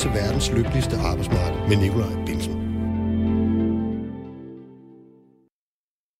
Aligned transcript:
til 0.00 0.10
verdens 0.10 0.50
lykkeligste 0.50 0.96
arbejdsmarked 0.96 1.68
med 1.68 1.76
Nikolaj 1.76 2.24
Bilsen. 2.26 2.54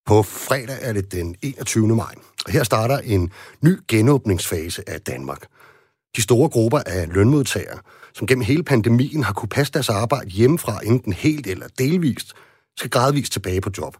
På 0.05 0.23
fredag 0.23 0.77
er 0.81 0.93
det 0.93 1.11
den 1.11 1.35
21. 1.41 1.95
maj, 1.95 2.15
og 2.45 2.51
her 2.51 2.63
starter 2.63 2.97
en 2.97 3.31
ny 3.63 3.77
genåbningsfase 3.87 4.89
af 4.89 5.01
Danmark. 5.01 5.47
De 6.15 6.21
store 6.21 6.49
grupper 6.49 6.79
af 6.79 7.07
lønmodtagere, 7.13 7.79
som 8.13 8.27
gennem 8.27 8.45
hele 8.45 8.63
pandemien 8.63 9.23
har 9.23 9.33
kunne 9.33 9.49
passe 9.49 9.73
deres 9.73 9.89
arbejde 9.89 10.29
hjemmefra 10.29 10.79
enten 10.85 11.13
helt 11.13 11.47
eller 11.47 11.67
delvist, 11.77 12.33
skal 12.77 12.89
gradvist 12.89 13.31
tilbage 13.31 13.61
på 13.61 13.71
job. 13.77 13.97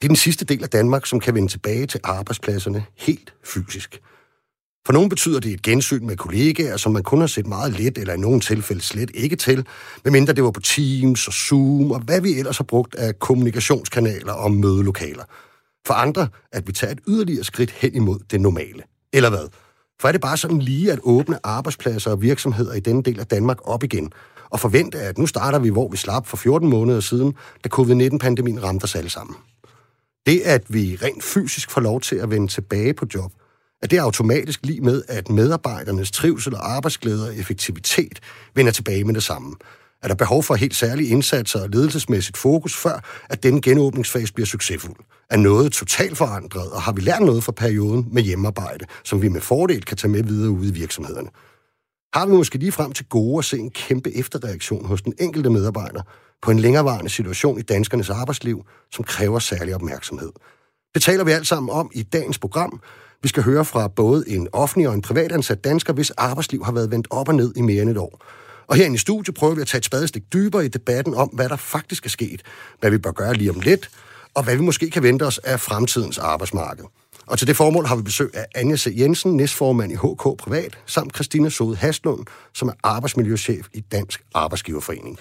Det 0.00 0.04
er 0.04 0.08
den 0.08 0.16
sidste 0.16 0.44
del 0.44 0.62
af 0.62 0.70
Danmark, 0.70 1.06
som 1.06 1.20
kan 1.20 1.34
vende 1.34 1.48
tilbage 1.48 1.86
til 1.86 2.00
arbejdspladserne 2.04 2.84
helt 2.96 3.34
fysisk. 3.44 4.00
For 4.86 4.92
nogen 4.92 5.08
betyder 5.08 5.40
det 5.40 5.52
et 5.52 5.62
gensyn 5.62 6.06
med 6.06 6.16
kollegaer, 6.16 6.76
som 6.76 6.92
man 6.92 7.02
kun 7.02 7.20
har 7.20 7.26
set 7.26 7.46
meget 7.46 7.80
let, 7.80 7.98
eller 7.98 8.14
i 8.14 8.16
nogle 8.16 8.40
tilfælde 8.40 8.82
slet 8.82 9.10
ikke 9.14 9.36
til, 9.36 9.66
medmindre 10.04 10.32
det 10.32 10.44
var 10.44 10.50
på 10.50 10.60
Teams 10.60 11.26
og 11.26 11.32
Zoom, 11.32 11.90
og 11.90 12.00
hvad 12.00 12.20
vi 12.20 12.38
ellers 12.38 12.56
har 12.56 12.64
brugt 12.64 12.94
af 12.94 13.18
kommunikationskanaler 13.18 14.32
og 14.32 14.52
mødelokaler. 14.52 15.24
For 15.86 15.94
andre, 15.94 16.28
at 16.52 16.66
vi 16.66 16.72
tager 16.72 16.92
et 16.92 16.98
yderligere 17.08 17.44
skridt 17.44 17.70
hen 17.70 17.94
imod 17.94 18.18
det 18.30 18.40
normale. 18.40 18.82
Eller 19.12 19.30
hvad? 19.30 19.48
For 20.00 20.08
er 20.08 20.12
det 20.12 20.20
bare 20.20 20.36
sådan 20.36 20.58
lige 20.58 20.92
at 20.92 20.98
åbne 21.02 21.46
arbejdspladser 21.46 22.10
og 22.10 22.22
virksomheder 22.22 22.74
i 22.74 22.80
denne 22.80 23.02
del 23.02 23.20
af 23.20 23.26
Danmark 23.26 23.58
op 23.68 23.84
igen, 23.84 24.12
og 24.50 24.60
forvente, 24.60 24.98
at 24.98 25.18
nu 25.18 25.26
starter 25.26 25.58
vi, 25.58 25.68
hvor 25.68 25.88
vi 25.88 25.96
slap 25.96 26.26
for 26.26 26.36
14 26.36 26.68
måneder 26.68 27.00
siden, 27.00 27.34
da 27.64 27.68
covid-19-pandemien 27.68 28.62
ramte 28.62 28.84
os 28.84 28.94
alle 28.94 29.10
sammen. 29.10 29.36
Det, 30.26 30.40
at 30.40 30.64
vi 30.68 30.98
rent 31.02 31.24
fysisk 31.24 31.70
får 31.70 31.80
lov 31.80 32.00
til 32.00 32.16
at 32.16 32.30
vende 32.30 32.48
tilbage 32.48 32.94
på 32.94 33.06
job, 33.14 33.32
er 33.84 33.88
det 33.88 33.98
automatisk 33.98 34.60
lige 34.62 34.80
med, 34.80 35.02
at 35.08 35.30
medarbejdernes 35.30 36.10
trivsel 36.10 36.54
og 36.54 36.72
arbejdsglæde 36.72 37.28
og 37.28 37.36
effektivitet 37.36 38.20
vender 38.54 38.72
tilbage 38.72 39.04
med 39.04 39.14
det 39.14 39.22
samme. 39.22 39.56
Er 40.02 40.08
der 40.08 40.14
behov 40.14 40.42
for 40.42 40.54
helt 40.54 40.74
særlige 40.74 41.08
indsatser 41.08 41.62
og 41.62 41.68
ledelsesmæssigt 41.68 42.36
fokus, 42.36 42.76
før 42.76 43.24
at 43.30 43.42
denne 43.42 43.60
genåbningsfase 43.60 44.32
bliver 44.32 44.46
succesfuld? 44.46 44.96
Er 45.30 45.36
noget 45.36 45.72
totalt 45.72 46.16
forandret, 46.18 46.70
og 46.72 46.82
har 46.82 46.92
vi 46.92 47.00
lært 47.00 47.22
noget 47.22 47.44
fra 47.44 47.52
perioden 47.52 48.08
med 48.12 48.22
hjemmearbejde, 48.22 48.84
som 49.04 49.22
vi 49.22 49.28
med 49.28 49.40
fordel 49.40 49.84
kan 49.84 49.96
tage 49.96 50.10
med 50.10 50.22
videre 50.22 50.50
ude 50.50 50.68
i 50.68 50.72
virksomhederne? 50.72 51.28
Har 52.14 52.26
vi 52.26 52.32
måske 52.32 52.58
lige 52.58 52.72
frem 52.72 52.92
til 52.92 53.06
gode 53.06 53.38
at 53.38 53.44
se 53.44 53.58
en 53.58 53.70
kæmpe 53.70 54.16
efterreaktion 54.16 54.86
hos 54.86 55.02
den 55.02 55.12
enkelte 55.20 55.50
medarbejder 55.50 56.02
på 56.42 56.50
en 56.50 56.58
længerevarende 56.58 57.10
situation 57.10 57.58
i 57.58 57.62
danskernes 57.62 58.10
arbejdsliv, 58.10 58.64
som 58.92 59.04
kræver 59.04 59.38
særlig 59.38 59.74
opmærksomhed? 59.74 60.32
Det 60.94 61.02
taler 61.02 61.24
vi 61.24 61.30
alt 61.30 61.46
sammen 61.46 61.70
om 61.70 61.90
i 61.94 62.02
dagens 62.02 62.38
program, 62.38 62.80
vi 63.22 63.28
skal 63.28 63.42
høre 63.42 63.64
fra 63.64 63.88
både 63.88 64.24
en 64.28 64.48
offentlig 64.52 64.88
og 64.88 64.94
en 64.94 65.02
privatansat 65.02 65.64
dansker, 65.64 65.92
hvis 65.92 66.10
arbejdsliv 66.10 66.64
har 66.64 66.72
været 66.72 66.90
vendt 66.90 67.06
op 67.10 67.28
og 67.28 67.34
ned 67.34 67.52
i 67.56 67.60
mere 67.60 67.82
end 67.82 67.90
et 67.90 67.98
år. 67.98 68.24
Og 68.66 68.76
herinde 68.76 68.94
i 68.94 68.98
studiet 68.98 69.34
prøver 69.34 69.54
vi 69.54 69.60
at 69.60 69.66
tage 69.66 69.78
et 69.78 69.84
spadestik 69.84 70.22
dybere 70.32 70.64
i 70.64 70.68
debatten 70.68 71.14
om, 71.14 71.28
hvad 71.28 71.48
der 71.48 71.56
faktisk 71.56 72.06
er 72.06 72.10
sket, 72.10 72.42
hvad 72.80 72.90
vi 72.90 72.98
bør 72.98 73.12
gøre 73.12 73.34
lige 73.34 73.50
om 73.50 73.60
lidt, 73.60 73.90
og 74.34 74.44
hvad 74.44 74.56
vi 74.56 74.62
måske 74.62 74.90
kan 74.90 75.02
vente 75.02 75.22
os 75.22 75.38
af 75.38 75.60
fremtidens 75.60 76.18
arbejdsmarked. 76.18 76.84
Og 77.26 77.38
til 77.38 77.46
det 77.46 77.56
formål 77.56 77.86
har 77.86 77.96
vi 77.96 78.02
besøg 78.02 78.30
af 78.34 78.46
Anja 78.54 78.76
C. 78.76 78.94
Jensen, 78.98 79.36
næstformand 79.36 79.92
i 79.92 79.94
HK 79.94 80.38
Privat, 80.38 80.78
samt 80.86 81.14
Christina 81.14 81.48
Sode 81.48 81.76
Haslund, 81.76 82.26
som 82.54 82.68
er 82.68 82.72
arbejdsmiljøchef 82.82 83.66
i 83.74 83.80
Dansk 83.80 84.22
Arbejdsgiverforening. 84.34 85.18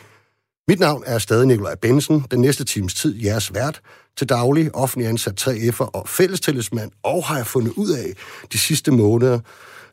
Mit 0.68 0.80
navn 0.80 1.04
er 1.06 1.18
stadig 1.18 1.48
Nikolaj 1.48 1.76
Bensen, 1.76 2.26
den 2.32 2.42
næste 2.42 2.64
times 2.64 2.94
tid 2.94 3.24
jeres 3.24 3.54
vært, 3.54 3.82
til 4.18 4.30
daglig 4.30 4.76
offentlig 4.76 5.10
ansat 5.10 5.48
3F'er 5.48 5.90
og 5.94 6.10
fællestillidsmand, 6.10 6.92
og 7.04 7.26
har 7.26 7.38
jeg 7.38 7.48
fundet 7.48 7.74
ud 7.76 7.90
af 7.90 8.14
de 8.54 8.58
sidste 8.58 8.92
måneder, 8.92 9.40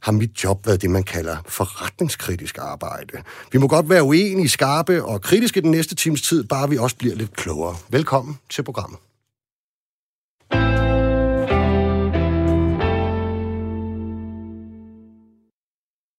har 0.00 0.12
mit 0.12 0.44
job 0.44 0.66
været 0.66 0.82
det, 0.82 0.90
man 0.90 1.02
kalder 1.02 1.36
forretningskritisk 1.46 2.58
arbejde. 2.58 3.22
Vi 3.52 3.58
må 3.58 3.68
godt 3.68 3.88
være 3.88 4.02
uenige, 4.02 4.48
skarpe 4.48 5.04
og 5.04 5.20
kritiske 5.22 5.60
den 5.60 5.70
næste 5.70 5.94
times 5.94 6.22
tid, 6.22 6.44
bare 6.44 6.70
vi 6.70 6.78
også 6.78 6.96
bliver 6.96 7.14
lidt 7.14 7.36
klogere. 7.36 7.76
Velkommen 7.88 8.38
til 8.50 8.62
programmet. 8.62 8.98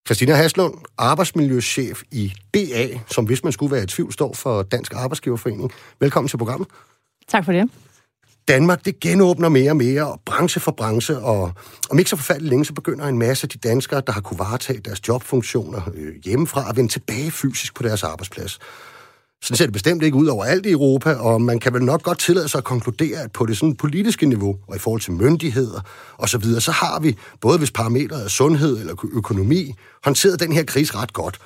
Christina 0.07 0.33
Haslund, 0.33 0.73
arbejdsmiljøchef 0.97 2.01
i 2.11 2.33
DA, 2.53 2.87
som 3.07 3.25
hvis 3.25 3.43
man 3.43 3.53
skulle 3.53 3.75
være 3.75 3.83
i 3.83 3.87
tvivl, 3.87 4.13
står 4.13 4.33
for 4.33 4.63
Dansk 4.63 4.93
Arbejdsgiverforening. 4.93 5.71
Velkommen 5.99 6.27
til 6.27 6.37
programmet. 6.37 6.67
Tak 7.27 7.45
for 7.45 7.51
det. 7.51 7.69
Danmark, 8.47 8.85
det 8.85 8.99
genåbner 8.99 9.49
mere 9.49 9.71
og 9.71 9.77
mere, 9.77 10.07
og 10.11 10.21
branche 10.25 10.61
for 10.61 10.71
branche, 10.71 11.19
og 11.19 11.51
om 11.89 11.99
ikke 11.99 12.09
så 12.09 12.15
forfærdeligt 12.15 12.49
længe, 12.49 12.65
så 12.65 12.73
begynder 12.73 13.05
en 13.05 13.19
masse 13.19 13.45
af 13.45 13.49
de 13.49 13.57
danskere, 13.57 14.01
der 14.07 14.13
har 14.13 14.21
kunne 14.21 14.39
varetage 14.39 14.79
deres 14.79 15.07
jobfunktioner 15.07 15.81
øh, 15.95 16.15
hjemmefra, 16.25 16.69
at 16.69 16.75
vende 16.77 16.91
tilbage 16.91 17.31
fysisk 17.31 17.75
på 17.75 17.83
deres 17.83 18.03
arbejdsplads. 18.03 18.59
Sådan 19.43 19.57
ser 19.57 19.65
det 19.65 19.73
bestemt 19.73 20.03
ikke 20.03 20.17
ud 20.17 20.27
over 20.27 20.45
alt 20.45 20.65
i 20.65 20.71
Europa, 20.71 21.13
og 21.13 21.41
man 21.41 21.59
kan 21.59 21.73
vel 21.73 21.83
nok 21.83 22.03
godt 22.03 22.19
tillade 22.19 22.47
sig 22.47 22.57
at 22.57 22.63
konkludere, 22.63 23.19
at 23.19 23.31
på 23.31 23.45
det 23.45 23.57
sådan 23.57 23.75
politiske 23.75 24.25
niveau, 24.25 24.57
og 24.67 24.75
i 24.75 24.79
forhold 24.79 25.01
til 25.01 25.13
myndigheder 25.13 25.81
osv., 26.17 26.43
så, 26.43 26.59
så 26.59 26.71
har 26.71 26.99
vi, 26.99 27.17
både 27.41 27.57
hvis 27.57 27.71
parametre 27.71 28.23
er 28.23 28.27
sundhed 28.27 28.79
eller 28.79 29.05
økonomi, 29.13 29.75
håndteret 30.03 30.39
den 30.39 30.51
her 30.51 30.63
krise 30.63 30.95
ret 30.95 31.13
godt. 31.13 31.39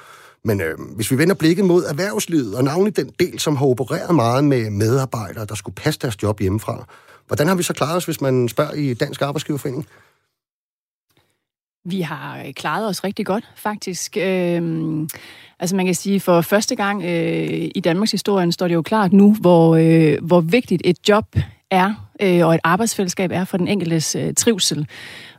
Men 0.43 0.61
øh, 0.61 0.77
hvis 0.95 1.11
vi 1.11 1.17
vender 1.17 1.35
blikket 1.35 1.65
mod 1.65 1.83
erhvervslivet, 1.83 2.55
og 2.55 2.63
navnlig 2.63 2.95
den 2.95 3.11
del, 3.19 3.39
som 3.39 3.55
har 3.55 3.65
opereret 3.65 4.15
meget 4.15 4.43
med 4.43 4.69
medarbejdere, 4.69 5.45
der 5.45 5.55
skulle 5.55 5.75
passe 5.75 5.99
deres 5.99 6.23
job 6.23 6.39
hjemmefra, 6.39 6.85
hvordan 7.27 7.47
har 7.47 7.55
vi 7.55 7.63
så 7.63 7.73
klaret 7.73 7.95
os, 7.95 8.05
hvis 8.05 8.21
man 8.21 8.49
spørger 8.49 8.73
i 8.73 8.93
Dansk 8.93 9.21
Arbejdsgiverforening? 9.21 9.87
Vi 11.85 12.01
har 12.01 12.39
øh, 12.39 12.53
klaret 12.53 12.87
os 12.87 13.03
rigtig 13.03 13.25
godt, 13.25 13.43
faktisk. 13.55 14.17
Øh 14.17 14.61
altså 15.59 15.75
man 15.75 15.85
kan 15.85 15.95
sige, 15.95 16.19
for 16.19 16.41
første 16.41 16.75
gang 16.75 17.03
øh, 17.03 17.69
i 17.75 17.81
Danmarks 17.83 18.11
historie 18.11 18.51
står 18.51 18.67
det 18.67 18.75
jo 18.75 18.81
klart 18.81 19.13
nu, 19.13 19.35
hvor, 19.41 19.75
øh, 19.75 20.17
hvor 20.21 20.41
vigtigt 20.41 20.81
et 20.85 20.97
job 21.09 21.35
er, 21.71 21.93
øh, 22.21 22.45
og 22.47 22.55
et 22.55 22.61
arbejdsfællesskab 22.63 23.31
er 23.33 23.45
for 23.45 23.57
den 23.57 23.67
enkeltes 23.67 24.15
øh, 24.15 24.33
trivsel. 24.33 24.87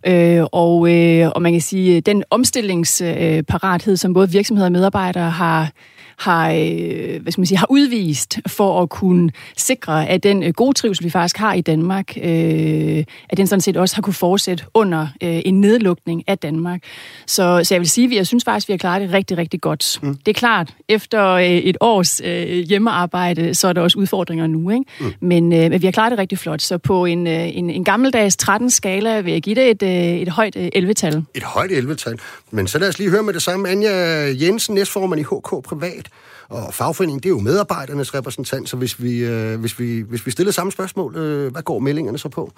Øh, 0.07 0.45
og, 0.53 0.95
øh, 0.95 1.31
og 1.35 1.43
man 1.43 1.53
kan 1.53 1.61
sige, 1.61 2.01
den 2.01 2.25
omstillingsparathed, 2.31 3.97
som 3.97 4.15
både 4.15 4.31
virksomheder 4.31 4.67
og 4.67 4.73
medarbejdere 4.73 5.31
har 5.31 5.71
har, 6.19 6.51
øh, 6.51 7.23
hvad 7.23 7.33
skal 7.33 7.41
man 7.41 7.47
sige, 7.47 7.59
har 7.59 7.71
udvist 7.71 8.39
for 8.47 8.83
at 8.83 8.89
kunne 8.89 9.31
sikre, 9.57 10.09
at 10.09 10.23
den 10.23 10.43
øh, 10.43 10.53
gode 10.53 10.75
trivsel, 10.75 11.05
vi 11.05 11.11
faktisk 11.11 11.37
har 11.37 11.55
i 11.55 11.61
Danmark, 11.61 12.17
øh, 12.23 13.05
at 13.29 13.37
den 13.37 13.47
sådan 13.47 13.61
set 13.61 13.77
også 13.77 13.95
har 13.95 14.03
kunne 14.03 14.15
fortsætte 14.15 14.65
under 14.75 15.03
øh, 15.23 15.41
en 15.45 15.61
nedlukning 15.61 16.25
af 16.27 16.39
Danmark. 16.39 16.81
Så, 17.27 17.61
så 17.65 17.75
jeg 17.75 17.81
vil 17.81 17.91
sige, 17.91 18.07
at 18.07 18.17
jeg 18.17 18.27
synes 18.27 18.45
faktisk, 18.45 18.65
at 18.65 18.69
vi 18.69 18.73
har 18.73 18.79
klaret 18.79 19.03
det 19.03 19.13
rigtig, 19.13 19.39
rigtig 19.39 19.61
godt. 19.61 19.99
Mm. 20.03 20.15
Det 20.15 20.29
er 20.29 20.39
klart, 20.39 20.75
efter 20.89 21.31
øh, 21.31 21.45
et 21.45 21.77
års 21.81 22.21
øh, 22.25 22.49
hjemmearbejde, 22.49 23.55
så 23.55 23.69
er 23.69 23.73
der 23.73 23.81
også 23.81 23.99
udfordringer 23.99 24.47
nu, 24.47 24.71
ikke? 24.71 24.85
Mm. 25.01 25.13
Men, 25.21 25.53
øh, 25.53 25.71
men 25.71 25.83
vi 25.83 25.87
har 25.87 25.93
klaret 25.93 26.11
det 26.11 26.19
rigtig 26.19 26.39
flot. 26.39 26.63
Så 26.63 26.79
på 26.79 27.05
en, 27.05 27.27
øh, 27.27 27.57
en, 27.57 27.71
en 27.71 27.85
gammeldags 27.85 28.37
13-skala 28.43 29.21
vil 29.21 29.33
jeg 29.33 29.43
give 29.43 29.55
det 29.55 29.71
et, 29.71 29.83
øh, 29.83 30.21
et 30.21 30.29
højt 30.29 30.57
øh, 30.57 30.69
11-tal. 30.77 31.25
Et 31.35 31.43
højt 31.43 31.71
11-tal. 31.71 32.19
Men 32.51 32.67
så 32.67 32.79
lad 32.79 32.89
os 32.89 32.99
lige 32.99 33.11
høre 33.11 33.23
med 33.23 33.35
det 33.35 33.43
samme. 33.43 33.69
Anja 33.69 33.93
Jensen, 34.41 34.75
næstformand 34.75 35.21
i 35.21 35.25
HK 35.25 35.65
Privat. 35.65 36.06
Og 36.49 36.75
fagforeningen, 36.75 37.23
det 37.23 37.27
er 37.27 37.31
jo 37.31 37.41
medarbejdernes 37.41 38.15
repræsentant, 38.15 38.69
så 38.69 38.77
hvis 38.77 39.03
vi, 39.03 39.25
øh, 39.25 39.61
hvis 39.61 39.79
vi, 39.79 40.01
hvis 40.01 40.27
vi 40.27 40.31
stiller 40.31 40.53
samme 40.53 40.73
spørgsmål, 40.73 41.17
øh, 41.17 41.53
hvad 41.53 41.63
går 41.63 41.79
meldingerne 41.79 42.19
så 42.19 42.29
på? 42.29 42.53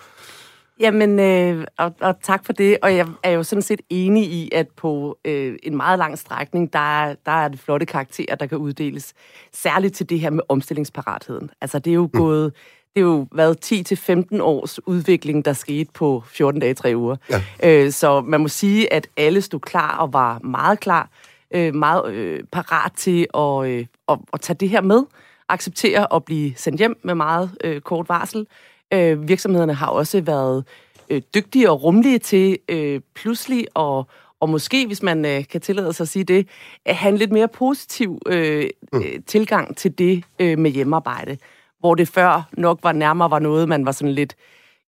Jamen, 0.81 1.19
øh, 1.19 1.67
og, 1.79 1.95
og 2.01 2.15
tak 2.23 2.47
for 2.47 2.53
det. 2.53 2.79
Og 2.83 2.97
jeg 2.97 3.07
er 3.23 3.31
jo 3.31 3.43
sådan 3.43 3.63
set 3.63 3.81
enig 3.91 4.25
i, 4.25 4.51
at 4.53 4.69
på 4.77 5.19
øh, 5.25 5.57
en 5.63 5.77
meget 5.77 5.99
lang 5.99 6.19
strækning, 6.19 6.73
der, 6.73 7.15
der 7.27 7.33
er 7.33 7.49
det 7.49 7.61
flotte 7.61 7.87
karakterer, 7.87 8.35
der 8.35 8.47
kan 8.47 8.59
uddeles. 8.59 9.15
Særligt 9.53 9.95
til 9.95 10.09
det 10.09 10.21
her 10.21 10.31
med 10.31 10.43
omstillingsparatheden. 10.49 11.51
Altså, 11.61 11.79
det 11.79 11.91
er 11.91 11.95
jo 11.95 12.11
mm. 12.15 12.21
gået... 12.21 12.53
Det 12.95 13.05
er 13.05 13.09
jo 13.09 13.27
været 13.33 13.93
10-15 14.37 14.43
års 14.43 14.87
udvikling, 14.87 15.45
der 15.45 15.53
skete 15.53 15.91
på 15.95 16.23
14 16.27 16.61
dage, 16.61 16.75
3 16.75 16.97
uger. 16.97 17.17
Ja. 17.31 17.43
Øh, 17.65 17.93
så 17.93 18.21
man 18.21 18.41
må 18.41 18.49
sige, 18.49 18.93
at 18.93 19.09
alle 19.17 19.43
stod 19.43 19.61
klar 19.61 19.97
og 19.97 20.13
var 20.13 20.39
meget 20.39 20.81
klar 20.81 21.11
øh, 21.51 21.75
meget 21.75 22.13
øh, 22.13 22.41
parat 22.53 22.93
til 22.93 23.27
at, 23.35 23.67
øh, 23.67 23.87
at, 24.09 24.19
at 24.33 24.41
tage 24.41 24.57
det 24.61 24.69
her 24.69 24.81
med, 24.81 25.03
acceptere 25.49 26.15
at 26.15 26.25
blive 26.25 26.53
sendt 26.57 26.79
hjem 26.79 27.01
med 27.03 27.15
meget 27.15 27.51
øh, 27.65 27.81
kort 27.81 28.09
varsel. 28.09 28.47
Øh, 28.93 29.29
virksomhederne 29.29 29.75
har 29.75 29.87
også 29.87 30.21
været 30.21 30.65
øh, 31.11 31.23
dygtige 31.35 31.71
og 31.71 31.83
rumlige 31.83 32.19
til 32.19 32.59
øh, 32.69 33.01
pludselig 33.15 33.67
at 33.77 34.05
og 34.41 34.49
måske, 34.49 34.87
hvis 34.87 35.03
man 35.03 35.25
øh, 35.25 35.49
kan 35.49 35.61
tillade 35.61 35.93
sig 35.93 36.05
at 36.05 36.09
sige 36.09 36.25
det, 36.25 36.49
at 36.85 36.97
have 36.97 37.13
en 37.13 37.19
lidt 37.19 37.33
mere 37.33 37.49
positiv 37.49 38.19
øh, 38.27 38.71
mm. 38.93 38.99
Øh, 38.99 39.21
tilgang 39.27 39.77
til 39.77 39.99
det 39.99 40.25
øh, 40.39 40.59
med 40.59 40.71
hjemmearbejde. 40.71 41.39
Hvor 41.81 41.95
det 41.95 42.09
før 42.09 42.49
nok 42.53 42.79
var 42.83 42.93
nærmere 42.93 43.31
var 43.31 43.39
noget, 43.39 43.69
man 43.69 43.87
var 43.87 43.93
sådan 43.93 44.15
lidt 44.15 44.37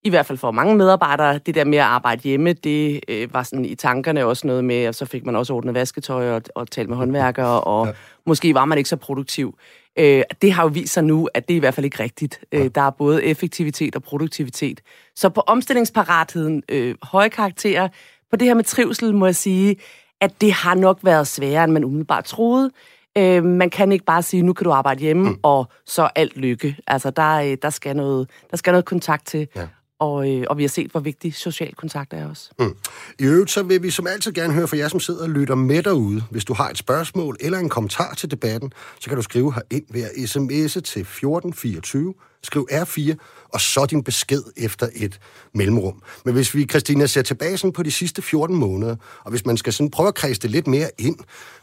i 0.05 0.11
hvert 0.11 0.27
fald 0.27 0.39
for 0.39 0.51
mange 0.51 0.77
medarbejdere, 0.77 1.39
det 1.39 1.55
der 1.55 1.65
med 1.65 1.79
at 1.79 1.85
arbejde 1.85 2.23
hjemme, 2.23 2.53
det 2.53 3.01
øh, 3.09 3.35
var 3.35 3.43
sådan 3.43 3.65
i 3.65 3.75
tankerne 3.75 4.27
også 4.27 4.47
noget 4.47 4.65
med, 4.65 4.89
og 4.89 4.95
så 4.95 5.05
fik 5.07 5.27
man 5.27 5.37
også 5.37 5.55
ordnet 5.55 5.75
vasketøj 5.75 6.31
og, 6.31 6.43
og 6.55 6.71
talt 6.71 6.89
med 6.89 6.97
håndværkere, 6.97 7.61
og 7.75 7.87
ja. 7.87 7.93
måske 8.27 8.55
var 8.55 8.65
man 8.65 8.79
ikke 8.79 8.91
så 8.91 8.97
produktiv. 8.97 9.59
Øh, 9.99 10.23
det 10.43 10.53
har 10.53 10.63
jo 10.63 10.69
vist 10.69 10.93
sig 10.93 11.05
nu, 11.05 11.29
at 11.35 11.49
det 11.49 11.55
er 11.55 11.57
i 11.57 11.61
hvert 11.61 11.75
fald 11.75 11.85
ikke 11.85 12.03
rigtigt. 12.03 12.41
Ja. 12.53 12.59
Øh, 12.59 12.71
der 12.75 12.81
er 12.81 12.91
både 12.91 13.25
effektivitet 13.25 13.97
og 13.97 14.03
produktivitet. 14.03 14.81
Så 15.17 15.29
på 15.29 15.41
omstillingsparatheden, 15.41 16.63
øh, 16.69 16.95
høje 17.03 17.29
karakterer, 17.29 17.89
på 18.31 18.37
det 18.37 18.49
her 18.49 18.55
med 18.55 18.65
trivsel, 18.65 19.15
må 19.15 19.27
jeg 19.27 19.37
sige, 19.37 19.77
at 20.21 20.41
det 20.41 20.53
har 20.53 20.75
nok 20.75 20.99
været 21.03 21.27
sværere, 21.27 21.65
end 21.65 21.73
man 21.73 21.85
umiddelbart 21.85 22.25
troede. 22.25 22.71
Øh, 23.19 23.45
man 23.45 23.71
kan 23.71 23.93
ikke 23.93 24.05
bare 24.05 24.23
sige, 24.23 24.43
nu 24.43 24.53
kan 24.53 24.65
du 24.65 24.71
arbejde 24.71 25.01
hjemme, 25.01 25.29
mm. 25.29 25.39
og 25.43 25.69
så 25.87 26.09
alt 26.15 26.37
lykke. 26.37 26.77
Altså, 26.87 27.11
der, 27.11 27.35
øh, 27.37 27.57
der, 27.63 27.71
skal, 27.71 27.97
noget, 27.97 28.31
der 28.51 28.57
skal 28.57 28.71
noget 28.71 28.85
kontakt 28.85 29.27
til. 29.27 29.49
Ja. 29.57 29.67
Og, 30.01 30.31
øh, 30.31 30.45
og 30.51 30.59
vi 30.59 30.63
har 30.63 30.69
set, 30.69 30.91
hvor 30.91 31.01
vigtig 31.01 31.35
social 31.35 31.75
kontakt 31.75 32.13
er 32.13 32.29
også. 32.29 32.51
Mm. 32.59 32.77
I 33.19 33.25
øvrigt, 33.25 33.51
så 33.51 33.63
vil 33.63 33.83
vi 33.83 33.91
som 33.91 34.07
altid 34.07 34.33
gerne 34.33 34.55
høre 34.55 34.69
fra 34.69 34.77
jer, 34.77 34.89
som 34.89 35.01
sidder 35.01 35.23
og 35.23 35.31
lytter 35.31 35.55
med 35.55 35.83
derude. 35.83 36.23
Hvis 36.31 36.45
du 36.45 36.55
har 36.55 36.69
et 36.69 36.79
spørgsmål 36.79 37.37
eller 37.41 37.59
en 37.59 37.69
kommentar 37.69 38.15
til 38.15 38.31
debatten, 38.31 38.73
så 39.01 39.09
kan 39.09 39.17
du 39.17 39.23
skrive 39.23 39.55
her 39.55 39.63
ind 39.71 39.85
ved 39.91 40.03
at 40.03 40.11
sms'e 40.11 40.81
til 40.81 41.01
1424. 41.01 42.15
Skriv 42.43 42.69
R4, 42.73 43.15
og 43.53 43.61
så 43.61 43.87
din 43.87 44.05
besked 44.05 44.43
efter 44.57 44.89
et 44.95 45.21
mellemrum. 45.55 46.03
Men 46.25 46.35
hvis 46.35 46.55
vi, 46.55 46.65
Christina, 46.65 47.07
ser 47.07 47.23
tilbage 47.23 47.57
sådan 47.57 47.73
på 47.73 47.83
de 47.83 47.91
sidste 47.91 48.23
14 48.23 48.57
måneder, 48.57 48.97
og 49.25 49.31
hvis 49.31 49.47
man 49.47 49.57
skal 49.57 49.73
sådan 49.73 49.91
prøve 49.91 50.09
at 50.09 50.15
kredse 50.15 50.41
det 50.41 50.51
lidt 50.51 50.67
mere 50.67 50.91
ind, 50.99 51.17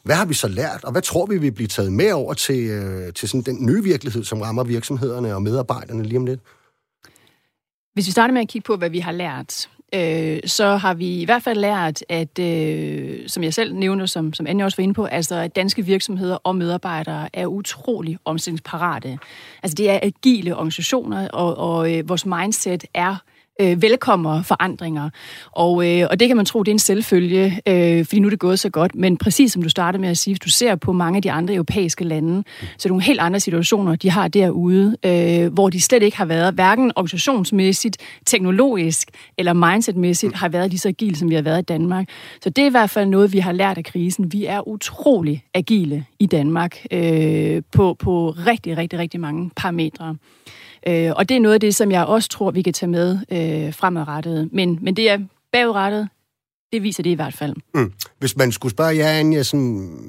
hvad 0.04 0.16
har 0.16 0.26
vi 0.26 0.34
så 0.34 0.48
lært, 0.48 0.84
og 0.84 0.92
hvad 0.92 1.02
tror 1.02 1.26
vi 1.26 1.38
vi 1.38 1.52
bliver 1.52 1.68
taget 1.68 1.94
med 1.94 2.12
over 2.12 2.34
til, 2.34 2.60
øh, 2.60 3.14
til 3.14 3.30
sådan 3.30 3.42
den 3.42 3.66
nye 3.66 3.84
virkelighed, 3.84 4.24
som 4.24 4.42
rammer 4.42 4.64
virksomhederne 4.64 5.36
og 5.36 5.42
medarbejderne 5.42 6.04
lige 6.04 6.18
om 6.18 6.26
lidt? 6.26 6.40
Hvis 7.98 8.08
vi 8.08 8.12
starter 8.12 8.34
med 8.34 8.42
at 8.42 8.48
kigge 8.48 8.66
på, 8.66 8.76
hvad 8.76 8.90
vi 8.90 9.00
har 9.00 9.12
lært, 9.12 9.70
øh, 9.96 10.40
så 10.46 10.76
har 10.76 10.94
vi 10.94 11.22
i 11.22 11.26
hvert 11.26 11.44
fald 11.44 11.60
lært, 11.60 12.04
at, 12.10 12.40
øh, 12.40 13.30
som 13.30 13.44
jeg 13.44 13.54
selv 13.54 13.76
nævner, 13.76 14.06
som, 14.06 14.34
som 14.34 14.48
Anja 14.48 14.66
også 14.66 14.78
var 14.78 14.84
inde 14.84 14.94
på, 14.94 15.06
altså 15.06 15.36
at 15.36 15.56
danske 15.56 15.86
virksomheder 15.86 16.36
og 16.36 16.56
medarbejdere 16.56 17.30
er 17.34 17.46
utrolig 17.46 18.18
omstillingsparate. 18.26 19.20
Altså 19.64 19.76
det 19.76 19.90
er 19.90 20.00
agile 20.02 20.56
organisationer, 20.56 21.28
og, 21.28 21.58
og 21.58 21.94
øh, 21.94 22.10
vores 22.10 22.26
mindset 22.26 22.84
er 22.94 23.12
øh, 23.12 23.37
øh, 23.62 23.82
velkommer 23.82 24.44
forandringer. 24.44 25.10
Og, 25.52 25.88
øh, 25.88 26.08
og 26.12 26.20
det 26.20 26.28
kan 26.28 26.38
man 26.38 26.46
tro, 26.46 26.64
det 26.64 26.72
er 26.72 26.76
en 26.76 26.80
selvfølge, 26.80 27.62
øh, 27.68 28.06
fordi 28.06 28.20
nu 28.20 28.28
er 28.28 28.30
det 28.30 28.40
gået 28.40 28.60
så 28.60 28.70
godt. 28.70 28.96
Men 28.96 29.18
præcis 29.18 29.52
som 29.52 29.62
du 29.62 29.70
startede 29.70 30.02
med 30.02 30.10
at 30.10 30.18
sige, 30.18 30.34
hvis 30.34 30.40
du 30.40 30.50
ser 30.50 30.76
på 30.76 30.94
mange 30.94 31.18
af 31.18 31.22
de 31.22 31.32
andre 31.32 31.54
europæiske 31.54 32.04
lande, 32.04 32.44
så 32.60 32.66
er 32.66 32.76
det 32.78 32.90
nogle 32.90 33.04
helt 33.04 33.20
andre 33.20 33.40
situationer, 33.40 33.96
de 33.96 34.10
har 34.10 34.28
derude, 34.28 34.98
øh, 35.06 35.54
hvor 35.54 35.70
de 35.70 35.82
slet 35.82 36.04
ikke 36.04 36.18
har 36.18 36.26
været, 36.26 36.54
hverken 36.54 36.92
organisationsmæssigt, 36.96 37.98
teknologisk 38.26 39.10
eller 39.38 39.54
mindsetmæssigt, 39.54 40.36
har 40.36 40.50
været 40.50 40.70
lige 40.70 40.80
så 40.80 40.88
agile, 40.88 41.16
som 41.16 41.30
vi 41.30 41.36
har 41.36 41.42
været 41.42 41.60
i 41.60 41.66
Danmark. 41.66 42.06
Så 42.42 42.50
det 42.50 42.62
er 42.62 42.68
i 42.68 42.72
hvert 42.72 42.90
fald 42.90 43.10
noget, 43.10 43.34
vi 43.34 43.40
har 43.40 43.52
lært 43.52 43.78
af 43.78 43.84
krisen. 43.84 44.34
Vi 44.34 44.46
er 44.46 44.68
utrolig 44.68 45.44
agile 45.54 46.06
i 46.20 46.26
Danmark 46.26 46.86
øh, 46.92 47.62
på, 47.72 47.94
på 47.94 48.30
rigtig, 48.30 48.78
rigtig, 48.78 49.00
rigtig 49.00 49.20
mange 49.20 49.52
parametre. 49.56 50.16
Øh, 50.88 51.12
og 51.16 51.30
det 51.30 51.38
er 51.38 51.42
noget 51.42 51.54
af 51.54 51.60
det, 51.60 51.76
som 51.76 51.92
jeg 51.92 52.06
også 52.06 52.30
tror, 52.30 52.52
vi 52.52 52.62
kan 52.62 52.74
tage 52.74 52.90
med 52.90 53.20
øh, 53.32 53.74
fremadrettet. 53.74 54.50
Men, 54.52 54.80
men 54.82 54.96
det 54.96 55.10
er 55.10 55.20
bagrettet, 55.52 56.10
det 56.74 56.84
viser 56.84 57.04
det 57.04 57.10
i 57.10 57.14
hvert 57.14 57.34
fald. 57.34 57.56
Mm. 57.74 57.94
Hvis 58.20 58.38
man 58.38 58.52
skulle 58.52 58.72
spørge 58.72 58.98
jer, 58.98 59.20
Anja, 59.20 59.44
sådan, 59.44 60.00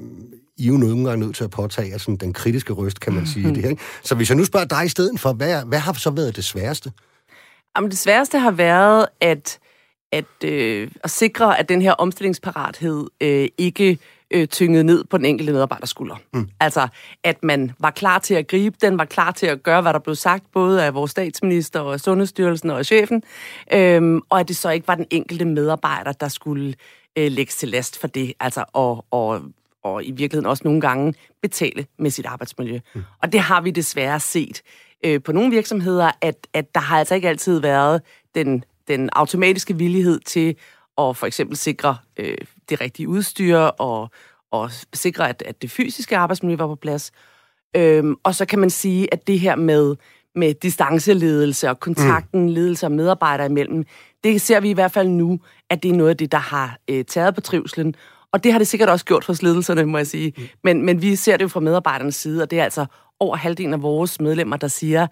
I 0.57 0.63
er 0.63 0.67
jo 0.67 0.77
nogle 0.77 1.09
gange 1.09 1.25
nødt 1.25 1.35
til 1.35 1.43
at 1.43 1.49
påtage 1.49 1.99
sådan, 1.99 2.15
den 2.15 2.33
kritiske 2.33 2.73
røst, 2.73 2.99
kan 2.99 3.13
man 3.13 3.27
sige. 3.27 3.47
Mm. 3.47 3.53
Det 3.53 3.63
her, 3.63 3.69
ikke? 3.69 3.83
Så 4.03 4.15
hvis 4.15 4.29
jeg 4.29 4.37
nu 4.37 4.45
spørger 4.45 4.65
dig 4.65 4.85
i 4.85 4.89
stedet 4.89 5.19
for, 5.19 5.33
hvad, 5.33 5.65
hvad 5.65 5.79
har 5.79 5.93
så 5.93 6.09
været 6.09 6.35
det 6.35 6.43
sværeste? 6.43 6.91
Jamen, 7.77 7.89
det 7.89 7.99
sværeste 7.99 8.39
har 8.39 8.51
været 8.51 9.05
at, 9.21 9.59
at, 10.11 10.43
øh, 10.43 10.91
at 11.03 11.11
sikre, 11.11 11.59
at 11.59 11.69
den 11.69 11.81
her 11.81 11.91
omstillingsparathed 11.91 13.07
øh, 13.21 13.47
ikke 13.57 13.97
øh, 14.31 14.47
tynget 14.47 14.85
ned 14.85 15.03
på 15.03 15.17
den 15.17 15.25
enkelte 15.25 15.53
medarbejderskulder. 15.53 16.15
Mm. 16.33 16.49
Altså, 16.59 16.87
at 17.23 17.43
man 17.43 17.71
var 17.79 17.91
klar 17.91 18.19
til 18.19 18.33
at 18.33 18.47
gribe 18.47 18.77
den, 18.81 18.97
var 18.97 19.05
klar 19.05 19.31
til 19.31 19.45
at 19.45 19.63
gøre, 19.63 19.81
hvad 19.81 19.93
der 19.93 19.99
blev 19.99 20.15
sagt, 20.15 20.43
både 20.51 20.85
af 20.85 20.93
vores 20.93 21.11
statsminister 21.11 21.79
og 21.79 21.99
Sundhedsstyrelsen 21.99 22.69
og 22.69 22.85
chefen, 22.85 23.23
øhm, 23.73 24.21
og 24.29 24.39
at 24.39 24.47
det 24.47 24.57
så 24.57 24.69
ikke 24.69 24.87
var 24.87 24.95
den 24.95 25.05
enkelte 25.09 25.45
medarbejder, 25.45 26.11
der 26.11 26.27
skulle 26.27 26.73
øh, 27.15 27.31
lægges 27.31 27.55
til 27.55 27.69
last 27.69 27.99
for 27.99 28.07
det, 28.07 28.33
altså, 28.39 28.65
og, 28.73 29.05
og, 29.11 29.41
og 29.83 30.03
i 30.03 30.11
virkeligheden 30.11 30.45
også 30.45 30.61
nogle 30.65 30.81
gange 30.81 31.13
betale 31.41 31.85
med 31.99 32.11
sit 32.11 32.25
arbejdsmiljø. 32.25 32.79
Mm. 32.95 33.03
Og 33.21 33.31
det 33.31 33.39
har 33.39 33.61
vi 33.61 33.71
desværre 33.71 34.19
set 34.19 34.61
øh, 35.05 35.21
på 35.23 35.31
nogle 35.31 35.49
virksomheder, 35.49 36.11
at, 36.21 36.47
at 36.53 36.75
der 36.75 36.81
har 36.81 36.99
altså 36.99 37.15
ikke 37.15 37.29
altid 37.29 37.59
været 37.59 38.01
den, 38.35 38.63
den 38.87 39.09
automatiske 39.13 39.77
villighed 39.77 40.19
til 40.19 40.55
at 40.99 41.17
for 41.17 41.27
eksempel 41.27 41.57
sikre 41.57 41.97
øh, 42.17 42.37
det 42.69 42.81
rigtige 42.81 43.07
udstyr 43.07 43.57
og, 43.57 44.09
og 44.51 44.71
sikre, 44.93 45.29
at, 45.29 45.43
at 45.45 45.61
det 45.61 45.71
fysiske 45.71 46.17
arbejdsmiljø 46.17 46.57
var 46.57 46.67
på 46.67 46.75
plads. 46.75 47.11
Øhm, 47.75 48.15
og 48.23 48.35
så 48.35 48.45
kan 48.45 48.59
man 48.59 48.69
sige, 48.69 49.13
at 49.13 49.27
det 49.27 49.39
her 49.39 49.55
med, 49.55 49.95
med 50.35 50.53
distanceledelse 50.53 51.69
og 51.69 51.79
kontakten, 51.79 52.41
mm. 52.41 52.47
ledelse 52.47 52.85
og 52.85 52.91
medarbejdere 52.91 53.47
imellem, 53.47 53.85
det 54.23 54.41
ser 54.41 54.59
vi 54.59 54.69
i 54.69 54.73
hvert 54.73 54.91
fald 54.91 55.07
nu, 55.07 55.39
at 55.69 55.83
det 55.83 55.91
er 55.91 55.95
noget 55.95 56.09
af 56.09 56.17
det, 56.17 56.31
der 56.31 56.37
har 56.37 56.77
øh, 56.89 57.05
taget 57.05 57.35
på 57.35 57.41
trivselen. 57.41 57.95
Og 58.31 58.43
det 58.43 58.51
har 58.51 58.59
det 58.59 58.67
sikkert 58.67 58.89
også 58.89 59.05
gjort 59.05 59.25
for 59.25 59.35
ledelserne, 59.41 59.85
må 59.85 59.97
jeg 59.97 60.07
sige. 60.07 60.33
Mm. 60.37 60.43
Men, 60.63 60.85
men 60.85 61.01
vi 61.01 61.15
ser 61.15 61.37
det 61.37 61.43
jo 61.43 61.47
fra 61.47 61.59
medarbejdernes 61.59 62.15
side, 62.15 62.43
og 62.43 62.51
det 62.51 62.59
er 62.59 62.63
altså 62.63 62.85
over 63.19 63.35
halvdelen 63.35 63.73
af 63.73 63.81
vores 63.81 64.21
medlemmer, 64.21 64.57
der 64.57 64.67
siger, 64.67 65.07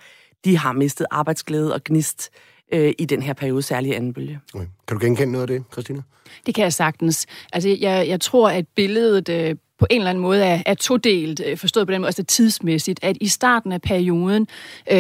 de 0.46 0.58
har 0.58 0.72
mistet 0.72 1.08
arbejdsglæde 1.12 1.74
og 1.74 1.84
gnist 1.84 2.30
øh, 2.72 2.94
i 3.00 3.06
den 3.06 3.22
her 3.22 3.34
periode, 3.34 3.62
særlig 3.62 3.96
anden 3.96 4.14
bølge. 4.14 4.40
Okay. 4.54 4.66
Kan 4.88 4.98
du 4.98 5.06
genkende 5.06 5.32
noget 5.32 5.42
af 5.42 5.48
det, 5.48 5.64
Christina? 5.72 6.02
Det 6.46 6.56
kan 6.56 6.64
jeg 6.64 6.74
sagtens. 6.74 7.26
Altså, 7.54 7.78
jeg, 7.82 8.08
jeg 8.08 8.22
tror, 8.22 8.50
at 8.50 8.66
billedet 8.76 9.30
øh, 9.30 9.56
på 9.80 9.88
en 9.90 9.98
eller 9.98 10.10
anden 10.10 10.22
måde 10.22 10.44
er, 10.44 10.64
er 10.66 10.74
todelt, 10.74 11.42
øh, 11.46 11.58
forstået 11.58 11.88
på 11.88 11.94
den 11.94 12.02
måde, 12.02 12.10
også 12.10 12.24
tidsmæssigt, 12.24 13.00
at 13.04 13.18
i 13.22 13.28
starten 13.28 13.72
af 13.72 13.82
perioden, 13.82 14.48
øh, 14.92 14.98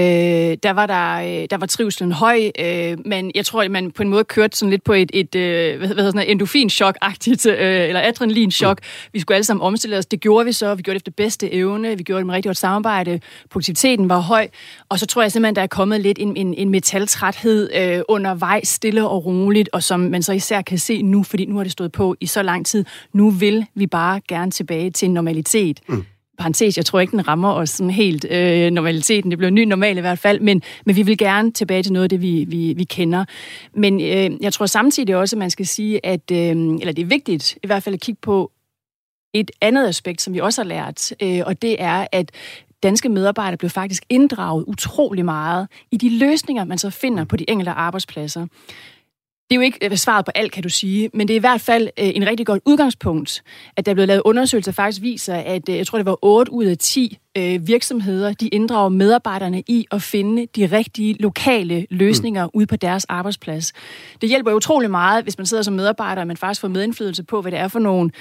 der, 0.63 0.71
var 0.71 0.85
der, 0.85 1.15
øh, 1.15 1.47
der 1.49 1.57
var 1.57 1.65
trivselen 1.65 2.11
høj, 2.11 2.51
øh, 2.59 2.97
men 3.05 3.31
jeg 3.35 3.45
tror, 3.45 3.63
at 3.63 3.71
man 3.71 3.91
på 3.91 4.03
en 4.03 4.09
måde 4.09 4.23
kørte 4.23 4.57
sådan 4.57 4.69
lidt 4.69 4.83
på 4.83 4.93
et, 4.93 5.11
et 5.13 5.35
øh, 5.35 5.77
hvad 5.77 5.87
hedder 5.87 6.11
sådan 6.11 6.29
endorfinchok-agtigt, 6.29 7.49
øh, 7.49 7.87
eller 7.87 8.01
adrenalinchok. 8.01 8.79
Mm. 8.79 9.09
Vi 9.13 9.19
skulle 9.19 9.35
alle 9.35 9.45
sammen 9.45 9.63
omstille 9.63 9.97
os. 9.97 10.05
Det 10.05 10.19
gjorde 10.19 10.45
vi 10.45 10.51
så. 10.51 10.75
Vi 10.75 10.81
gjorde 10.81 10.99
det 10.99 11.07
efter 11.07 11.11
bedste 11.11 11.53
evne. 11.53 11.97
Vi 11.97 12.03
gjorde 12.03 12.19
det 12.19 12.25
med 12.25 12.35
rigtig 12.35 12.49
godt 12.49 12.57
samarbejde. 12.57 13.19
Produktiviteten 13.49 14.09
var 14.09 14.19
høj. 14.19 14.47
Og 14.89 14.99
så 14.99 15.05
tror 15.05 15.21
jeg 15.21 15.31
simpelthen, 15.31 15.55
der 15.55 15.61
er 15.61 15.67
kommet 15.67 16.01
lidt 16.01 16.19
en, 16.19 16.37
en, 16.37 16.53
en 16.53 16.69
metaltræthed 16.69 17.69
øh, 17.75 18.01
undervejs, 18.09 18.67
stille 18.67 19.07
og 19.07 19.25
roligt, 19.25 19.69
og 19.73 19.83
som 19.83 19.99
man 19.99 20.23
så 20.23 20.33
især 20.33 20.61
kan 20.61 20.77
se 20.77 21.01
nu, 21.01 21.23
fordi 21.23 21.45
nu 21.45 21.55
har 21.55 21.63
det 21.63 21.71
stået 21.71 21.91
på 21.91 22.15
i 22.19 22.25
så 22.25 22.41
lang 22.41 22.65
tid. 22.65 22.85
Nu 23.13 23.29
vil 23.29 23.65
vi 23.75 23.87
bare 23.87 24.21
gerne 24.27 24.51
til 24.51 24.66
tilbage 24.67 24.91
til 24.91 25.05
en 25.05 25.13
normalitet. 25.13 25.79
Mm. 25.87 26.05
Parenthes, 26.37 26.77
jeg 26.77 26.85
tror 26.85 26.99
ikke, 26.99 27.11
den 27.11 27.27
rammer 27.27 27.53
os 27.53 27.69
sådan 27.69 27.89
helt 27.89 28.25
øh, 28.29 28.71
normaliteten. 28.71 29.31
Det 29.31 29.37
bliver 29.37 29.51
ny 29.51 29.63
normal 29.63 29.97
i 29.97 30.01
hvert 30.01 30.19
fald, 30.19 30.39
men, 30.39 30.61
men 30.85 30.95
vi 30.95 31.01
vil 31.01 31.17
gerne 31.17 31.51
tilbage 31.51 31.83
til 31.83 31.93
noget 31.93 32.03
af 32.03 32.09
det, 32.09 32.21
vi, 32.21 32.45
vi, 32.47 32.73
vi 32.77 32.83
kender. 32.83 33.25
Men 33.73 34.01
øh, 34.01 34.43
jeg 34.43 34.53
tror 34.53 34.65
samtidig 34.65 35.15
også, 35.15 35.35
at 35.35 35.39
man 35.39 35.49
skal 35.49 35.67
sige, 35.67 36.05
at 36.05 36.31
øh, 36.31 36.37
eller 36.37 36.91
det 36.91 37.01
er 37.01 37.05
vigtigt 37.05 37.57
i 37.63 37.67
hvert 37.67 37.83
fald 37.83 37.95
at 37.95 38.01
kigge 38.01 38.19
på 38.21 38.51
et 39.33 39.51
andet 39.61 39.87
aspekt, 39.87 40.21
som 40.21 40.33
vi 40.33 40.39
også 40.39 40.61
har 40.61 40.67
lært, 40.67 41.13
øh, 41.21 41.41
og 41.45 41.61
det 41.61 41.81
er, 41.81 42.07
at 42.11 42.31
danske 42.83 43.09
medarbejdere 43.09 43.57
blev 43.57 43.69
faktisk 43.69 44.05
inddraget 44.09 44.63
utrolig 44.67 45.25
meget 45.25 45.67
i 45.91 45.97
de 45.97 46.19
løsninger, 46.19 46.63
man 46.63 46.77
så 46.77 46.89
finder 46.89 47.23
på 47.23 47.37
de 47.37 47.49
enkelte 47.49 47.71
arbejdspladser. 47.71 48.47
Det 49.49 49.55
er 49.55 49.55
jo 49.55 49.61
ikke 49.61 49.89
øh, 49.91 49.97
svaret 49.97 50.25
på 50.25 50.31
alt, 50.35 50.51
kan 50.51 50.63
du 50.63 50.69
sige, 50.69 51.09
men 51.13 51.27
det 51.27 51.33
er 51.33 51.37
i 51.37 51.39
hvert 51.39 51.61
fald 51.61 51.89
øh, 51.99 52.11
en 52.15 52.27
rigtig 52.27 52.45
godt 52.45 52.61
udgangspunkt, 52.65 53.43
at 53.77 53.85
der 53.85 53.91
er 53.91 53.93
blevet 53.93 54.07
lavet 54.07 54.21
undersøgelser, 54.25 54.71
der 54.71 54.75
faktisk 54.75 55.01
viser, 55.01 55.35
at 55.35 55.69
øh, 55.69 55.77
jeg 55.77 55.87
tror, 55.87 55.97
det 55.97 56.05
var 56.05 56.17
8 56.21 56.51
ud 56.51 56.65
af 56.65 56.77
10 56.77 57.17
virksomheder, 57.59 58.33
de 58.33 58.47
inddrager 58.47 58.89
medarbejderne 58.89 59.63
i 59.67 59.85
at 59.91 60.01
finde 60.01 60.47
de 60.55 60.65
rigtige 60.65 61.15
lokale 61.19 61.87
løsninger 61.89 62.45
mm. 62.45 62.51
ude 62.53 62.65
på 62.65 62.75
deres 62.75 63.05
arbejdsplads. 63.05 63.73
Det 64.21 64.29
hjælper 64.29 64.53
utrolig 64.53 64.91
meget, 64.91 65.23
hvis 65.23 65.37
man 65.37 65.45
sidder 65.45 65.63
som 65.63 65.73
medarbejder, 65.73 66.21
og 66.21 66.27
man 66.27 66.37
faktisk 66.37 66.61
får 66.61 66.67
medindflydelse 66.67 67.23
på, 67.23 67.41
hvad 67.41 67.51
det 67.51 67.59
er 67.59 67.67
for 67.67 67.79
nogle... 67.79 68.01
Man 68.03 68.11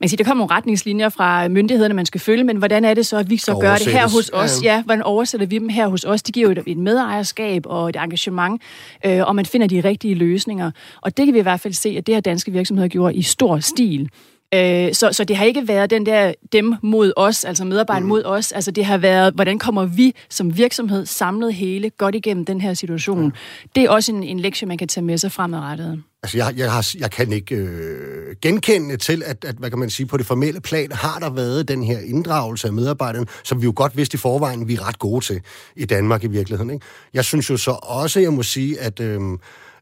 kan 0.00 0.08
sige, 0.08 0.18
der 0.18 0.24
kommer 0.24 0.44
nogle 0.44 0.54
retningslinjer 0.54 1.08
fra 1.08 1.48
myndighederne, 1.48 1.94
man 1.94 2.06
skal 2.06 2.20
følge, 2.20 2.44
men 2.44 2.56
hvordan 2.56 2.84
er 2.84 2.94
det 2.94 3.06
så, 3.06 3.16
at 3.16 3.30
vi 3.30 3.36
så 3.36 3.58
gør 3.60 3.76
det 3.76 3.86
her 3.86 4.02
hos 4.02 4.30
os? 4.32 4.62
Ja, 4.62 4.82
hvordan 4.82 5.02
oversætter 5.02 5.46
vi 5.46 5.58
dem 5.58 5.68
her 5.68 5.88
hos 5.88 6.04
os? 6.04 6.22
De 6.22 6.32
giver 6.32 6.50
jo 6.50 6.62
et 6.66 6.78
medejerskab 6.78 7.62
og 7.66 7.88
et 7.88 7.96
engagement, 7.96 8.62
og 9.04 9.36
man 9.36 9.46
finder 9.46 9.66
de 9.66 9.80
rigtige 9.80 10.14
løsninger. 10.14 10.69
Og 11.00 11.16
det 11.16 11.26
kan 11.26 11.34
vi 11.34 11.38
i 11.38 11.42
hvert 11.42 11.60
fald 11.60 11.74
se, 11.74 11.88
at 11.88 12.06
det 12.06 12.14
her 12.14 12.20
danske 12.20 12.52
virksomheder 12.52 12.88
gjorde 12.88 13.14
i 13.14 13.22
stor 13.22 13.58
stil. 13.58 14.10
Øh, 14.54 14.94
så, 14.94 15.12
så 15.12 15.24
det 15.24 15.36
har 15.36 15.44
ikke 15.44 15.68
været 15.68 15.90
den 15.90 16.06
der 16.06 16.32
dem 16.52 16.74
mod 16.82 17.12
os, 17.16 17.44
altså 17.44 17.64
medarbejdere 17.64 18.02
mm. 18.02 18.08
mod 18.08 18.24
os. 18.24 18.52
Altså 18.52 18.70
det 18.70 18.84
har 18.84 18.98
været, 18.98 19.34
hvordan 19.34 19.58
kommer 19.58 19.84
vi 19.84 20.14
som 20.30 20.56
virksomhed 20.56 21.06
samlet 21.06 21.54
hele 21.54 21.90
godt 21.90 22.14
igennem 22.14 22.44
den 22.44 22.60
her 22.60 22.74
situation. 22.74 23.24
Mm. 23.24 23.32
Det 23.74 23.84
er 23.84 23.90
også 23.90 24.12
en, 24.12 24.22
en 24.22 24.40
lektie, 24.40 24.68
man 24.68 24.78
kan 24.78 24.88
tage 24.88 25.04
med 25.04 25.18
sig 25.18 25.32
fremadrettet. 25.32 26.02
Altså 26.22 26.36
jeg, 26.36 26.54
jeg, 26.56 26.72
har, 26.72 26.94
jeg 26.98 27.10
kan 27.10 27.32
ikke 27.32 27.54
øh, 27.54 28.36
genkende 28.42 28.96
til, 28.96 29.22
at, 29.26 29.44
at, 29.44 29.54
hvad 29.54 29.70
kan 29.70 29.78
man 29.78 29.90
sige, 29.90 30.06
på 30.06 30.16
det 30.16 30.26
formelle 30.26 30.60
plan 30.60 30.92
har 30.92 31.18
der 31.18 31.30
været 31.30 31.68
den 31.68 31.82
her 31.82 31.98
inddragelse 31.98 32.66
af 32.66 32.72
medarbejderne, 32.72 33.26
som 33.44 33.60
vi 33.60 33.64
jo 33.64 33.72
godt 33.76 33.96
vidste 33.96 34.14
i 34.14 34.18
forvejen, 34.18 34.68
vi 34.68 34.74
er 34.74 34.88
ret 34.88 34.98
gode 34.98 35.24
til 35.24 35.40
i 35.76 35.84
Danmark 35.84 36.24
i 36.24 36.26
virkeligheden. 36.26 36.70
Ikke? 36.70 36.86
Jeg 37.14 37.24
synes 37.24 37.50
jo 37.50 37.56
så 37.56 37.70
også, 37.82 38.20
jeg 38.20 38.32
må 38.32 38.42
sige, 38.42 38.80
at... 38.80 39.00
Øh, 39.00 39.20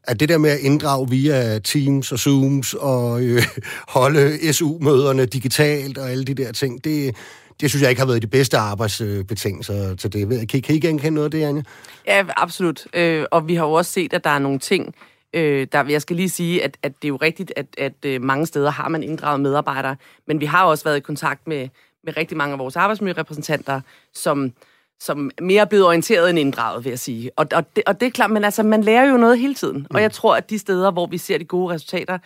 at 0.03 0.19
det 0.19 0.29
der 0.29 0.37
med 0.37 0.49
at 0.49 0.59
inddrage 0.59 1.09
via 1.09 1.59
Teams 1.59 2.11
og 2.11 2.19
Zooms 2.19 2.73
og 2.73 3.23
øh, 3.23 3.43
holde 3.97 4.53
SU-møderne 4.53 5.25
digitalt 5.25 5.97
og 5.97 6.09
alle 6.11 6.25
de 6.25 6.33
der 6.33 6.51
ting, 6.51 6.83
det, 6.83 7.15
det 7.61 7.69
synes 7.69 7.81
jeg 7.81 7.89
ikke 7.89 8.01
har 8.01 8.07
været 8.07 8.21
de 8.21 8.27
bedste 8.27 8.57
arbejdsbetingelser 8.57 9.95
til 9.95 10.13
det. 10.13 10.49
Kan, 10.49 10.61
kan 10.61 10.75
I 10.75 10.79
genkende 10.79 11.11
noget 11.11 11.25
af 11.25 11.31
det, 11.31 11.43
Anja? 11.43 11.61
Ja, 12.07 12.25
absolut. 12.37 12.87
Øh, 12.93 13.25
og 13.31 13.47
vi 13.47 13.55
har 13.55 13.65
jo 13.65 13.71
også 13.71 13.91
set, 13.91 14.13
at 14.13 14.23
der 14.23 14.29
er 14.29 14.39
nogle 14.39 14.59
ting, 14.59 14.95
øh, 15.33 15.67
der, 15.71 15.83
jeg 15.89 16.01
skal 16.01 16.15
lige 16.15 16.29
sige, 16.29 16.63
at, 16.63 16.77
at 16.83 16.91
det 17.01 17.05
er 17.05 17.09
jo 17.09 17.15
rigtigt, 17.15 17.53
at, 17.55 17.65
at 17.77 18.05
øh, 18.05 18.21
mange 18.21 18.45
steder 18.45 18.71
har 18.71 18.89
man 18.89 19.03
inddraget 19.03 19.41
medarbejdere, 19.41 19.95
men 20.27 20.39
vi 20.39 20.45
har 20.45 20.65
også 20.65 20.83
været 20.83 20.97
i 20.97 20.99
kontakt 20.99 21.47
med, 21.47 21.69
med 22.03 22.17
rigtig 22.17 22.37
mange 22.37 22.53
af 22.53 22.59
vores 22.59 22.75
arbejdsmiljørepræsentanter, 22.75 23.81
som, 24.13 24.53
som 24.99 25.31
mere 25.41 25.61
er 25.61 25.65
blevet 25.65 25.85
orienteret 25.85 26.29
end 26.29 26.39
inddraget, 26.39 26.83
vil 26.83 26.89
jeg 26.89 26.99
sige. 26.99 27.31
Og, 27.35 27.47
og, 27.53 27.75
det, 27.75 27.83
og 27.87 27.99
det 27.99 28.07
er 28.07 28.11
klart, 28.11 28.31
men 28.31 28.43
altså, 28.43 28.63
man 28.63 28.83
lærer 28.83 29.09
jo 29.09 29.17
noget 29.17 29.39
hele 29.39 29.53
tiden. 29.53 29.77
Mm. 29.77 29.95
Og 29.95 30.01
jeg 30.01 30.11
tror, 30.11 30.35
at 30.35 30.49
de 30.49 30.59
steder, 30.59 30.91
hvor 30.91 31.05
vi 31.05 31.17
ser 31.17 31.37
de 31.37 31.45
gode 31.45 31.73
resultater, 31.73 32.17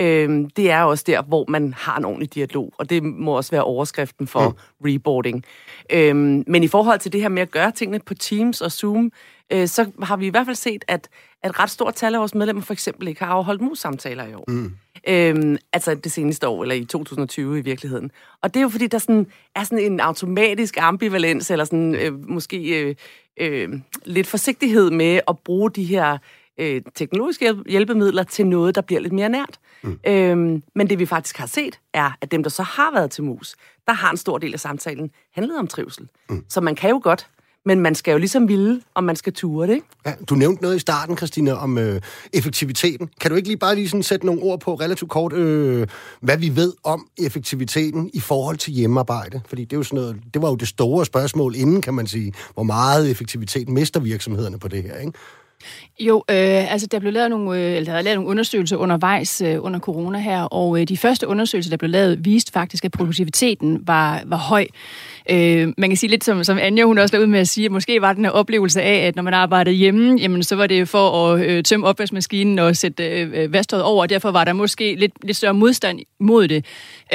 øh, 0.00 0.48
det 0.56 0.70
er 0.70 0.82
også 0.82 1.04
der, 1.06 1.22
hvor 1.22 1.44
man 1.48 1.74
har 1.76 1.98
en 1.98 2.04
ordentlig 2.04 2.34
dialog. 2.34 2.72
Og 2.78 2.90
det 2.90 3.02
må 3.02 3.36
også 3.36 3.50
være 3.50 3.64
overskriften 3.64 4.26
for 4.26 4.48
mm. 4.48 4.56
reboarding. 4.86 5.44
Øh, 5.92 6.16
men 6.46 6.62
i 6.62 6.68
forhold 6.68 6.98
til 6.98 7.12
det 7.12 7.20
her 7.20 7.28
med 7.28 7.42
at 7.42 7.50
gøre 7.50 7.70
tingene 7.70 8.00
på 8.06 8.14
Teams 8.14 8.60
og 8.60 8.72
Zoom, 8.72 9.12
øh, 9.52 9.68
så 9.68 9.90
har 10.02 10.16
vi 10.16 10.26
i 10.26 10.30
hvert 10.30 10.46
fald 10.46 10.56
set, 10.56 10.84
at, 10.88 11.08
at 11.42 11.60
ret 11.60 11.70
stort 11.70 11.94
tal 11.94 12.14
af 12.14 12.20
vores 12.20 12.34
medlemmer 12.34 12.62
for 12.62 12.72
eksempel 12.72 13.08
ikke 13.08 13.24
har 13.24 13.32
afholdt 13.32 13.60
mus-samtaler 13.60 14.26
i 14.26 14.34
år. 14.34 14.44
Mm. 14.48 14.72
Øhm, 15.08 15.56
altså 15.72 15.94
det 15.94 16.12
seneste 16.12 16.48
år, 16.48 16.62
eller 16.62 16.74
i 16.74 16.84
2020 16.84 17.58
i 17.58 17.62
virkeligheden. 17.62 18.10
Og 18.42 18.54
det 18.54 18.60
er 18.60 18.62
jo 18.62 18.68
fordi, 18.68 18.86
der 18.86 18.98
sådan, 18.98 19.26
er 19.54 19.64
sådan 19.64 19.92
en 19.92 20.00
automatisk 20.00 20.76
ambivalens, 20.80 21.50
eller 21.50 21.64
sådan 21.64 21.94
øh, 21.94 22.28
måske 22.30 22.80
øh, 22.80 22.94
øh, 23.40 23.68
lidt 24.04 24.26
forsigtighed 24.26 24.90
med 24.90 25.20
at 25.28 25.38
bruge 25.38 25.70
de 25.70 25.84
her 25.84 26.18
øh, 26.60 26.82
teknologiske 26.94 27.54
hjælpemidler 27.68 28.22
til 28.22 28.46
noget, 28.46 28.74
der 28.74 28.80
bliver 28.80 29.00
lidt 29.00 29.12
mere 29.12 29.28
nært. 29.28 29.58
Mm. 29.82 29.98
Øhm, 30.06 30.62
men 30.74 30.90
det 30.90 30.98
vi 30.98 31.06
faktisk 31.06 31.36
har 31.36 31.46
set, 31.46 31.78
er, 31.92 32.10
at 32.20 32.30
dem, 32.30 32.42
der 32.42 32.50
så 32.50 32.62
har 32.62 32.92
været 32.94 33.10
til 33.10 33.24
mus, 33.24 33.56
der 33.86 33.92
har 33.92 34.10
en 34.10 34.16
stor 34.16 34.38
del 34.38 34.52
af 34.52 34.60
samtalen 34.60 35.10
handlet 35.34 35.58
om 35.58 35.66
trivsel. 35.66 36.08
Mm. 36.28 36.44
Så 36.48 36.60
man 36.60 36.74
kan 36.74 36.90
jo 36.90 37.00
godt 37.02 37.28
men 37.64 37.80
man 37.80 37.94
skal 37.94 38.12
jo 38.12 38.18
ligesom 38.18 38.48
ville, 38.48 38.82
om 38.94 39.04
man 39.04 39.16
skal 39.16 39.32
ture 39.32 39.66
det, 39.66 39.74
ikke? 39.74 39.86
Ja, 40.06 40.12
du 40.28 40.34
nævnte 40.34 40.62
noget 40.62 40.76
i 40.76 40.78
starten, 40.78 41.16
Christina, 41.16 41.52
om 41.52 41.78
øh, 41.78 42.00
effektiviteten. 42.32 43.10
Kan 43.20 43.30
du 43.30 43.36
ikke 43.36 43.48
lige 43.48 43.58
bare 43.58 43.74
lige 43.74 43.88
sådan 43.88 44.02
sætte 44.02 44.26
nogle 44.26 44.42
ord 44.42 44.60
på 44.60 44.74
relativt 44.74 45.10
kort, 45.10 45.32
øh, 45.32 45.86
hvad 46.20 46.38
vi 46.38 46.56
ved 46.56 46.72
om 46.84 47.06
effektiviteten 47.18 48.10
i 48.14 48.20
forhold 48.20 48.56
til 48.56 48.72
hjemmearbejde? 48.72 49.40
Fordi 49.46 49.64
det, 49.64 49.72
er 49.72 49.76
jo 49.76 49.82
sådan 49.82 49.96
noget, 49.96 50.16
det 50.34 50.42
var 50.42 50.48
jo 50.48 50.54
det 50.54 50.68
store 50.68 51.06
spørgsmål 51.06 51.54
inden, 51.56 51.82
kan 51.82 51.94
man 51.94 52.06
sige. 52.06 52.32
Hvor 52.54 52.62
meget 52.62 53.10
effektivitet 53.10 53.68
mister 53.68 54.00
virksomhederne 54.00 54.58
på 54.58 54.68
det 54.68 54.82
her, 54.82 54.96
ikke? 54.96 55.12
Jo, 56.00 56.24
øh, 56.30 56.72
altså 56.72 56.86
der 56.86 56.98
blev 56.98 57.12
lavet 57.12 57.30
nogle, 57.30 57.58
øh, 57.58 57.76
eller 57.76 57.92
der 57.92 57.98
er 57.98 58.02
lavet 58.02 58.16
nogle 58.16 58.30
undersøgelser 58.30 58.76
undervejs 58.76 59.40
øh, 59.40 59.64
under 59.64 59.80
corona 59.80 60.18
her, 60.18 60.42
og 60.42 60.80
øh, 60.80 60.88
de 60.88 60.96
første 60.96 61.26
undersøgelser, 61.26 61.70
der 61.70 61.76
blev 61.76 61.90
lavet, 61.90 62.24
viste 62.24 62.52
faktisk, 62.52 62.84
at 62.84 62.92
produktiviteten 62.92 63.78
var, 63.86 64.22
var 64.26 64.36
høj. 64.36 64.66
Øh, 65.30 65.72
man 65.78 65.90
kan 65.90 65.96
sige 65.96 66.10
lidt 66.10 66.24
som, 66.24 66.44
som 66.44 66.58
Anja, 66.58 66.84
hun 66.84 66.98
også 66.98 67.16
var 67.16 67.20
ude 67.20 67.30
med 67.30 67.40
at 67.40 67.48
sige, 67.48 67.64
at 67.64 67.72
måske 67.72 68.00
var 68.00 68.12
den 68.12 68.24
her 68.24 68.32
oplevelse 68.32 68.82
af, 68.82 69.06
at 69.06 69.16
når 69.16 69.22
man 69.22 69.34
arbejdede 69.34 69.74
hjemme, 69.74 70.18
jamen 70.20 70.42
så 70.42 70.56
var 70.56 70.66
det 70.66 70.88
for 70.88 71.32
at 71.32 71.46
øh, 71.46 71.62
tømme 71.62 71.86
opvaskemaskinen 71.86 72.58
og 72.58 72.76
sætte 72.76 73.08
øh, 73.08 73.30
øh 73.34 73.52
vasktøjet 73.52 73.84
over, 73.84 74.02
og 74.02 74.08
derfor 74.08 74.30
var 74.30 74.44
der 74.44 74.52
måske 74.52 74.94
lidt, 74.94 75.12
lidt 75.24 75.36
større 75.36 75.54
modstand 75.54 76.00
mod 76.20 76.48
det 76.48 76.64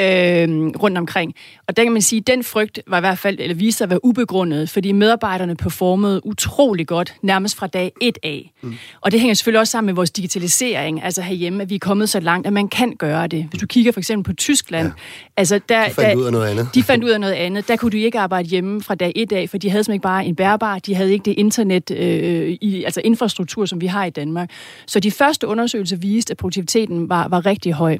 øh, 0.00 0.48
rundt 0.82 0.98
omkring. 0.98 1.34
Og 1.68 1.76
der 1.76 1.82
kan 1.82 1.92
man 1.92 2.02
sige, 2.02 2.20
at 2.20 2.26
den 2.26 2.44
frygt 2.44 2.80
var 2.86 2.96
i 2.96 3.00
hvert 3.00 3.18
fald, 3.18 3.36
eller 3.40 3.54
viste 3.54 3.78
sig 3.78 3.84
at 3.84 3.90
være 3.90 4.04
ubegrundet, 4.04 4.70
fordi 4.70 4.92
medarbejderne 4.92 5.56
performede 5.56 6.26
utrolig 6.26 6.86
godt, 6.86 7.14
nærmest 7.22 7.56
fra 7.56 7.66
dag 7.66 7.92
1 8.00 8.18
af. 8.22 8.35
Mm. 8.62 8.74
Og 9.00 9.12
det 9.12 9.20
hænger 9.20 9.34
selvfølgelig 9.34 9.60
også 9.60 9.70
sammen 9.70 9.86
med 9.86 9.94
vores 9.94 10.10
digitalisering, 10.10 11.02
altså 11.02 11.22
herhjemme, 11.22 11.62
at 11.62 11.70
vi 11.70 11.74
er 11.74 11.78
kommet 11.78 12.08
så 12.08 12.20
langt, 12.20 12.46
at 12.46 12.52
man 12.52 12.68
kan 12.68 12.96
gøre 12.98 13.26
det. 13.26 13.46
Hvis 13.50 13.60
du 13.60 13.66
kigger 13.66 13.92
for 13.92 14.00
eksempel 14.00 14.32
på 14.32 14.36
Tyskland, 14.36 14.86
ja. 14.86 14.92
altså 15.36 15.60
der, 15.68 15.88
de 15.88 15.94
fandt 15.94 16.10
der, 16.10 16.16
ud 16.16 16.24
af 16.24 16.32
noget 16.32 16.46
andet. 16.46 16.68
De 16.74 16.82
fandt 16.82 17.04
ud 17.04 17.10
af 17.10 17.20
noget 17.20 17.32
andet. 17.32 17.68
Der 17.68 17.76
kunne 17.76 17.90
du 17.90 17.96
ikke 17.96 18.18
arbejde 18.18 18.48
hjemme 18.48 18.82
fra 18.82 18.94
dag 18.94 19.12
et 19.16 19.32
af, 19.32 19.50
for 19.50 19.58
de 19.58 19.70
havde 19.70 19.84
simpelthen 19.84 19.94
ikke 19.94 20.02
bare 20.02 20.26
en 20.26 20.36
bærbar, 20.36 20.78
de 20.78 20.94
havde 20.94 21.12
ikke 21.12 21.24
det 21.24 21.34
internet, 21.38 21.90
øh, 21.90 22.56
i, 22.60 22.84
altså 22.84 23.00
infrastruktur, 23.04 23.66
som 23.66 23.80
vi 23.80 23.86
har 23.86 24.04
i 24.04 24.10
Danmark. 24.10 24.50
Så 24.86 25.00
de 25.00 25.10
første 25.10 25.46
undersøgelser 25.46 25.96
viste, 25.96 26.30
at 26.30 26.36
produktiviteten 26.36 27.08
var, 27.08 27.28
var 27.28 27.46
rigtig 27.46 27.72
høj. 27.72 27.98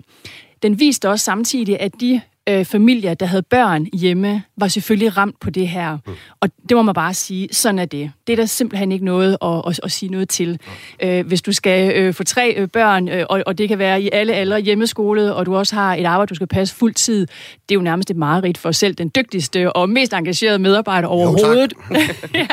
Den 0.62 0.80
viste 0.80 1.08
også 1.08 1.24
samtidig, 1.24 1.80
at 1.80 1.92
de 2.00 2.20
øh, 2.48 2.64
familier, 2.64 3.14
der 3.14 3.26
havde 3.26 3.42
børn 3.42 3.86
hjemme, 3.92 4.42
var 4.56 4.68
selvfølgelig 4.68 5.16
ramt 5.16 5.40
på 5.40 5.50
det 5.50 5.68
her. 5.68 5.98
Mm. 6.06 6.12
Og 6.40 6.50
det 6.68 6.76
må 6.76 6.82
man 6.82 6.94
bare 6.94 7.14
sige, 7.14 7.48
sådan 7.52 7.78
er 7.78 7.84
det. 7.84 8.12
Det 8.26 8.32
er 8.32 8.36
der 8.36 8.46
simpelthen 8.46 8.92
ikke 8.92 9.04
noget 9.04 9.36
at, 9.42 9.62
at, 9.66 9.80
at 9.82 9.92
sige 9.92 10.12
noget 10.12 10.28
til. 10.28 10.58
Mm. 11.02 11.08
Øh, 11.08 11.26
hvis 11.26 11.42
du 11.42 11.52
skal 11.52 11.96
øh, 11.96 12.14
få 12.14 12.24
tre 12.24 12.54
øh, 12.56 12.68
børn, 12.68 13.08
øh, 13.08 13.24
og, 13.28 13.42
og 13.46 13.58
det 13.58 13.68
kan 13.68 13.78
være 13.78 14.02
i 14.02 14.10
alle 14.12 14.34
aldre 14.34 14.60
hjemmeskole, 14.60 15.34
og 15.34 15.46
du 15.46 15.56
også 15.56 15.74
har 15.74 15.94
et 15.94 16.04
arbejde, 16.04 16.30
du 16.30 16.34
skal 16.34 16.46
passe 16.46 16.74
fuld 16.74 16.94
tid, 16.94 17.26
det 17.68 17.74
er 17.74 17.74
jo 17.74 17.80
nærmest 17.80 18.10
et 18.10 18.16
mareridt 18.16 18.58
for 18.58 18.72
selv 18.72 18.94
den 18.94 19.10
dygtigste 19.16 19.72
og 19.72 19.90
mest 19.90 20.12
engagerede 20.12 20.58
medarbejder 20.58 21.08
overhovedet. 21.08 21.72
Jo, 21.90 21.96
ja, 22.34 22.46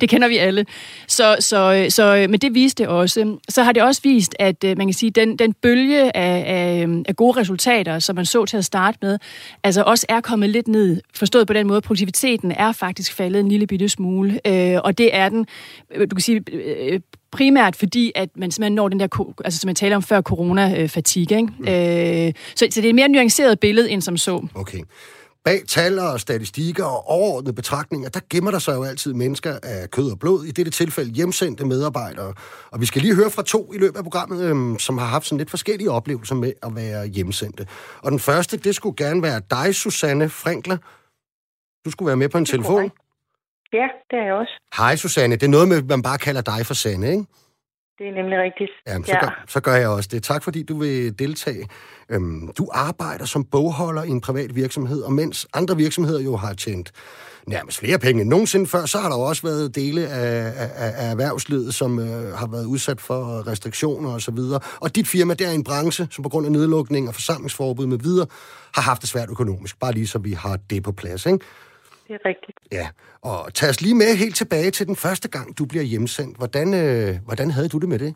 det 0.00 0.08
kender 0.08 0.28
vi 0.28 0.36
alle. 0.36 0.66
Så, 1.06 1.36
så, 1.40 1.86
så, 1.88 2.26
men 2.30 2.40
det 2.40 2.54
viste 2.54 2.82
det 2.82 2.88
også. 2.88 3.36
Så 3.48 3.62
har 3.62 3.72
det 3.72 3.82
også 3.82 4.00
vist, 4.04 4.36
at 4.38 4.64
øh, 4.64 4.78
man 4.78 4.86
kan 4.86 4.94
sige, 4.94 5.10
den, 5.10 5.36
den 5.36 5.52
bølge 5.52 6.16
af, 6.16 6.44
af, 6.46 6.88
af 7.08 7.16
gode 7.16 7.40
resultater, 7.40 7.98
som 7.98 8.16
man 8.16 8.26
så 8.26 8.44
til 8.44 8.56
at 8.56 8.64
starte 8.64 8.98
med, 9.02 9.18
altså 9.64 9.82
også 9.82 10.06
er 10.08 10.20
kommet 10.20 10.50
lidt 10.50 10.68
ned, 10.68 11.00
forstået 11.14 11.46
på 11.50 11.54
den 11.54 11.66
måde, 11.66 11.80
produktiviteten 11.80 12.52
er 12.52 12.72
faktisk 12.72 13.12
faldet 13.12 13.40
en 13.40 13.48
lille 13.48 13.66
bitte 13.66 13.88
smule, 13.88 14.40
øh, 14.46 14.78
og 14.84 14.98
det 14.98 15.16
er 15.16 15.28
den, 15.28 15.46
øh, 15.94 16.10
du 16.10 16.14
kan 16.14 16.22
sige, 16.22 16.42
øh, 16.52 17.00
primært 17.32 17.76
fordi, 17.76 18.12
at 18.14 18.28
man 18.36 18.50
simpelthen 18.50 18.74
når 18.74 18.88
den 18.88 19.00
der, 19.00 19.34
altså 19.44 19.60
som 19.60 19.68
jeg 19.68 19.76
taler 19.76 19.96
om 19.96 20.02
før, 20.02 20.20
corona-fatigue. 20.20 21.38
Ikke? 21.38 21.52
Mm. 21.58 21.68
Øh, 21.68 22.32
så, 22.54 22.66
så 22.70 22.80
det 22.80 22.84
er 22.84 22.88
et 22.88 22.94
mere 22.94 23.08
nuanceret 23.08 23.60
billede 23.60 23.90
end 23.90 24.02
som 24.02 24.16
så. 24.16 24.46
Okay. 24.54 24.78
Bag 25.44 25.60
tal 25.68 25.98
og 25.98 26.20
statistikker 26.20 26.84
og 26.84 27.08
overordnede 27.08 27.52
betragtninger, 27.52 28.08
der 28.08 28.20
gemmer 28.30 28.50
der 28.50 28.58
sig 28.58 28.74
jo 28.74 28.82
altid 28.82 29.14
mennesker 29.14 29.58
af 29.62 29.90
kød 29.90 30.10
og 30.10 30.18
blod, 30.18 30.44
i 30.44 30.50
dette 30.50 30.70
tilfælde 30.70 31.10
hjemsendte 31.10 31.66
medarbejdere. 31.66 32.34
Og 32.70 32.80
vi 32.80 32.86
skal 32.86 33.02
lige 33.02 33.14
høre 33.14 33.30
fra 33.30 33.42
to 33.42 33.72
i 33.74 33.78
løbet 33.78 33.96
af 33.96 34.02
programmet, 34.02 34.44
øhm, 34.44 34.78
som 34.78 34.98
har 34.98 35.06
haft 35.06 35.26
sådan 35.26 35.38
lidt 35.38 35.50
forskellige 35.50 35.90
oplevelser 35.90 36.34
med 36.34 36.52
at 36.62 36.76
være 36.76 37.06
hjemsendte. 37.06 37.66
Og 38.02 38.10
den 38.10 38.20
første, 38.20 38.56
det 38.56 38.74
skulle 38.74 38.96
gerne 38.96 39.22
være 39.22 39.40
dig, 39.50 39.74
Susanne 39.74 40.28
Frinkler. 40.28 40.76
Du 41.84 41.90
skulle 41.90 42.06
være 42.06 42.16
med 42.16 42.28
på 42.28 42.38
en 42.38 42.44
telefon. 42.44 42.90
Ja, 43.72 43.88
det 44.10 44.18
er 44.18 44.24
jeg 44.24 44.34
også. 44.34 44.52
Hej 44.76 44.96
Susanne, 44.96 45.34
det 45.36 45.42
er 45.42 45.48
noget 45.48 45.68
med, 45.68 45.76
at 45.76 45.84
man 45.88 46.02
bare 46.02 46.18
kalder 46.18 46.40
dig 46.40 46.66
for 46.66 46.74
Sanne, 46.74 47.10
ikke? 47.10 47.24
Det 47.98 48.08
er 48.08 48.14
nemlig 48.14 48.38
rigtigt. 48.38 48.70
Jamen, 48.86 49.04
så, 49.04 49.12
ja. 49.12 49.20
gør, 49.20 49.44
så 49.48 49.60
gør 49.60 49.74
jeg 49.74 49.88
også 49.88 50.08
det. 50.12 50.22
Tak 50.22 50.42
fordi 50.44 50.62
du 50.62 50.78
vil 50.78 51.18
deltage. 51.18 51.68
Øhm, 52.10 52.52
du 52.58 52.68
arbejder 52.72 53.24
som 53.24 53.44
bogholder 53.44 54.02
i 54.02 54.08
en 54.08 54.20
privat 54.20 54.54
virksomhed, 54.54 55.02
og 55.02 55.12
mens 55.12 55.46
andre 55.54 55.76
virksomheder 55.76 56.20
jo 56.20 56.36
har 56.36 56.52
tjent 56.54 56.92
nærmest 57.46 57.78
flere 57.78 57.98
penge 57.98 58.20
end 58.20 58.30
nogensinde 58.30 58.66
før, 58.66 58.86
så 58.86 58.98
har 58.98 59.08
der 59.08 59.16
jo 59.16 59.22
også 59.22 59.42
været 59.42 59.74
dele 59.74 60.06
af, 60.08 60.52
af, 60.56 60.92
af 60.96 61.10
erhvervslivet, 61.10 61.74
som 61.74 61.98
øh, 61.98 62.32
har 62.32 62.46
været 62.46 62.64
udsat 62.64 63.00
for 63.00 63.46
restriktioner 63.46 64.14
osv. 64.14 64.38
Og, 64.38 64.60
og 64.80 64.96
dit 64.96 65.08
firma, 65.08 65.34
der 65.34 65.48
er 65.48 65.52
en 65.52 65.64
branche, 65.64 66.08
som 66.10 66.22
på 66.22 66.28
grund 66.28 66.46
af 66.46 66.52
nedlukning 66.52 67.08
og 67.08 67.14
forsamlingsforbud 67.14 67.86
med 67.86 67.98
videre, 67.98 68.26
har 68.74 68.82
haft 68.82 69.00
det 69.00 69.08
svært 69.08 69.30
økonomisk. 69.30 69.80
Bare 69.80 69.92
lige 69.92 70.06
så 70.06 70.18
vi 70.18 70.32
har 70.32 70.58
det 70.70 70.82
på 70.82 70.92
plads, 70.92 71.26
ikke? 71.26 71.38
Det 72.10 72.20
er 72.20 72.28
rigtigt. 72.32 72.58
Ja, 72.78 72.86
og 73.30 73.38
tag 73.54 73.68
os 73.72 73.80
lige 73.86 74.00
med 74.02 74.10
helt 74.22 74.36
tilbage 74.42 74.70
til 74.70 74.86
den 74.90 74.96
første 75.04 75.28
gang, 75.34 75.58
du 75.58 75.64
bliver 75.70 75.86
hjemsendt. 75.92 76.34
Hvordan, 76.40 76.68
øh, 76.82 77.12
hvordan 77.26 77.48
havde 77.56 77.72
du 77.72 77.78
det 77.82 77.88
med 77.88 77.98
det? 78.04 78.12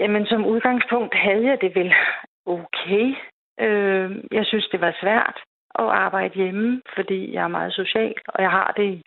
Jamen, 0.00 0.26
som 0.26 0.46
udgangspunkt 0.52 1.14
havde 1.14 1.44
jeg 1.50 1.58
det 1.64 1.72
vel 1.80 1.90
okay. 2.46 3.06
Øh, 3.64 4.10
jeg 4.38 4.44
synes, 4.46 4.66
det 4.72 4.80
var 4.80 4.94
svært 5.02 5.36
at 5.82 5.88
arbejde 6.06 6.34
hjemme, 6.34 6.82
fordi 6.96 7.34
jeg 7.34 7.42
er 7.44 7.56
meget 7.58 7.72
social, 7.72 8.14
og 8.28 8.42
jeg 8.42 8.50
har 8.50 8.74
det 8.76 9.02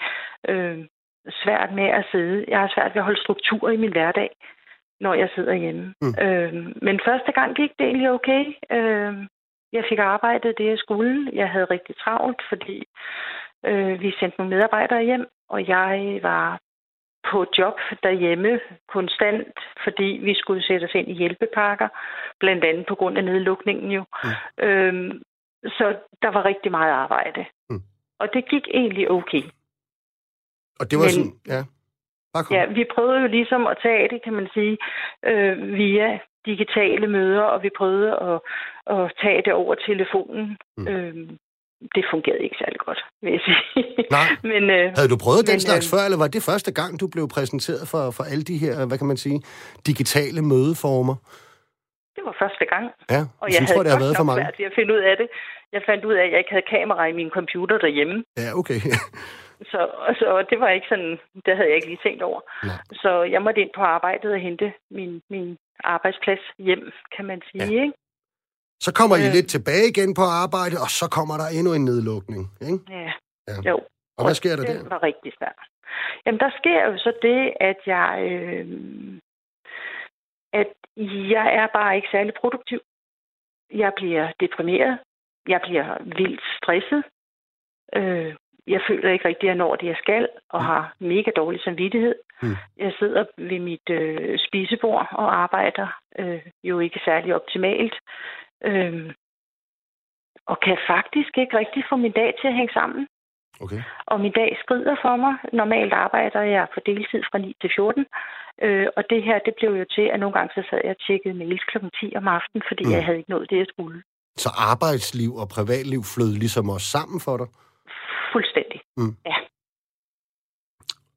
øh, 0.49 0.77
svært 1.43 1.73
med 1.73 1.87
at 1.99 2.05
sidde. 2.11 2.45
Jeg 2.47 2.59
har 2.59 2.71
svært 2.75 2.91
ved 2.93 3.01
at 3.01 3.07
holde 3.09 3.21
struktur 3.21 3.69
i 3.69 3.77
min 3.77 3.91
hverdag, 3.91 4.29
når 4.99 5.13
jeg 5.13 5.29
sidder 5.35 5.53
hjemme. 5.53 5.93
Mm. 6.01 6.15
Øh, 6.25 6.53
men 6.81 6.99
første 7.07 7.31
gang 7.31 7.55
gik 7.55 7.71
det 7.79 7.85
egentlig 7.85 8.11
okay. 8.11 8.43
Øh, 8.71 9.13
jeg 9.75 9.85
fik 9.89 9.99
arbejdet 9.99 10.57
det, 10.57 10.65
jeg 10.65 10.77
skulle. 10.77 11.29
Jeg 11.33 11.49
havde 11.49 11.65
rigtig 11.65 11.95
travlt, 12.03 12.41
fordi 12.49 12.77
øh, 13.65 14.01
vi 14.01 14.09
sendte 14.19 14.37
nogle 14.37 14.55
medarbejdere 14.55 15.03
hjem, 15.03 15.25
og 15.49 15.67
jeg 15.67 16.19
var 16.21 16.59
på 17.31 17.45
job 17.57 17.77
derhjemme 18.03 18.59
konstant, 18.87 19.57
fordi 19.83 20.19
vi 20.23 20.33
skulle 20.35 20.63
sætte 20.63 20.85
os 20.85 20.95
ind 20.95 21.07
i 21.07 21.13
hjælpepakker, 21.13 21.87
blandt 22.39 22.63
andet 22.63 22.85
på 22.87 22.95
grund 22.95 23.17
af 23.17 23.23
nedlukningen 23.23 23.91
jo. 23.91 24.03
Mm. 24.23 24.65
Øhm, 24.65 25.21
så 25.63 25.95
der 26.21 26.29
var 26.29 26.45
rigtig 26.45 26.71
meget 26.71 26.91
arbejde. 26.91 27.45
Mm. 27.69 27.81
Og 28.19 28.33
det 28.33 28.49
gik 28.49 28.67
egentlig 28.73 29.11
okay. 29.11 29.43
Og 30.79 30.91
det 30.91 30.97
var 30.99 31.03
Men, 31.05 31.11
sådan, 31.11 31.33
ja. 31.47 31.61
Ja, 32.51 32.65
vi 32.65 32.85
prøvede 32.95 33.21
jo 33.21 33.27
ligesom 33.27 33.67
at 33.67 33.77
tage 33.81 34.09
det, 34.09 34.23
kan 34.23 34.33
man 34.33 34.47
sige, 34.53 34.77
øh, 35.23 35.73
via 35.73 36.19
digitale 36.45 37.07
møder, 37.07 37.41
og 37.41 37.63
vi 37.63 37.69
prøvede 37.77 38.11
at, 38.29 38.37
at 38.95 39.11
tage 39.21 39.41
det 39.45 39.53
over 39.53 39.75
telefonen. 39.75 40.57
Mm. 40.77 40.87
Øhm, 40.87 41.37
det 41.95 42.03
fungerede 42.11 42.43
ikke 42.43 42.57
særlig 42.63 42.79
godt, 42.87 43.01
vil 43.21 43.31
jeg 43.31 43.43
sige. 43.47 43.85
Nej. 44.17 44.29
men, 44.53 44.63
øh, 44.77 44.85
Havde 44.97 45.09
du 45.13 45.17
prøvet 45.25 45.43
men, 45.43 45.51
den 45.51 45.59
slags 45.67 45.85
øh, 45.85 45.91
før, 45.93 46.01
eller 46.07 46.19
var 46.23 46.27
det 46.35 46.43
første 46.51 46.71
gang, 46.79 46.99
du 47.01 47.07
blev 47.15 47.25
præsenteret 47.35 47.83
for, 47.91 48.03
for 48.17 48.23
alle 48.31 48.43
de 48.51 48.57
her, 48.63 48.73
hvad 48.87 48.97
kan 48.97 49.07
man 49.07 49.19
sige, 49.25 49.37
digitale 49.89 50.41
mødeformer? 50.51 51.15
Det 52.15 52.23
var 52.27 52.35
første 52.43 52.65
gang. 52.73 52.85
Ja, 53.13 53.21
og 53.43 53.47
jeg 53.55 53.61
tror, 53.69 53.83
det 53.83 53.91
har 53.95 54.03
været 54.05 54.15
for 54.21 54.27
mange. 54.29 54.41
svært 54.41 54.59
ved 54.59 54.65
at 54.71 54.75
finde 54.79 54.91
ud 54.95 55.01
af 55.11 55.15
det. 55.21 55.27
Jeg 55.75 55.81
fandt 55.89 56.05
ud 56.05 56.13
af, 56.13 56.23
at 56.25 56.31
jeg 56.31 56.39
ikke 56.41 56.53
havde 56.55 56.71
kamera 56.75 57.03
i 57.11 57.15
min 57.21 57.29
computer 57.37 57.77
derhjemme. 57.85 58.17
Ja, 58.41 58.49
okay. 58.59 58.79
så, 59.71 59.79
så 60.19 60.45
det 60.49 60.57
var 60.59 60.69
ikke 60.69 60.87
sådan, 60.89 61.13
det 61.45 61.53
havde 61.57 61.69
jeg 61.69 61.75
ikke 61.75 61.91
lige 61.91 62.05
tænkt 62.05 62.21
over. 62.29 62.41
Nej. 62.69 62.79
Så 63.01 63.11
jeg 63.33 63.41
måtte 63.41 63.61
ind 63.61 63.73
på 63.75 63.83
arbejdet 63.95 64.31
og 64.31 64.39
hente 64.39 64.73
min, 64.91 65.21
min 65.29 65.57
arbejdsplads 65.83 66.39
hjem, 66.57 66.91
kan 67.15 67.25
man 67.25 67.41
sige. 67.51 67.63
Ja. 67.73 67.81
Ikke? 67.83 67.93
Så 68.79 68.93
kommer 68.93 69.15
I 69.15 69.29
lidt 69.35 69.49
tilbage 69.49 69.87
igen 69.93 70.13
på 70.13 70.21
arbejde, 70.43 70.75
og 70.85 70.89
så 70.99 71.05
kommer 71.17 71.35
der 71.41 71.47
endnu 71.57 71.73
en 71.73 71.85
nedlukning, 71.85 72.43
ikke? 72.61 72.79
Ja, 72.89 73.11
Ja. 73.47 73.69
jo. 73.69 73.77
Og 74.17 74.23
hvad 74.25 74.35
sker 74.35 74.55
der 74.55 74.63
det 74.65 74.81
der? 74.83 74.89
var 74.89 75.03
rigtig 75.03 75.31
svært. 75.39 75.59
Jamen, 76.25 76.39
der 76.39 76.51
sker 76.59 76.85
jo 76.89 76.97
så 76.97 77.11
det, 77.21 77.53
at 77.69 77.79
jeg, 77.85 78.09
øh, 78.31 78.65
at 80.53 80.71
jeg 81.35 81.45
er 81.61 81.67
bare 81.73 81.95
ikke 81.95 82.07
særlig 82.11 82.33
produktiv. 82.41 82.79
Jeg 83.73 83.91
bliver 83.95 84.31
deprimeret. 84.39 84.99
Jeg 85.47 85.59
bliver 85.63 86.03
vildt 86.03 86.41
stresset. 86.57 87.03
Øh, 87.95 88.35
jeg 88.67 88.81
føler 88.89 89.11
ikke 89.11 89.27
rigtig, 89.27 89.47
at 89.47 89.51
jeg 89.51 89.55
når 89.55 89.75
det, 89.75 89.87
jeg 89.87 89.95
skal, 90.03 90.27
og 90.49 90.65
har 90.65 90.95
mega 90.99 91.31
dårlig 91.35 91.61
samvittighed. 91.63 92.15
Mm. 92.41 92.55
Jeg 92.77 92.93
sidder 92.99 93.25
ved 93.37 93.59
mit 93.59 93.89
øh, 93.89 94.39
spisebord 94.47 95.07
og 95.11 95.35
arbejder 95.43 95.87
øh, 96.19 96.41
jo 96.63 96.79
ikke 96.79 96.99
særlig 97.05 97.35
optimalt. 97.35 97.95
Øh, 98.63 99.13
og 100.51 100.57
kan 100.59 100.77
faktisk 100.87 101.37
ikke 101.37 101.57
rigtig 101.57 101.83
få 101.89 101.95
min 101.95 102.11
dag 102.11 102.33
til 102.41 102.47
at 102.47 102.55
hænge 102.59 102.73
sammen. 102.73 103.07
Okay. 103.63 103.81
Og 104.07 104.19
min 104.21 104.31
dag 104.31 104.57
skrider 104.63 104.95
for 105.01 105.15
mig. 105.15 105.33
Normalt 105.53 105.93
arbejder 105.93 106.41
jeg 106.41 106.67
på 106.73 106.79
deltid 106.85 107.21
fra 107.31 107.37
9 107.37 107.55
til 107.61 107.71
14. 107.75 108.05
Øh, 108.61 108.87
og 108.97 109.03
det 109.09 109.23
her, 109.23 109.39
det 109.45 109.53
blev 109.59 109.71
jo 109.81 109.85
til, 109.95 110.05
at 110.13 110.19
nogle 110.19 110.33
gange 110.37 110.51
så 110.55 110.63
sad 110.69 110.79
jeg 110.83 110.95
og 110.97 111.05
tjekkede 111.07 111.33
mails 111.33 111.63
kl. 111.63 111.77
10 111.99 112.13
om 112.15 112.27
aftenen, 112.27 112.63
fordi 112.69 112.83
Mm. 112.83 112.89
mm. 112.89 112.95
jeg 112.95 113.05
havde 113.05 113.17
ikke 113.17 113.29
nået 113.29 113.49
det, 113.49 113.57
jeg 113.57 113.69
skulle. 113.73 114.03
Så 114.37 114.49
arbejdsliv 114.71 115.31
og 115.41 115.47
privatliv 115.57 116.01
flød 116.13 116.31
ligesom 116.43 116.69
også 116.69 116.87
sammen 116.97 117.19
for 117.25 117.37
dig? 117.37 117.47
Fuldstændig. 118.35 118.79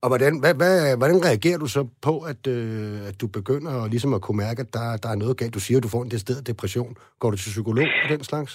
Og 0.03 0.09
hvordan, 0.11 0.33
hvad, 0.43 0.55
hvad, 0.61 0.75
hvordan 1.01 1.21
reagerer 1.29 1.59
du 1.65 1.69
så 1.77 1.83
på, 2.07 2.15
at, 2.33 2.43
øh, 2.55 3.09
at 3.09 3.17
du 3.23 3.27
begynder 3.39 3.73
at, 3.83 3.91
ligesom 3.91 4.15
at 4.15 4.23
kunne 4.25 4.41
mærke, 4.47 4.61
at 4.65 4.71
der, 4.77 4.87
der 5.03 5.11
er 5.11 5.19
noget 5.23 5.39
galt? 5.39 5.55
Du 5.55 5.61
siger, 5.61 5.79
at 5.79 5.85
du 5.87 5.95
får 5.95 6.03
en 6.03 6.11
decideret 6.15 6.47
depression. 6.51 6.93
Går 7.21 7.31
du 7.31 7.37
til 7.37 7.55
psykolog 7.55 7.89
og 8.05 8.09
den 8.15 8.25
slags? 8.31 8.53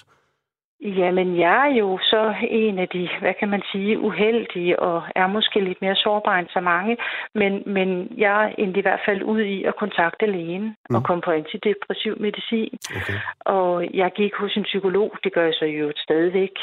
Jamen, 1.00 1.39
jeg 1.39 1.62
er 1.70 1.75
jo 1.79 1.98
så 1.98 2.34
en 2.50 2.79
af 2.79 2.88
de, 2.88 3.10
hvad 3.22 3.34
kan 3.39 3.50
man 3.50 3.63
sige, 3.72 4.00
uheldige, 4.00 4.79
og 4.79 5.03
er 5.15 5.27
måske 5.27 5.60
lidt 5.60 5.82
mere 5.82 5.96
sårbar 5.96 6.39
end 6.39 6.48
så 6.53 6.60
mange. 6.60 6.98
Men, 7.36 7.63
men 7.65 7.88
jeg 8.17 8.55
endte 8.58 8.79
i 8.79 8.82
hvert 8.82 9.03
fald 9.08 9.24
ud 9.24 9.41
i 9.41 9.63
at 9.63 9.75
kontakte 9.79 10.25
lægen 10.25 10.63
mm. 10.63 10.75
Mm. 10.89 10.96
og 10.96 11.03
komme 11.03 11.22
på 11.22 11.32
antidepressiv 11.32 12.13
medicin. 12.20 12.77
Okay. 13.00 13.17
Og 13.39 13.88
jeg 13.93 14.12
gik 14.15 14.34
hos 14.41 14.58
en 14.58 14.63
psykolog, 14.63 15.10
det 15.24 15.34
gør 15.34 15.46
jeg 15.46 15.53
så 15.53 15.65
jo 15.65 15.91
stadigvæk. 15.98 16.55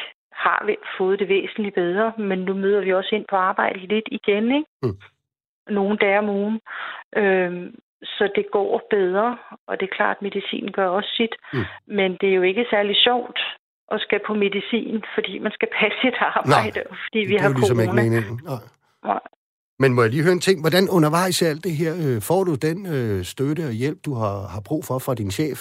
Har 0.44 0.62
vi 0.66 0.76
fået 0.98 1.18
det 1.18 1.28
væsentligt 1.28 1.74
bedre, 1.74 2.12
men 2.18 2.38
nu 2.38 2.54
møder 2.54 2.80
vi 2.84 2.92
også 2.92 3.12
ind 3.14 3.26
på 3.30 3.36
arbejde 3.36 3.78
lidt 3.94 4.08
igen, 4.18 4.44
ikke? 4.58 4.70
Mm. 4.82 4.96
Nogle 5.78 5.96
dage 5.98 6.18
om 6.18 6.28
ugen. 6.28 6.60
Øhm, 7.16 7.74
så 8.02 8.24
det 8.36 8.46
går 8.52 8.82
bedre, 8.90 9.38
og 9.68 9.80
det 9.80 9.86
er 9.86 9.96
klart, 9.96 10.16
at 10.16 10.22
medicin 10.22 10.68
gør 10.72 10.88
også 10.88 11.10
sit. 11.18 11.34
Mm. 11.52 11.64
Men 11.86 12.08
det 12.20 12.28
er 12.30 12.34
jo 12.34 12.42
ikke 12.42 12.66
særlig 12.70 12.96
sjovt 12.96 13.40
at 13.94 14.00
skal 14.00 14.20
på 14.26 14.34
medicin, 14.34 15.02
fordi 15.14 15.38
man 15.38 15.52
skal 15.52 15.68
passe 15.80 15.98
sit 16.04 16.16
arbejde, 16.20 16.80
og 16.90 16.96
fordi 17.04 17.18
vi 17.18 17.32
det 17.32 17.40
har 17.40 17.48
er 17.48 17.52
jo 17.52 17.58
ligesom 17.58 17.76
corona. 17.76 17.82
ikke 17.82 18.02
meningen. 18.02 18.40
Nej. 18.44 18.62
Nej. 19.04 19.20
Men 19.78 19.94
må 19.94 20.02
jeg 20.02 20.10
lige 20.10 20.22
høre 20.22 20.32
en 20.32 20.46
ting? 20.48 20.60
Hvordan 20.60 20.88
undervejs 20.90 21.42
i 21.42 21.44
alt 21.44 21.64
det 21.64 21.72
her, 21.72 21.92
øh, 22.06 22.22
får 22.22 22.44
du 22.44 22.54
den 22.54 22.78
øh, 22.94 23.24
støtte 23.24 23.64
og 23.70 23.72
hjælp, 23.72 23.98
du 24.04 24.14
har, 24.14 24.36
har 24.54 24.62
brug 24.68 24.84
for 24.84 24.98
fra 24.98 25.14
din 25.14 25.30
chef? 25.30 25.58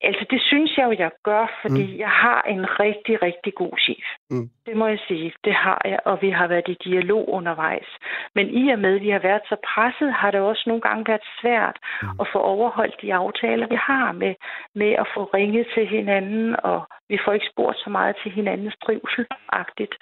Altså, 0.00 0.24
det 0.30 0.40
synes 0.42 0.76
jeg 0.76 0.84
jo, 0.84 0.92
jeg 0.98 1.10
gør, 1.22 1.58
fordi 1.62 1.86
mm. 1.92 1.98
jeg 1.98 2.10
har 2.10 2.42
en 2.42 2.80
rigtig, 2.80 3.22
rigtig 3.22 3.54
god 3.54 3.78
chef. 3.78 4.06
Mm. 4.30 4.50
Det 4.66 4.76
må 4.76 4.86
jeg 4.86 4.98
sige. 5.08 5.32
Det 5.44 5.54
har 5.54 5.82
jeg, 5.84 5.98
og 6.04 6.18
vi 6.22 6.30
har 6.30 6.46
været 6.46 6.68
i 6.68 6.76
dialog 6.84 7.28
undervejs. 7.28 7.88
Men 8.34 8.46
i 8.48 8.68
og 8.70 8.78
med, 8.78 8.94
at 8.94 9.02
vi 9.02 9.10
har 9.10 9.18
været 9.18 9.42
så 9.48 9.56
presset, 9.64 10.12
har 10.12 10.30
det 10.30 10.40
også 10.40 10.64
nogle 10.66 10.82
gange 10.82 11.04
været 11.08 11.26
svært 11.40 11.76
mm. 12.02 12.08
at 12.20 12.26
få 12.32 12.38
overholdt 12.38 13.02
de 13.02 13.14
aftaler, 13.14 13.66
vi 13.66 13.78
har 13.80 14.12
med, 14.12 14.34
med 14.74 14.92
at 14.92 15.06
få 15.14 15.24
ringet 15.24 15.66
til 15.74 15.86
hinanden, 15.86 16.56
og 16.62 16.86
vi 17.08 17.18
får 17.24 17.32
ikke 17.32 17.50
spurgt 17.52 17.78
så 17.78 17.90
meget 17.90 18.16
til 18.22 18.32
hinandens 18.32 18.76
trivsel-agtigt. 18.84 19.94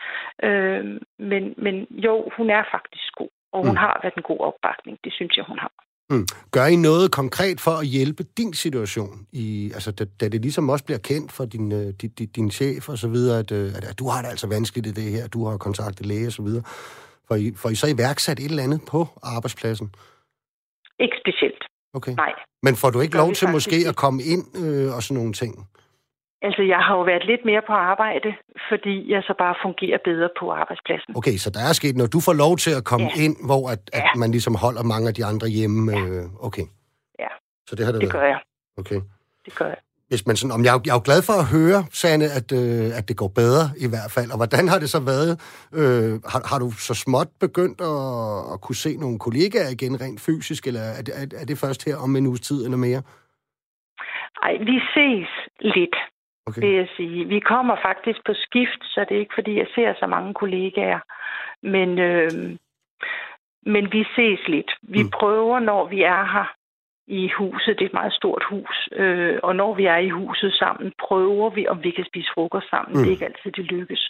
Øh, 0.43 0.85
men, 1.19 1.55
men 1.57 1.87
jo, 1.91 2.31
hun 2.37 2.51
er 2.51 2.63
faktisk 2.71 3.15
god, 3.15 3.33
og 3.53 3.59
hun 3.67 3.77
mm. 3.77 3.85
har 3.85 4.01
været 4.03 4.15
en 4.15 4.23
god 4.23 4.41
opbakning. 4.41 4.99
Det 5.05 5.13
synes 5.13 5.37
jeg, 5.37 5.45
hun 5.45 5.59
har. 5.59 5.86
Mm. 6.11 6.27
Gør 6.51 6.67
I 6.67 6.77
noget 6.77 7.11
konkret 7.11 7.61
for 7.61 7.71
at 7.71 7.87
hjælpe 7.87 8.23
din 8.39 8.55
situation? 8.55 9.27
I, 9.33 9.71
altså, 9.75 9.91
da, 9.91 10.05
da 10.21 10.29
det 10.29 10.41
ligesom 10.43 10.69
også 10.69 10.85
bliver 10.85 10.99
kendt 10.99 11.33
for 11.33 11.45
din, 11.45 11.73
øh, 11.73 11.93
din, 12.01 12.11
din, 12.11 12.29
din 12.29 12.51
chef 12.51 12.89
og 12.89 12.99
så 12.99 13.09
videre, 13.09 13.39
at, 13.39 13.53
øh, 13.53 13.77
at, 13.77 13.85
at 13.85 13.99
du 13.99 14.09
har 14.09 14.23
det 14.23 14.29
altså 14.29 14.47
vanskeligt 14.47 14.87
i 14.87 14.91
det 14.91 15.13
her, 15.13 15.29
du 15.29 15.47
har 15.47 15.57
kontaktet 15.57 16.07
læge 16.07 16.27
og 16.27 16.33
så 16.33 16.43
videre. 16.43 16.63
For 17.29 17.35
I, 17.35 17.53
for 17.57 17.69
I 17.69 17.75
så 17.75 17.87
iværksat 17.87 18.39
et 18.39 18.45
eller 18.45 18.63
andet 18.63 18.81
på 18.89 19.07
arbejdspladsen? 19.23 19.95
Ikke 21.01 21.17
specielt. 21.25 21.65
Okay. 21.95 22.15
Nej. 22.15 22.33
Men 22.63 22.77
får 22.77 22.91
du 22.91 23.01
ikke 23.01 23.17
lov 23.17 23.33
til 23.33 23.47
faktisk 23.47 23.53
måske 23.53 23.89
at 23.89 23.97
komme 23.97 24.23
ind 24.23 24.45
øh, 24.57 24.95
og 24.95 25.03
sådan 25.03 25.17
nogle 25.17 25.33
ting? 25.33 25.69
Altså, 26.43 26.63
jeg 26.63 26.79
har 26.87 26.95
jo 26.97 27.03
været 27.03 27.25
lidt 27.27 27.41
mere 27.45 27.63
på 27.67 27.73
arbejde, 27.73 28.31
fordi 28.71 29.13
jeg 29.13 29.23
så 29.23 29.35
bare 29.39 29.55
fungerer 29.65 29.99
bedre 30.05 30.29
på 30.41 30.53
arbejdspladsen. 30.53 31.17
Okay, 31.17 31.37
så 31.37 31.51
der 31.51 31.61
er 31.69 31.73
sket, 31.73 31.97
når 31.97 32.07
du 32.07 32.21
får 32.21 32.33
lov 32.33 32.57
til 32.57 32.71
at 32.79 32.85
komme 32.85 33.07
Ja. 33.17 33.23
ind, 33.25 33.37
hvor 33.49 33.63
at, 33.75 33.79
at 33.93 34.03
Ja. 34.03 34.19
man 34.23 34.31
ligesom 34.31 34.55
holder 34.55 34.83
mange 34.83 35.09
af 35.09 35.15
de 35.15 35.25
andre 35.25 35.49
hjemme. 35.49 35.83
Øh, 35.99 36.25
okay. 36.49 36.67
Ja. 37.19 37.29
Så 37.69 37.77
det 37.77 37.85
har 37.87 37.93
det, 37.93 38.01
Det 38.01 38.07
været. 38.13 38.21
gør 38.23 38.27
jeg. 38.33 38.41
Okay. 38.79 39.01
Det 39.47 39.55
gør 39.55 39.67
jeg. 39.67 39.77
Hvis 40.09 40.27
man 40.27 40.37
sådan, 40.37 40.55
om 40.59 40.65
jeg, 40.65 40.75
er 40.77 40.81
jeg 40.87 40.91
er 40.91 40.95
jo 41.01 41.03
glad 41.05 41.21
for 41.29 41.37
at 41.43 41.47
høre, 41.57 41.81
Sanne, 42.01 42.25
at, 42.39 42.49
øh, 42.61 42.99
at 42.99 43.09
det 43.09 43.17
går 43.17 43.29
bedre 43.29 43.65
i 43.85 43.89
hvert 43.93 44.11
fald. 44.17 44.31
Og 44.31 44.37
hvordan 44.37 44.69
har 44.69 44.79
det 44.79 44.91
så 44.91 45.01
været? 45.13 45.33
Øh, 45.81 46.13
har, 46.33 46.41
har 46.51 46.59
du 46.65 46.71
så 46.89 46.95
småt 47.05 47.29
begyndt 47.41 47.79
at, 47.81 48.53
at 48.53 48.61
kunne 48.65 48.77
se 48.87 48.97
nogle 48.97 49.19
kollegaer 49.19 49.69
igen 49.77 50.01
rent 50.01 50.21
fysisk, 50.21 50.67
eller 50.67 50.81
er 50.99 51.03
det, 51.07 51.15
er, 51.21 51.27
er 51.41 51.45
det 51.51 51.59
først 51.59 51.85
her 51.85 51.97
om 52.05 52.17
en 52.17 52.27
uges 52.27 52.41
tid 52.41 52.65
eller 52.65 52.77
mere? 52.89 53.03
Ej, 54.43 54.53
vi 54.71 54.77
ses 54.95 55.29
lidt, 55.61 55.97
Okay. 56.49 56.61
vil 56.61 56.75
jeg 56.75 56.89
sige. 56.97 57.25
Vi 57.35 57.41
kommer 57.41 57.77
faktisk 57.89 58.21
på 58.27 58.33
skift, 58.47 58.81
så 58.93 58.99
det 59.09 59.15
er 59.17 59.21
ikke, 59.25 59.35
fordi 59.39 59.53
jeg 59.59 59.67
ser 59.75 59.95
så 60.01 60.07
mange 60.07 60.35
kollegaer. 60.35 61.01
Men, 61.75 61.89
øh, 61.99 62.31
men 63.75 63.85
vi 63.93 64.03
ses 64.17 64.41
lidt. 64.49 64.71
Vi 64.83 64.99
Mm. 65.03 65.05
mm. 65.05 65.11
prøver, 65.19 65.59
når 65.61 65.83
vi 65.89 66.03
er 66.03 66.23
her 66.35 66.49
i 67.21 67.31
huset, 67.39 67.73
det 67.79 67.85
er 67.85 67.91
et 67.93 67.99
meget 68.01 68.13
stort 68.21 68.43
hus, 68.51 68.77
øh, 69.03 69.39
og 69.43 69.57
når 69.57 69.75
vi 69.75 69.85
er 69.95 69.97
i 69.97 70.11
huset 70.21 70.53
sammen, 70.63 70.93
prøver 71.07 71.51
vi, 71.57 71.63
om 71.69 71.79
vi 71.87 71.91
kan 71.91 72.05
spise 72.11 72.29
frokost 72.35 72.69
sammen. 72.71 72.93
Mm. 72.93 72.99
Mm. 72.99 73.03
Det 73.03 73.09
er 73.11 73.17
ikke 73.17 73.25
altid, 73.31 73.51
det 73.59 73.65
lykkes. 73.77 74.03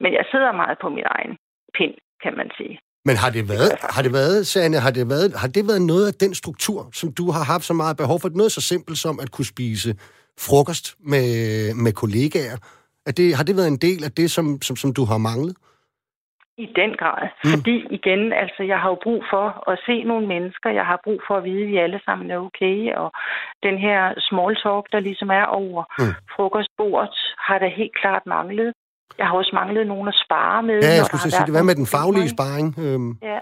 Men 0.00 0.12
jeg 0.12 0.24
sidder 0.30 0.52
meget 0.52 0.78
på 0.82 0.88
min 0.88 1.04
egen 1.16 1.36
pind, 1.78 1.94
kan 2.22 2.36
man 2.36 2.50
sige. 2.56 2.78
Men 3.08 3.16
har 3.16 3.30
det 3.36 3.44
været, 3.48 3.72
har 3.96 4.02
det 4.02 4.12
været, 4.12 4.46
Sanne, 4.46 4.76
har 4.86 4.90
det 4.98 5.08
været, 5.14 5.28
har 5.42 5.48
det 5.56 5.64
været 5.70 5.82
noget 5.92 6.06
af 6.10 6.14
den 6.24 6.34
struktur, 6.34 6.80
som 7.00 7.08
du 7.18 7.24
har 7.36 7.44
haft 7.52 7.64
så 7.70 7.74
meget 7.74 7.96
behov 7.96 8.18
for? 8.20 8.28
Noget 8.28 8.52
så 8.52 8.60
simpelt 8.72 8.98
som 8.98 9.14
at 9.22 9.30
kunne 9.34 9.44
spise 9.54 9.90
frokost 10.40 10.96
med, 11.12 11.26
med 11.74 11.92
kollegaer? 11.92 12.56
Er 13.06 13.12
det, 13.12 13.36
har 13.36 13.44
det 13.44 13.56
været 13.56 13.68
en 13.68 13.82
del 13.88 14.04
af 14.04 14.12
det, 14.12 14.30
som, 14.30 14.62
som, 14.62 14.76
som 14.76 14.94
du 14.94 15.04
har 15.04 15.18
manglet? 15.18 15.56
I 16.58 16.66
den 16.80 16.92
grad. 17.00 17.28
Mm. 17.44 17.50
Fordi 17.50 17.76
igen, 17.98 18.32
altså 18.32 18.62
jeg 18.62 18.78
har 18.82 18.88
jo 18.88 18.98
brug 19.02 19.20
for 19.32 19.46
at 19.70 19.78
se 19.86 20.02
nogle 20.10 20.26
mennesker. 20.26 20.70
Jeg 20.70 20.86
har 20.86 21.00
brug 21.04 21.20
for 21.26 21.34
at 21.36 21.44
vide, 21.44 21.62
at 21.62 21.68
vi 21.68 21.76
alle 21.76 22.00
sammen 22.04 22.30
er 22.30 22.38
okay. 22.38 22.76
Og 23.02 23.08
den 23.66 23.76
her 23.86 23.98
small 24.28 24.54
talk, 24.64 24.84
der 24.92 25.00
ligesom 25.00 25.30
er 25.30 25.44
over 25.44 25.82
Mm. 25.98 26.14
frokostbordet, 26.34 27.16
har 27.46 27.58
der 27.58 27.68
helt 27.80 27.94
klart 28.02 28.22
manglet. 28.26 28.72
Jeg 29.18 29.26
har 29.26 29.34
også 29.36 29.50
manglet 29.54 29.86
nogen 29.86 30.08
at 30.08 30.14
spare 30.26 30.62
med. 30.62 30.76
Ja, 30.82 30.92
jeg 30.98 31.04
skulle 31.06 31.20
sige, 31.22 31.46
det 31.46 31.54
hvad 31.56 31.62
med 31.70 31.74
den 31.82 31.86
faglige 31.96 32.28
sparring? 32.36 32.68
Øhm, 32.84 33.12
Ja. 33.30 33.38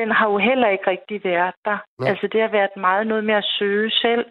Den 0.00 0.10
har 0.18 0.26
jo 0.32 0.38
heller 0.38 0.68
ikke 0.74 0.86
rigtig 0.94 1.18
været 1.24 1.54
der. 1.64 1.78
Nej. 2.00 2.08
Altså 2.10 2.28
det 2.32 2.40
har 2.40 2.52
været 2.58 2.74
meget 2.76 3.06
noget 3.06 3.24
med 3.24 3.34
at 3.34 3.46
søge 3.58 3.90
selv, 3.90 4.24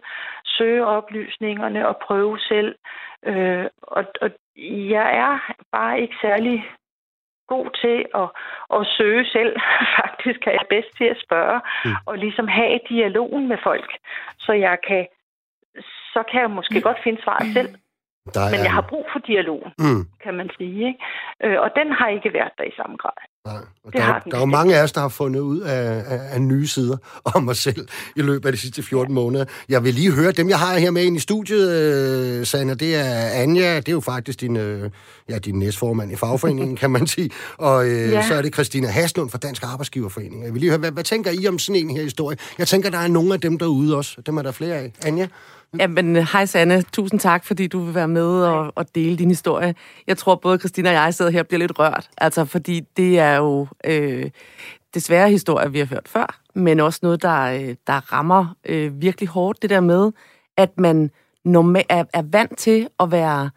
søge 0.58 0.86
oplysningerne 0.86 1.88
og 1.88 1.98
prøve 1.98 2.39
selv. 2.39 2.76
Øh, 3.26 3.65
og, 3.82 4.04
og 4.22 4.30
jeg 4.96 5.08
er 5.18 5.54
bare 5.72 6.02
ikke 6.02 6.15
særlig 6.22 6.65
god 7.48 7.70
til 7.82 8.06
at, 8.22 8.30
at 8.80 8.88
søge 8.98 9.26
selv. 9.26 9.56
Faktisk 10.02 10.48
er 10.48 10.52
jeg 10.52 10.65
bedst 10.70 10.98
til 10.98 11.06
at 11.06 11.22
spørge 11.26 11.62
Mm. 11.86 11.91
og 12.06 12.18
ligesom 12.18 12.48
have 12.48 12.80
dialogen 12.89 13.48
med 13.48 13.58
folk, 13.63 13.89
så 14.39 14.54
jeg 14.54 14.78
kan 14.88 15.08
så 16.13 16.24
kan 16.32 16.41
jeg 16.41 16.52
måske 16.52 16.82
godt 16.82 16.98
finde 17.04 17.22
svaret 17.24 17.48
selv, 17.54 17.70
der 18.34 18.46
men 18.52 18.60
er, 18.60 18.63
jeg 18.63 18.74
har 18.74 18.86
brug 18.89 19.06
for 19.12 19.20
dialogen, 19.20 19.72
Mm, 19.80 20.04
kan 20.24 20.34
man 20.34 20.50
sige. 20.58 20.88
Ikke? 20.88 21.00
Øh, 21.44 21.62
og 21.62 21.70
den 21.76 21.91
har 21.91 22.08
ikke 22.08 22.34
været 22.34 22.52
der 22.58 22.63
i 22.63 22.76
samme 22.78 22.98
grad. 22.98 23.20
Nej. 23.46 23.56
Og 23.56 23.62
Det 23.86 23.94
der, 23.94 24.02
har 24.02 24.14
er- 24.16 24.20
den 24.20 24.32
der 24.32 24.38
er 24.38 24.42
jo 24.42 24.46
mange 24.46 24.76
af 24.78 24.84
os, 24.84 24.92
der 24.92 25.02
har 25.02 25.08
fundet 25.10 25.40
ud 25.40 25.60
af, 25.60 26.04
af, 26.08 26.20
af 26.32 26.42
nye 26.42 26.68
sider 26.68 26.98
om 27.36 27.44
mig 27.44 27.56
selv 27.56 27.88
i 28.16 28.22
løbet 28.22 28.46
af 28.46 28.54
de 28.54 28.60
sidste 28.60 28.84
14 28.84 29.14
måneder. 29.14 29.46
Jeg 29.70 29.84
vil 29.84 29.94
lige 29.94 30.12
høre 30.12 30.32
dem, 30.32 30.50
jeg 30.50 30.60
har 30.60 30.78
her 30.78 30.92
med 30.92 31.04
ind 31.04 31.18
i 31.18 31.20
studiet, 31.20 31.72
øh, 31.72 32.46
Sanna. 32.46 32.74
Det 32.74 32.96
er 32.96 33.30
Anja, 33.30 33.76
det 33.78 33.88
er 33.88 33.92
jo 33.92 34.00
faktisk 34.02 34.42
din, 34.42 34.58
øh, 34.58 34.90
ja, 35.30 35.38
din 35.38 35.60
næstformand 35.60 36.12
i 36.12 36.16
fagforeningen, 36.16 36.76
kan 36.82 36.92
man 36.92 37.08
sige. 37.08 37.30
Og 37.58 37.88
øh. 37.88 38.12
Ja. 38.12 38.28
så 38.28 38.34
er 38.34 38.42
det 38.42 38.54
Christina 38.54 38.88
Haslund 38.88 39.30
fra 39.30 39.38
Dansk 39.38 39.64
Arbejdsgiverforening. 39.64 40.44
Jeg 40.44 40.54
vil 40.54 40.60
lige 40.60 40.70
høre, 40.70 40.80
hvad, 40.80 40.92
hvad 40.92 41.04
tænker 41.04 41.32
I 41.32 41.48
om 41.48 41.60
sådan 41.60 41.82
en 41.82 41.90
her 41.90 42.04
historie? 42.04 42.38
Jeg 42.58 42.68
tænker, 42.68 42.90
der 42.90 42.98
er 42.98 43.08
nogle 43.08 43.34
af 43.34 43.42
dem 43.42 43.58
derude 43.58 43.98
også. 43.98 44.22
Dem 44.26 44.38
er 44.38 44.42
der 44.42 44.52
flere 44.52 44.76
af. 44.76 44.92
Anja? 45.06 45.28
Jamen, 45.80 46.16
hej 46.16 46.46
Sanne. 46.46 46.82
Tusind 46.82 47.20
tak, 47.20 47.46
fordi 47.46 47.68
du 47.68 47.80
vil 47.80 47.96
være 47.96 48.08
med 48.08 48.44
og, 48.44 48.72
og 48.76 48.96
dele 48.96 49.18
din 49.18 49.30
historie. 49.30 49.76
Jeg 50.08 50.18
tror, 50.18 50.36
både 50.36 50.58
Christina 50.58 50.90
og 50.90 50.96
jeg 50.96 51.14
sidder 51.14 51.32
her 51.32 51.40
og 51.40 51.48
bliver 51.48 51.60
lidt 51.60 51.80
rørt. 51.80 52.10
Altså, 52.18 52.46
fordi 52.46 52.82
det 52.98 53.20
er 53.20 53.36
jo 53.36 53.68
øh, 53.86 54.30
desværre 54.94 55.30
historier, 55.30 55.70
vi 55.70 55.80
har 55.80 55.86
hørt 55.86 56.08
før, 56.08 56.40
men 56.56 56.80
også 56.80 57.00
noget, 57.04 57.22
der, 57.22 57.42
øh, 57.42 57.76
der 57.88 58.14
rammer 58.14 58.56
øh, 58.66 59.02
virkelig 59.02 59.30
hårdt. 59.30 59.62
Det 59.62 59.70
der 59.70 59.80
med, 59.80 60.12
at 60.58 60.80
man 60.80 61.12
norma- 61.48 61.86
er, 61.90 62.04
er 62.14 62.24
vant 62.32 62.58
til 62.58 62.88
at 63.00 63.12
være 63.12 63.50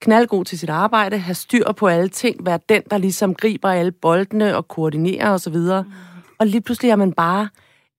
knaldgod 0.00 0.44
til 0.44 0.58
sit 0.58 0.70
arbejde, 0.70 1.18
have 1.18 1.34
styr 1.34 1.72
på 1.72 1.86
alle 1.86 2.08
ting, 2.08 2.46
være 2.46 2.58
den, 2.68 2.82
der 2.90 2.98
ligesom 2.98 3.34
griber 3.34 3.70
alle 3.70 3.92
boldene 3.92 4.56
og 4.56 4.68
koordinerer 4.68 5.30
osv. 5.30 5.54
Og, 5.54 5.84
mm. 5.86 5.92
og 6.38 6.46
lige 6.46 6.60
pludselig 6.60 6.90
er 6.90 6.96
man 6.96 7.12
bare 7.12 7.48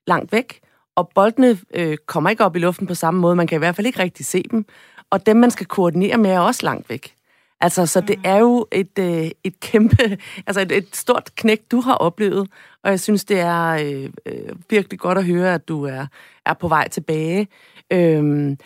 langt 0.07 0.31
væk, 0.31 0.59
og 0.95 1.11
boldene 1.15 1.57
øh, 1.73 1.97
kommer 2.05 2.29
ikke 2.29 2.45
op 2.45 2.55
i 2.55 2.59
luften 2.59 2.87
på 2.87 2.95
samme 2.95 3.19
måde. 3.19 3.35
Man 3.35 3.47
kan 3.47 3.55
i 3.55 3.59
hvert 3.59 3.75
fald 3.75 3.87
ikke 3.87 3.99
rigtig 3.99 4.25
se 4.25 4.43
dem. 4.51 4.65
Og 5.09 5.25
dem, 5.25 5.37
man 5.37 5.51
skal 5.51 5.65
koordinere 5.65 6.17
med, 6.17 6.31
er 6.31 6.39
også 6.39 6.63
langt 6.63 6.89
væk. 6.89 7.15
Altså, 7.61 7.85
så 7.85 8.01
det 8.01 8.19
er 8.23 8.37
jo 8.37 8.67
et, 8.71 8.99
øh, 8.99 9.31
et 9.43 9.59
kæmpe, 9.59 10.17
altså 10.47 10.61
et, 10.61 10.71
et 10.71 10.95
stort 10.95 11.29
knæk, 11.35 11.71
du 11.71 11.81
har 11.81 11.95
oplevet, 11.95 12.47
og 12.83 12.91
jeg 12.91 12.99
synes, 12.99 13.25
det 13.25 13.39
er 13.39 13.69
øh, 13.69 14.09
øh, 14.25 14.55
virkelig 14.69 14.99
godt 14.99 15.17
at 15.17 15.25
høre, 15.25 15.53
at 15.53 15.67
du 15.67 15.83
er, 15.83 16.05
er 16.45 16.53
på 16.53 16.67
vej 16.67 16.87
tilbage. 16.87 17.47
Øhm, 17.91 18.57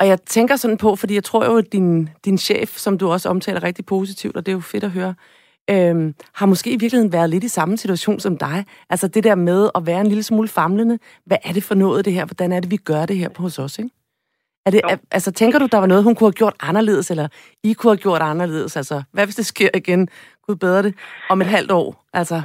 og 0.00 0.08
jeg 0.08 0.22
tænker 0.22 0.56
sådan 0.56 0.76
på, 0.76 0.96
fordi 0.96 1.14
jeg 1.14 1.24
tror 1.24 1.44
jo, 1.44 1.56
at 1.56 1.72
din, 1.72 2.08
din 2.24 2.38
chef, 2.38 2.76
som 2.76 2.98
du 2.98 3.10
også 3.10 3.28
omtaler 3.28 3.62
rigtig 3.62 3.86
positivt, 3.86 4.36
og 4.36 4.46
det 4.46 4.52
er 4.52 4.56
jo 4.56 4.60
fedt 4.60 4.84
at 4.84 4.90
høre, 4.90 5.14
øhm, 5.70 6.14
har 6.34 6.46
måske 6.46 6.70
i 6.70 6.76
virkeligheden 6.76 7.12
været 7.12 7.30
lidt 7.30 7.44
i 7.44 7.48
samme 7.48 7.76
situation 7.76 8.20
som 8.20 8.38
dig. 8.38 8.64
Altså 8.90 9.08
det 9.08 9.24
der 9.24 9.34
med 9.34 9.70
at 9.74 9.86
være 9.86 10.00
en 10.00 10.06
lille 10.06 10.22
smule 10.22 10.48
famlende. 10.48 10.98
Hvad 11.26 11.36
er 11.44 11.52
det 11.52 11.62
for 11.62 11.74
noget, 11.74 12.04
det 12.04 12.12
her? 12.12 12.24
Hvordan 12.24 12.52
er 12.52 12.60
det, 12.60 12.70
vi 12.70 12.76
gør 12.76 13.06
det 13.06 13.16
her 13.16 13.28
på 13.28 13.42
hos 13.42 13.58
os, 13.58 13.78
ikke? 13.78 13.90
Er 14.66 14.70
det, 14.70 14.80
er, 14.84 14.96
altså, 15.10 15.32
tænker 15.32 15.58
du, 15.58 15.66
der 15.72 15.78
var 15.78 15.86
noget, 15.86 16.04
hun 16.04 16.14
kunne 16.14 16.26
have 16.26 16.40
gjort 16.42 16.56
anderledes, 16.60 17.10
eller 17.10 17.28
I 17.64 17.72
kunne 17.72 17.90
have 17.90 18.04
gjort 18.06 18.22
anderledes? 18.22 18.76
Altså, 18.76 19.02
hvad 19.12 19.26
hvis 19.26 19.34
det 19.34 19.46
sker 19.46 19.68
igen? 19.74 20.08
Gud 20.46 20.56
bedre 20.56 20.82
det. 20.82 20.94
Om 21.28 21.40
et 21.40 21.46
halvt 21.46 21.72
år, 21.72 22.04
altså... 22.12 22.42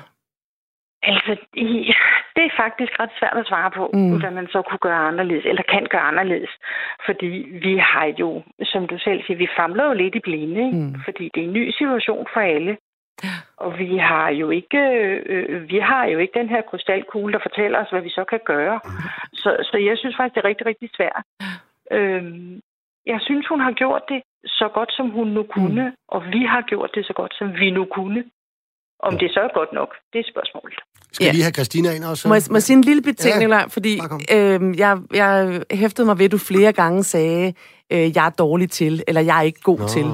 Altså, 1.04 1.36
det 2.36 2.44
er 2.46 2.60
faktisk 2.64 2.92
ret 3.00 3.14
svært 3.20 3.38
at 3.38 3.48
svare 3.48 3.72
på, 3.72 3.84
mm. 3.94 4.20
hvad 4.20 4.32
man 4.32 4.48
så 4.48 4.62
kunne 4.62 4.84
gøre 4.88 5.08
anderledes, 5.12 5.46
eller 5.46 5.64
kan 5.74 5.88
gøre 5.90 6.08
anderledes. 6.12 6.50
Fordi 7.06 7.30
vi 7.66 7.74
har 7.78 8.08
jo, 8.22 8.44
som 8.64 8.88
du 8.88 8.98
selv 8.98 9.20
siger, 9.24 9.38
vi 9.38 9.58
famler 9.60 9.84
jo 9.86 9.94
lidt 9.94 10.16
i 10.16 10.26
blinde, 10.28 10.66
ikke? 10.66 10.78
Mm. 10.78 10.96
fordi 11.06 11.26
det 11.34 11.40
er 11.42 11.48
en 11.48 11.58
ny 11.60 11.72
situation 11.80 12.26
for 12.34 12.40
alle. 12.40 12.78
Og 13.58 13.80
vi 13.80 13.98
har 13.98 14.30
jo 14.30 14.50
ikke 14.50 14.82
øh, 15.30 15.70
vi 15.70 15.80
har 15.80 16.06
jo 16.06 16.18
ikke 16.20 16.40
den 16.40 16.50
her 16.50 16.62
krystalkugle, 16.70 17.34
der 17.34 17.40
fortæller 17.48 17.80
os, 17.84 17.90
hvad 17.90 18.02
vi 18.02 18.10
så 18.10 18.24
kan 18.30 18.40
gøre. 18.46 18.80
Så, 19.34 19.50
så 19.72 19.78
jeg 19.78 19.98
synes 19.98 20.16
faktisk, 20.18 20.36
det 20.36 20.42
er 20.44 20.50
rigtig, 20.50 20.66
rigtig 20.66 20.90
svært. 20.98 21.24
Øhm, 21.92 22.62
jeg 23.06 23.20
synes, 23.28 23.48
hun 23.48 23.60
har 23.60 23.72
gjort 23.72 24.04
det 24.10 24.22
så 24.46 24.68
godt, 24.74 24.92
som 24.98 25.10
hun 25.10 25.28
nu 25.28 25.44
kunne, 25.44 25.86
mm. 25.90 25.96
og 26.08 26.22
vi 26.26 26.42
har 26.54 26.62
gjort 26.62 26.92
det 26.96 27.06
så 27.06 27.14
godt, 27.14 27.34
som 27.40 27.48
vi 27.62 27.72
nu 27.72 27.86
kunne. 27.86 28.24
Om 29.08 29.18
det 29.18 29.32
så 29.32 29.40
er 29.40 29.54
godt 29.54 29.74
nok, 29.74 29.96
det 30.14 30.20
er 30.20 30.28
spørgsmålet. 30.34 30.80
Skal 31.12 31.26
ja. 31.26 31.32
lige 31.32 31.44
have 31.44 31.58
Christina 31.60 31.90
ind 31.96 32.04
også? 32.04 32.28
Må 32.28 32.34
jeg, 32.34 32.44
må 32.50 32.56
jeg 32.56 32.64
sige 32.64 32.78
en 32.78 32.84
lille 32.84 33.02
betingning, 33.02 33.52
ja, 33.52 33.62
fordi 33.66 33.94
øh, 34.36 34.80
jeg, 34.80 34.98
jeg 35.14 35.62
hæftede 35.72 36.06
mig 36.08 36.18
ved, 36.20 36.26
at 36.26 36.32
du 36.32 36.38
flere 36.38 36.74
gange 36.74 37.04
sagde, 37.04 37.54
øh, 37.90 38.16
jeg 38.16 38.26
er 38.26 38.30
dårlig 38.30 38.72
til, 38.72 39.04
eller 39.08 39.22
jeg 39.22 39.38
er 39.38 39.42
ikke 39.42 39.62
god 39.62 39.80
Nå, 39.80 39.88
til. 39.88 40.06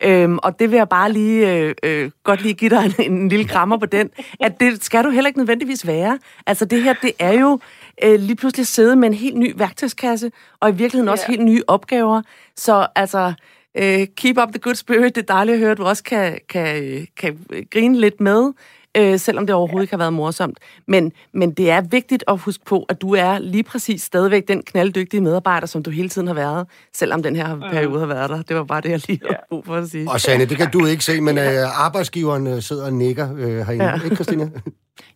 Ja. 0.00 0.22
Øhm, 0.22 0.38
og 0.42 0.60
det 0.60 0.70
vil 0.70 0.76
jeg 0.76 0.88
bare 0.88 1.12
lige 1.12 1.52
øh, 1.52 1.74
øh, 1.82 2.10
godt 2.24 2.42
lige 2.42 2.54
give 2.54 2.70
dig 2.70 2.94
en, 2.98 3.12
en 3.12 3.28
lille 3.28 3.44
krammer 3.44 3.76
på 3.76 3.86
den, 3.86 4.10
at 4.40 4.60
det 4.60 4.84
skal 4.84 5.04
du 5.04 5.10
heller 5.10 5.28
ikke 5.28 5.38
nødvendigvis 5.38 5.86
være. 5.86 6.18
Altså 6.46 6.64
det 6.64 6.82
her, 6.82 6.94
det 7.02 7.12
er 7.18 7.32
jo 7.32 7.60
øh, 8.04 8.20
lige 8.20 8.36
pludselig 8.36 8.66
sidde 8.66 8.96
med 8.96 9.08
en 9.08 9.14
helt 9.14 9.36
ny 9.36 9.54
værktøjskasse, 9.56 10.30
og 10.60 10.68
i 10.68 10.72
virkeligheden 10.72 11.08
ja. 11.08 11.12
også 11.12 11.26
helt 11.28 11.44
nye 11.44 11.62
opgaver. 11.66 12.22
Så 12.56 12.86
altså, 12.96 13.32
øh, 13.76 14.06
keep 14.16 14.38
up 14.38 14.48
the 14.48 14.58
good 14.58 14.74
spirit. 14.74 15.14
Det 15.14 15.22
er 15.22 15.34
dejligt 15.34 15.54
at 15.54 15.60
høre, 15.60 15.70
at 15.70 15.78
du 15.78 15.84
også 15.84 16.02
kan, 16.02 16.38
kan, 16.48 17.06
kan 17.16 17.38
grine 17.70 18.00
lidt 18.00 18.20
med, 18.20 18.52
øh, 18.96 19.18
selvom 19.18 19.46
det 19.46 19.54
overhovedet 19.54 19.84
ikke 19.84 19.92
har 19.92 19.98
været 19.98 20.12
morsomt. 20.12 20.58
Men, 20.88 21.12
men 21.34 21.50
det 21.50 21.70
er 21.70 21.80
vigtigt 21.80 22.24
at 22.28 22.38
huske 22.38 22.64
på, 22.64 22.86
at 22.88 23.00
du 23.00 23.14
er 23.14 23.38
lige 23.38 23.62
præcis 23.62 24.02
stadigvæk 24.02 24.48
den 24.48 24.62
knalddygtige 24.62 25.20
medarbejder, 25.20 25.66
som 25.66 25.82
du 25.82 25.90
hele 25.90 26.08
tiden 26.08 26.26
har 26.26 26.34
været, 26.34 26.66
selvom 26.94 27.22
den 27.22 27.36
her 27.36 27.58
periode 27.72 27.98
har 27.98 28.06
været 28.06 28.30
der. 28.30 28.42
Det 28.42 28.56
var 28.56 28.64
bare 28.64 28.80
det, 28.80 28.90
jeg 28.90 29.00
lige 29.08 29.20
har 29.26 29.44
brug 29.50 29.66
for 29.66 29.74
at 29.74 29.88
sige. 29.88 30.10
Og 30.10 30.20
Sanne, 30.20 30.44
det 30.44 30.56
kan 30.56 30.70
du 30.70 30.86
ikke 30.86 31.04
se, 31.04 31.20
men 31.20 31.38
øh, 31.38 31.84
arbejdsgiveren 31.84 32.46
øh, 32.46 32.62
sidder 32.62 32.84
og 32.84 32.92
nikker 32.92 33.36
øh, 33.36 33.66
herinde. 33.66 33.84
Ja. 33.84 33.94
Ikke, 34.04 34.14
Christina? 34.16 34.50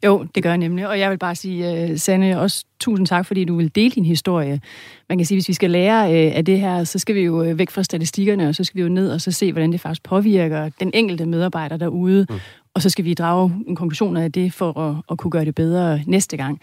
Jo, 0.04 0.26
det 0.34 0.42
gør 0.42 0.50
jeg 0.50 0.58
nemlig. 0.58 0.88
Og 0.88 0.98
jeg 0.98 1.10
vil 1.10 1.18
bare 1.18 1.34
sige, 1.34 1.90
uh, 1.92 1.98
Sanne, 1.98 2.40
også 2.40 2.64
tusind 2.80 3.06
tak, 3.06 3.26
fordi 3.26 3.44
du 3.44 3.56
vil 3.56 3.74
dele 3.74 3.90
din 3.90 4.04
historie. 4.04 4.60
Man 5.08 5.18
kan 5.18 5.26
sige, 5.26 5.36
hvis 5.36 5.48
vi 5.48 5.52
skal 5.52 5.70
lære 5.70 6.04
uh, 6.04 6.36
af 6.36 6.44
det 6.44 6.60
her, 6.60 6.84
så 6.84 6.98
skal 6.98 7.14
vi 7.14 7.20
jo 7.20 7.34
væk 7.56 7.70
fra 7.70 7.82
statistikkerne, 7.82 8.48
og 8.48 8.54
så 8.54 8.64
skal 8.64 8.76
vi 8.76 8.82
jo 8.82 8.88
ned 8.88 9.10
og 9.10 9.20
så 9.20 9.32
se, 9.32 9.52
hvordan 9.52 9.72
det 9.72 9.80
faktisk 9.80 10.02
påvirker 10.02 10.68
den 10.80 10.90
enkelte 10.94 11.26
medarbejder 11.26 11.76
derude. 11.76 12.26
Mm. 12.30 12.36
Og 12.74 12.82
så 12.82 12.90
skal 12.90 13.04
vi 13.04 13.14
drage 13.14 13.52
en 13.66 13.76
konklusion 13.76 14.16
af 14.16 14.32
det 14.32 14.52
for 14.52 14.78
at, 14.78 14.96
at 15.10 15.18
kunne 15.18 15.30
gøre 15.30 15.44
det 15.44 15.54
bedre 15.54 16.00
næste 16.06 16.36
gang. 16.36 16.60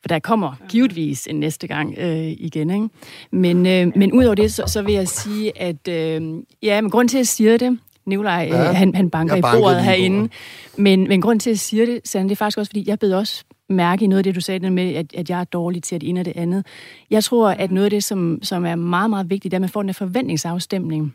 For 0.00 0.08
der 0.08 0.18
kommer 0.18 0.54
givetvis 0.68 1.26
en 1.26 1.40
næste 1.40 1.66
gang 1.66 1.94
øh, 1.98 2.26
igen. 2.26 2.70
Ikke? 2.70 2.88
Men, 3.30 3.66
øh, 3.66 3.92
men 3.96 4.12
udover 4.12 4.34
det, 4.34 4.52
så, 4.52 4.62
så 4.66 4.82
vil 4.82 4.94
jeg 4.94 5.08
sige, 5.08 5.60
at 5.60 5.88
øh, 5.88 6.22
ja, 6.62 6.80
men 6.80 6.90
grund 6.90 7.08
til, 7.08 7.16
at 7.16 7.20
jeg 7.20 7.26
siger 7.26 7.56
det, 7.56 7.78
Nikolaj, 8.06 8.48
ja, 8.52 8.68
øh, 8.68 8.76
han, 8.76 8.94
han 8.94 9.10
banker 9.10 9.36
i 9.36 9.40
bordet 9.40 9.84
herinde. 9.84 10.28
Men, 10.76 11.08
men 11.08 11.20
grund 11.20 11.40
til, 11.40 11.50
at 11.50 11.52
jeg 11.52 11.58
siger 11.58 11.86
det, 11.86 12.00
Sande, 12.04 12.28
det 12.28 12.34
er 12.34 12.36
faktisk 12.36 12.58
også, 12.58 12.70
fordi 12.70 12.84
jeg 12.88 12.98
bed 12.98 13.12
også 13.12 13.44
mærke 13.68 14.04
i 14.04 14.06
noget 14.08 14.18
af 14.18 14.24
det, 14.24 14.34
du 14.34 14.40
sagde 14.40 14.70
med, 14.70 14.94
at, 14.94 15.14
at 15.14 15.30
jeg 15.30 15.40
er 15.40 15.44
dårlig 15.44 15.82
til 15.82 15.94
at 15.94 16.02
ene 16.02 16.20
og 16.20 16.24
det 16.24 16.32
andet. 16.36 16.66
Jeg 17.10 17.24
tror, 17.24 17.50
at 17.50 17.70
noget 17.70 17.84
af 17.84 17.90
det, 17.90 18.04
som, 18.04 18.38
som 18.42 18.66
er 18.66 18.74
meget, 18.74 19.10
meget 19.10 19.30
vigtigt, 19.30 19.54
er, 19.54 19.56
at 19.56 19.60
man 19.60 19.70
får 19.70 19.82
den 19.82 19.94
forventningsafstemning. 19.94 21.14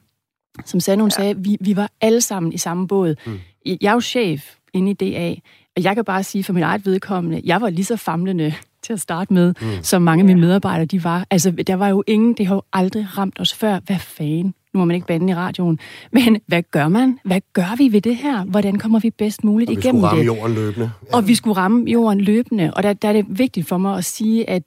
Som 0.66 0.80
Sande, 0.80 1.02
hun 1.02 1.10
ja. 1.10 1.16
sagde, 1.16 1.36
vi, 1.38 1.58
vi 1.62 1.76
var 1.76 1.92
alle 2.02 2.22
sammen 2.22 2.54
i 2.54 2.58
samme 2.58 2.88
båd. 2.88 3.16
Mm. 3.26 3.40
Jeg 3.66 3.90
er 3.90 3.94
jo 3.94 4.02
chef 4.02 4.56
inde 4.74 4.92
i 4.92 4.94
DA, 4.94 5.36
og 5.78 5.84
jeg 5.84 5.96
kan 5.96 6.06
bare 6.06 6.24
sige 6.24 6.44
for 6.44 6.54
mit 6.54 6.64
eget 6.64 6.86
vedkommende, 6.86 7.42
jeg 7.44 7.62
var 7.62 7.70
lige 7.70 7.86
så 7.86 7.98
famlende 7.98 8.54
til 8.84 8.94
at 8.94 9.00
starte 9.00 9.34
med, 9.34 9.54
mm. 9.62 9.68
som 9.84 10.02
mange 10.02 10.22
af 10.22 10.26
mine 10.26 10.42
medarbejdere 10.42 10.86
de 10.86 11.04
var. 11.04 11.28
Altså, 11.32 11.52
der 11.52 11.76
var 11.76 11.88
jo 11.88 12.04
ingen, 12.08 12.34
det 12.34 12.48
har 12.48 12.56
jo 12.56 12.62
aldrig 12.74 13.18
ramt 13.18 13.40
os 13.40 13.54
før. 13.54 13.80
Hvad 13.86 14.00
fanden? 14.00 14.54
Nu 14.74 14.78
må 14.78 14.86
man 14.86 14.96
ikke 14.96 15.08
bande 15.08 15.32
i 15.32 15.36
radioen. 15.36 15.80
Men 16.12 16.42
hvad 16.48 16.64
gør 16.72 16.88
man? 16.88 17.20
Hvad 17.26 17.42
gør 17.54 17.76
vi 17.78 17.92
ved 17.92 18.02
det 18.02 18.16
her? 18.16 18.46
Hvordan 18.46 18.78
kommer 18.78 19.00
vi 19.00 19.10
bedst 19.10 19.44
muligt 19.44 19.70
og 19.70 19.78
igennem 19.78 20.02
det? 20.02 20.12
vi 20.12 20.26
skulle 20.26 20.32
ramme 20.32 20.42
jorden 20.42 20.56
løbende. 20.56 20.92
Ja. 21.12 21.18
Og 21.18 21.28
vi 21.28 21.36
skulle 21.36 21.58
ramme 21.58 21.92
jorden 21.92 22.22
løbende. 22.22 22.74
Og 22.74 22.84
der, 22.84 22.94
der 22.94 23.08
er 23.08 23.14
det 23.14 23.26
vigtigt 23.30 23.68
for 23.68 23.78
mig 23.78 23.98
at 23.98 24.06
sige, 24.06 24.50
at 24.50 24.64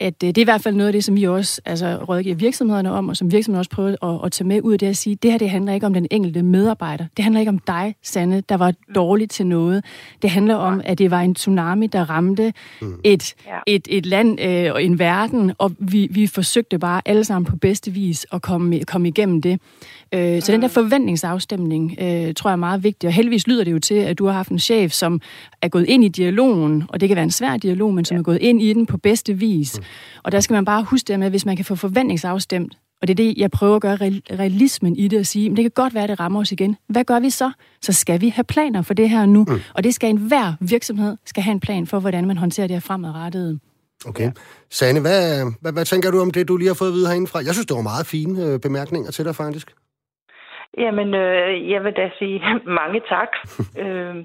at 0.00 0.22
øh, 0.24 0.28
det 0.28 0.38
er 0.38 0.42
i 0.42 0.44
hvert 0.44 0.60
fald 0.60 0.74
noget 0.74 0.88
af 0.88 0.92
det, 0.92 1.04
som 1.04 1.16
vi 1.16 1.24
også 1.24 1.60
altså, 1.64 1.96
rådgiver 2.08 2.34
virksomhederne 2.34 2.92
om, 2.92 3.08
og 3.08 3.16
som 3.16 3.32
virksomhederne 3.32 3.60
også 3.60 3.70
prøver 3.70 4.14
at, 4.14 4.26
at 4.26 4.32
tage 4.32 4.48
med 4.48 4.60
ud 4.62 4.72
af 4.72 4.78
det 4.78 4.86
at 4.86 4.96
sige, 4.96 5.16
det 5.16 5.30
her 5.30 5.38
det 5.38 5.50
handler 5.50 5.72
ikke 5.72 5.86
om 5.86 5.94
den 5.94 6.06
enkelte 6.10 6.42
medarbejder. 6.42 7.06
Det 7.16 7.22
handler 7.22 7.40
ikke 7.40 7.50
om 7.50 7.58
dig, 7.58 7.94
Sanne, 8.02 8.40
der 8.48 8.56
var 8.56 8.74
dårligt 8.94 9.30
til 9.30 9.46
noget. 9.46 9.84
Det 10.22 10.30
handler 10.30 10.54
om, 10.54 10.80
at 10.84 10.98
det 10.98 11.10
var 11.10 11.20
en 11.20 11.34
tsunami, 11.34 11.86
der 11.86 12.10
ramte 12.10 12.52
mm. 12.80 13.00
et, 13.04 13.34
et, 13.66 13.88
et 13.90 14.06
land 14.06 14.40
øh, 14.40 14.72
og 14.72 14.84
en 14.84 14.98
verden, 14.98 15.52
og 15.58 15.72
vi, 15.78 16.08
vi 16.10 16.26
forsøgte 16.26 16.78
bare 16.78 17.02
alle 17.04 17.24
sammen 17.24 17.44
på 17.44 17.56
bedste 17.56 17.90
vis 17.90 18.26
at 18.32 18.42
komme, 18.42 18.80
komme 18.84 19.08
igennem 19.08 19.42
det. 19.42 19.60
Øh, 20.14 20.42
så 20.42 20.52
den 20.52 20.62
der 20.62 20.68
mm. 20.68 20.72
forventningsafstemning, 20.72 21.96
øh, 22.00 22.34
tror 22.34 22.50
jeg 22.50 22.52
er 22.52 22.56
meget 22.56 22.84
vigtig. 22.84 23.06
Og 23.06 23.12
heldigvis 23.12 23.46
lyder 23.46 23.64
det 23.64 23.72
jo 23.72 23.78
til, 23.78 23.94
at 23.94 24.18
du 24.18 24.26
har 24.26 24.32
haft 24.32 24.50
en 24.50 24.58
chef, 24.58 24.92
som 24.92 25.20
er 25.62 25.68
gået 25.68 25.86
ind 25.88 26.04
i 26.04 26.08
dialogen, 26.08 26.84
og 26.88 27.00
det 27.00 27.08
kan 27.08 27.16
være 27.16 27.24
en 27.24 27.30
svær 27.30 27.56
dialog, 27.56 27.94
men 27.94 28.04
som 28.04 28.14
ja. 28.14 28.18
er 28.18 28.22
gået 28.22 28.38
ind 28.40 28.62
i 28.62 28.72
den 28.72 28.86
på 28.86 28.96
bedste 28.96 29.34
vis. 29.34 29.78
Mm. 29.78 29.84
Og 30.22 30.32
der 30.32 30.40
skal 30.40 30.54
man 30.54 30.64
bare 30.64 30.82
huske 30.82 31.08
det 31.08 31.18
med, 31.18 31.26
at 31.26 31.32
hvis 31.32 31.46
man 31.46 31.56
kan 31.56 31.64
få 31.64 31.74
forventningsafstemt, 31.74 32.78
og 33.02 33.08
det 33.08 33.14
er 33.14 33.16
det, 33.16 33.34
jeg 33.36 33.50
prøver 33.50 33.76
at 33.76 33.82
gøre 33.82 33.96
realismen 34.30 34.96
i 34.96 35.08
det 35.08 35.18
og 35.18 35.26
sige, 35.26 35.48
men 35.50 35.56
det 35.56 35.62
kan 35.62 35.70
godt 35.74 35.94
være, 35.94 36.02
at 36.02 36.08
det 36.08 36.20
rammer 36.20 36.40
os 36.40 36.52
igen. 36.52 36.76
Hvad 36.88 37.04
gør 37.04 37.20
vi 37.20 37.30
så? 37.30 37.50
Så 37.82 37.92
skal 37.92 38.20
vi 38.20 38.28
have 38.28 38.44
planer 38.44 38.82
for 38.82 38.94
det 38.94 39.10
her 39.10 39.26
nu. 39.26 39.44
Mm. 39.48 39.60
Og 39.74 39.84
det 39.84 39.94
skal 39.94 40.10
enhver 40.10 40.52
virksomhed 40.60 41.16
skal 41.26 41.42
have 41.42 41.52
en 41.52 41.60
plan 41.60 41.86
for, 41.86 42.00
hvordan 42.00 42.26
man 42.26 42.36
håndterer 42.36 42.66
det 42.66 42.76
her 42.76 42.80
fremadrettet. 42.80 43.60
Okay. 44.06 44.30
Sanne, 44.70 45.00
hvad, 45.00 45.52
hvad, 45.60 45.72
hvad 45.72 45.84
tænker 45.84 46.10
du 46.10 46.20
om 46.20 46.30
det, 46.30 46.48
du 46.48 46.56
lige 46.56 46.68
har 46.68 46.74
fået 46.74 46.88
at 46.88 46.94
vide 46.94 47.06
herindefra? 47.06 47.38
Jeg 47.44 47.54
synes, 47.54 47.66
det 47.66 47.76
var 47.76 47.82
meget 47.82 48.06
fine 48.06 48.44
øh, 48.44 48.60
bemærkninger 48.60 49.10
til 49.10 49.24
dig, 49.24 49.36
faktisk. 49.36 49.74
Jamen, 50.78 51.14
øh, 51.14 51.70
jeg 51.70 51.84
vil 51.84 51.92
da 51.92 52.10
sige 52.18 52.42
mange 52.80 53.00
tak. 53.08 53.32
øh, 53.82 54.16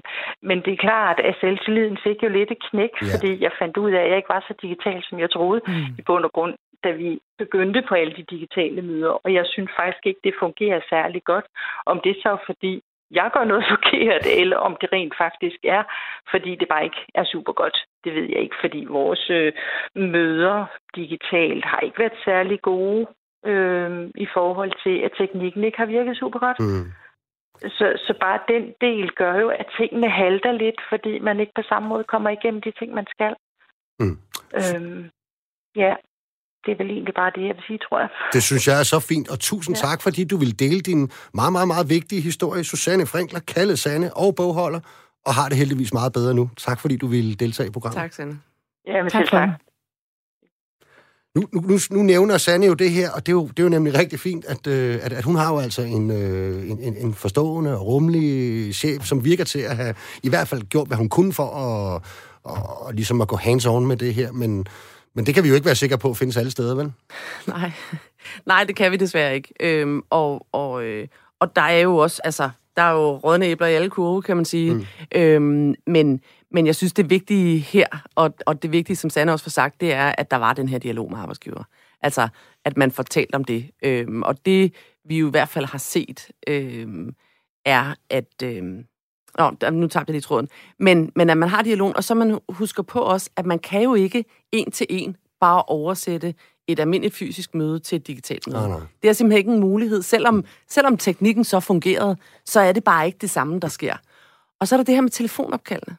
men 0.42 0.58
det 0.64 0.72
er 0.72 0.84
klart, 0.86 1.20
at 1.20 1.36
selvtilliden 1.40 1.98
fik 2.04 2.22
jo 2.22 2.28
lidt 2.28 2.50
et 2.50 2.62
knæk, 2.70 2.90
ja. 3.02 3.06
fordi 3.14 3.42
jeg 3.42 3.50
fandt 3.58 3.76
ud 3.76 3.90
af, 3.92 4.02
at 4.02 4.08
jeg 4.08 4.16
ikke 4.16 4.34
var 4.36 4.44
så 4.48 4.54
digital, 4.62 5.02
som 5.08 5.18
jeg 5.18 5.30
troede 5.30 5.60
mm. 5.66 5.96
i 5.98 6.02
bund 6.06 6.24
og 6.24 6.32
grund, 6.32 6.54
da 6.84 6.90
vi 6.90 7.18
begyndte 7.38 7.82
på 7.88 7.94
alle 7.94 8.14
de 8.16 8.24
digitale 8.30 8.82
møder. 8.82 9.12
Og 9.24 9.34
jeg 9.34 9.44
synes 9.46 9.70
faktisk 9.76 10.06
ikke, 10.06 10.20
det 10.24 10.34
fungerer 10.38 10.80
særlig 10.88 11.24
godt. 11.24 11.44
Om 11.86 12.00
det 12.04 12.16
så 12.22 12.36
fordi 12.46 12.82
jeg 13.10 13.30
gør 13.32 13.44
noget 13.44 13.64
forkert, 13.74 14.26
eller 14.26 14.56
om 14.56 14.76
det 14.80 14.92
rent 14.92 15.14
faktisk 15.18 15.60
er, 15.64 15.82
fordi 16.30 16.54
det 16.54 16.68
bare 16.68 16.84
ikke 16.84 17.02
er 17.14 17.24
super 17.24 17.52
godt. 17.52 17.76
Det 18.04 18.14
ved 18.14 18.26
jeg 18.28 18.40
ikke, 18.40 18.56
fordi 18.60 18.84
vores 18.88 19.30
øh, 19.30 19.52
møder 19.94 20.66
digitalt 20.96 21.64
har 21.64 21.80
ikke 21.80 21.98
været 21.98 22.18
særlig 22.24 22.62
gode 22.62 23.06
øh, 23.50 24.10
i 24.14 24.26
forhold 24.36 24.72
til, 24.84 24.96
at 25.06 25.12
teknikken 25.18 25.64
ikke 25.64 25.78
har 25.78 25.86
virket 25.96 26.16
super 26.16 26.38
godt. 26.38 26.58
Mm. 26.60 26.86
Så, 27.60 27.86
så 28.06 28.14
bare 28.20 28.38
den 28.48 28.64
del 28.80 29.10
gør 29.20 29.34
jo, 29.34 29.48
at 29.48 29.66
tingene 29.78 30.10
halter 30.10 30.52
lidt, 30.52 30.80
fordi 30.90 31.18
man 31.18 31.40
ikke 31.40 31.52
på 31.56 31.62
samme 31.68 31.88
måde 31.88 32.04
kommer 32.04 32.30
igennem 32.30 32.62
de 32.62 32.72
ting, 32.78 32.94
man 32.94 33.06
skal. 33.14 33.34
Mm. 34.00 34.18
Øhm, 34.58 35.10
ja, 35.76 35.94
det 36.66 36.72
er 36.72 36.76
vel 36.76 36.90
egentlig 36.90 37.14
bare 37.14 37.32
det, 37.36 37.42
jeg 37.48 37.54
vil 37.56 37.64
sige, 37.66 37.78
tror 37.78 37.98
jeg. 37.98 38.08
Det 38.32 38.42
synes 38.42 38.68
jeg 38.68 38.80
er 38.80 38.86
så 38.94 39.00
fint, 39.00 39.28
og 39.32 39.38
tusind 39.40 39.76
ja. 39.76 39.80
tak, 39.86 40.02
fordi 40.02 40.24
du 40.24 40.36
vil 40.36 40.58
dele 40.58 40.80
din 40.80 41.10
meget, 41.34 41.52
meget, 41.52 41.68
meget 41.68 41.86
vigtige 41.88 42.20
historie. 42.20 42.64
Susanne 42.64 43.06
Frinkler, 43.06 43.40
Kalle 43.54 43.76
Sanne 43.76 44.08
og 44.16 44.34
bogholder, 44.34 44.80
og 45.26 45.34
har 45.34 45.48
det 45.48 45.58
heldigvis 45.58 45.92
meget 45.92 46.12
bedre 46.12 46.34
nu. 46.34 46.50
Tak, 46.56 46.80
fordi 46.80 46.96
du 46.96 47.06
ville 47.06 47.34
deltage 47.34 47.68
i 47.68 47.72
programmet. 47.72 48.02
Tak, 48.02 48.12
Sanne. 48.12 48.38
Ja, 48.86 49.02
men 49.02 49.10
tak. 49.10 49.26
tak. 49.26 49.48
Nu, 51.36 51.48
nu, 51.52 51.78
nu 51.90 52.02
nævner 52.02 52.38
Sanne 52.38 52.66
jo 52.66 52.74
det 52.74 52.90
her, 52.90 53.10
og 53.10 53.26
det 53.26 53.32
er 53.32 53.36
jo, 53.36 53.46
det 53.46 53.58
er 53.58 53.62
jo 53.62 53.68
nemlig 53.68 53.94
rigtig 53.94 54.20
fint, 54.20 54.44
at, 54.44 54.66
øh, 54.66 54.98
at, 55.02 55.12
at 55.12 55.24
hun 55.24 55.36
har 55.36 55.52
jo 55.52 55.58
altså 55.58 55.82
en, 55.82 56.10
øh, 56.10 56.70
en, 56.70 56.96
en 56.96 57.14
forstående 57.14 57.78
og 57.78 57.86
rummelig 57.86 58.74
chef, 58.74 59.04
som 59.04 59.24
virker 59.24 59.44
til 59.44 59.58
at 59.58 59.76
have 59.76 59.94
i 60.22 60.28
hvert 60.28 60.48
fald 60.48 60.62
gjort, 60.62 60.88
hvad 60.88 60.96
hun 60.96 61.08
kunne 61.08 61.32
for 61.32 61.46
at, 61.46 62.02
og, 62.44 62.86
og 62.86 62.94
ligesom 62.94 63.20
at 63.20 63.28
gå 63.28 63.36
hands-on 63.36 63.80
med 63.86 63.96
det 63.96 64.14
her, 64.14 64.32
men, 64.32 64.66
men 65.14 65.26
det 65.26 65.34
kan 65.34 65.44
vi 65.44 65.48
jo 65.48 65.54
ikke 65.54 65.66
være 65.66 65.74
sikre 65.74 65.98
på 65.98 66.14
findes 66.14 66.36
alle 66.36 66.50
steder, 66.50 66.74
vel? 66.74 66.92
Nej, 67.46 67.72
Nej 68.46 68.64
det 68.64 68.76
kan 68.76 68.92
vi 68.92 68.96
desværre 68.96 69.34
ikke. 69.34 69.54
Øhm, 69.60 70.02
og, 70.10 70.46
og, 70.52 70.84
øh, 70.84 71.08
og 71.40 71.56
der 71.56 71.62
er 71.62 71.78
jo 71.78 71.96
også, 71.96 72.20
altså, 72.24 72.50
der 72.76 72.82
er 72.82 72.92
jo 72.92 73.16
rådne 73.16 73.46
æbler 73.46 73.66
i 73.66 73.74
alle 73.74 73.90
kurve, 73.90 74.22
kan 74.22 74.36
man 74.36 74.44
sige. 74.44 74.74
Mm. 74.74 74.84
Øhm, 75.14 75.74
men, 75.86 76.20
men 76.50 76.66
jeg 76.66 76.76
synes, 76.76 76.92
det 76.92 77.10
vigtige 77.10 77.58
her, 77.58 77.86
og, 78.14 78.34
og 78.46 78.62
det 78.62 78.72
vigtige, 78.72 78.96
som 78.96 79.10
Sanne 79.10 79.32
også 79.32 79.42
får 79.42 79.50
sagt, 79.50 79.80
det 79.80 79.92
er, 79.92 80.14
at 80.18 80.30
der 80.30 80.36
var 80.36 80.52
den 80.52 80.68
her 80.68 80.78
dialog 80.78 81.10
med 81.10 81.18
arbejdsgiver. 81.18 81.64
Altså, 82.02 82.28
at 82.64 82.76
man 82.76 82.90
får 82.90 83.02
talt 83.02 83.34
om 83.34 83.44
det. 83.44 83.70
Øhm, 83.82 84.22
og 84.22 84.46
det, 84.46 84.74
vi 85.04 85.18
jo 85.18 85.26
i 85.26 85.30
hvert 85.30 85.48
fald 85.48 85.64
har 85.64 85.78
set, 85.78 86.28
øhm, 86.48 87.14
er, 87.64 87.94
at... 88.10 88.42
Øhm, 88.42 88.84
Nå, 89.38 89.70
nu 89.70 89.88
tabte 89.88 90.10
jeg 90.10 90.14
lige 90.14 90.20
tråden. 90.20 90.48
Men, 90.78 91.12
men 91.16 91.30
at 91.30 91.38
man 91.38 91.48
har 91.48 91.62
dialog, 91.62 91.92
og 91.96 92.04
så 92.04 92.14
man 92.14 92.38
husker 92.48 92.82
på 92.82 93.00
også, 93.00 93.30
at 93.36 93.46
man 93.46 93.58
kan 93.58 93.82
jo 93.82 93.94
ikke 93.94 94.24
en 94.52 94.70
til 94.70 94.86
en 94.90 95.16
bare 95.40 95.62
oversætte 95.62 96.34
et 96.66 96.80
almindeligt 96.80 97.14
fysisk 97.14 97.54
møde 97.54 97.78
til 97.78 97.96
et 97.96 98.06
digitalt 98.06 98.46
møde. 98.46 98.68
Nej, 98.68 98.78
nej. 98.78 98.86
Det 99.02 99.08
er 99.08 99.12
simpelthen 99.12 99.38
ikke 99.38 99.52
en 99.52 99.60
mulighed. 99.60 100.02
Selvom, 100.02 100.44
selvom 100.68 100.96
teknikken 100.96 101.44
så 101.44 101.60
fungerede, 101.60 102.16
så 102.44 102.60
er 102.60 102.72
det 102.72 102.84
bare 102.84 103.06
ikke 103.06 103.18
det 103.18 103.30
samme, 103.30 103.60
der 103.60 103.68
sker. 103.68 103.96
Og 104.60 104.68
så 104.68 104.74
er 104.74 104.76
der 104.76 104.84
det 104.84 104.94
her 104.94 105.02
med 105.02 105.10
telefonopkaldene. 105.10 105.96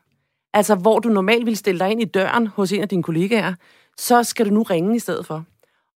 Altså, 0.57 0.75
hvor 0.75 0.99
du 0.99 1.09
normalt 1.09 1.45
ville 1.45 1.57
stille 1.57 1.79
dig 1.79 1.91
ind 1.91 2.01
i 2.01 2.05
døren 2.05 2.47
hos 2.47 2.71
en 2.71 2.81
af 2.81 2.89
dine 2.89 3.03
kollegaer, 3.03 3.53
så 3.97 4.23
skal 4.23 4.45
du 4.45 4.53
nu 4.53 4.63
ringe 4.63 4.95
i 4.95 4.99
stedet 4.99 5.25
for. 5.25 5.43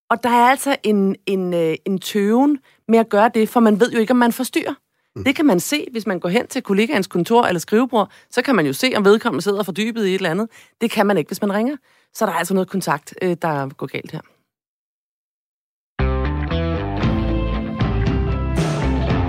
Og 0.09 0.23
der 0.23 0.29
er 0.29 0.49
altså 0.49 0.75
en, 0.83 1.15
en, 1.25 1.53
øh, 1.53 1.75
en 1.85 1.99
tøven 1.99 2.59
med 2.87 2.99
at 2.99 3.09
gøre 3.09 3.31
det, 3.33 3.49
for 3.49 3.59
man 3.59 3.79
ved 3.79 3.91
jo 3.91 3.99
ikke, 3.99 4.11
om 4.11 4.17
man 4.17 4.31
forstyrrer. 4.31 4.73
Mm. 5.15 5.23
Det 5.23 5.35
kan 5.35 5.45
man 5.45 5.59
se, 5.59 5.87
hvis 5.91 6.07
man 6.07 6.19
går 6.19 6.29
hen 6.29 6.47
til 6.47 6.61
kollegaens 6.61 7.07
kontor 7.07 7.43
eller 7.43 7.59
skrivebord, 7.59 8.11
så 8.29 8.41
kan 8.41 8.55
man 8.55 8.65
jo 8.65 8.73
se, 8.73 8.93
om 8.95 9.05
vedkommende 9.05 9.41
sidder 9.41 9.63
fordybet 9.63 10.05
i 10.05 10.09
et 10.09 10.15
eller 10.15 10.29
andet. 10.29 10.49
Det 10.81 10.91
kan 10.91 11.07
man 11.07 11.17
ikke, 11.17 11.29
hvis 11.29 11.41
man 11.41 11.53
ringer. 11.53 11.75
Så 12.13 12.25
der 12.25 12.31
er 12.31 12.35
altså 12.35 12.53
noget 12.53 12.69
kontakt, 12.69 13.13
øh, 13.21 13.37
der 13.41 13.69
går 13.69 13.87
galt 13.87 14.11
her. 14.11 14.21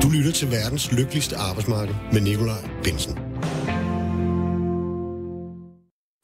Du 0.02 0.08
lytter 0.16 0.32
til 0.32 0.50
verdens 0.50 0.92
lykkeligste 0.92 1.36
arbejdsmarked 1.36 1.94
med 2.12 2.20
Nikolaj 2.20 2.68
Bensen. 2.84 3.18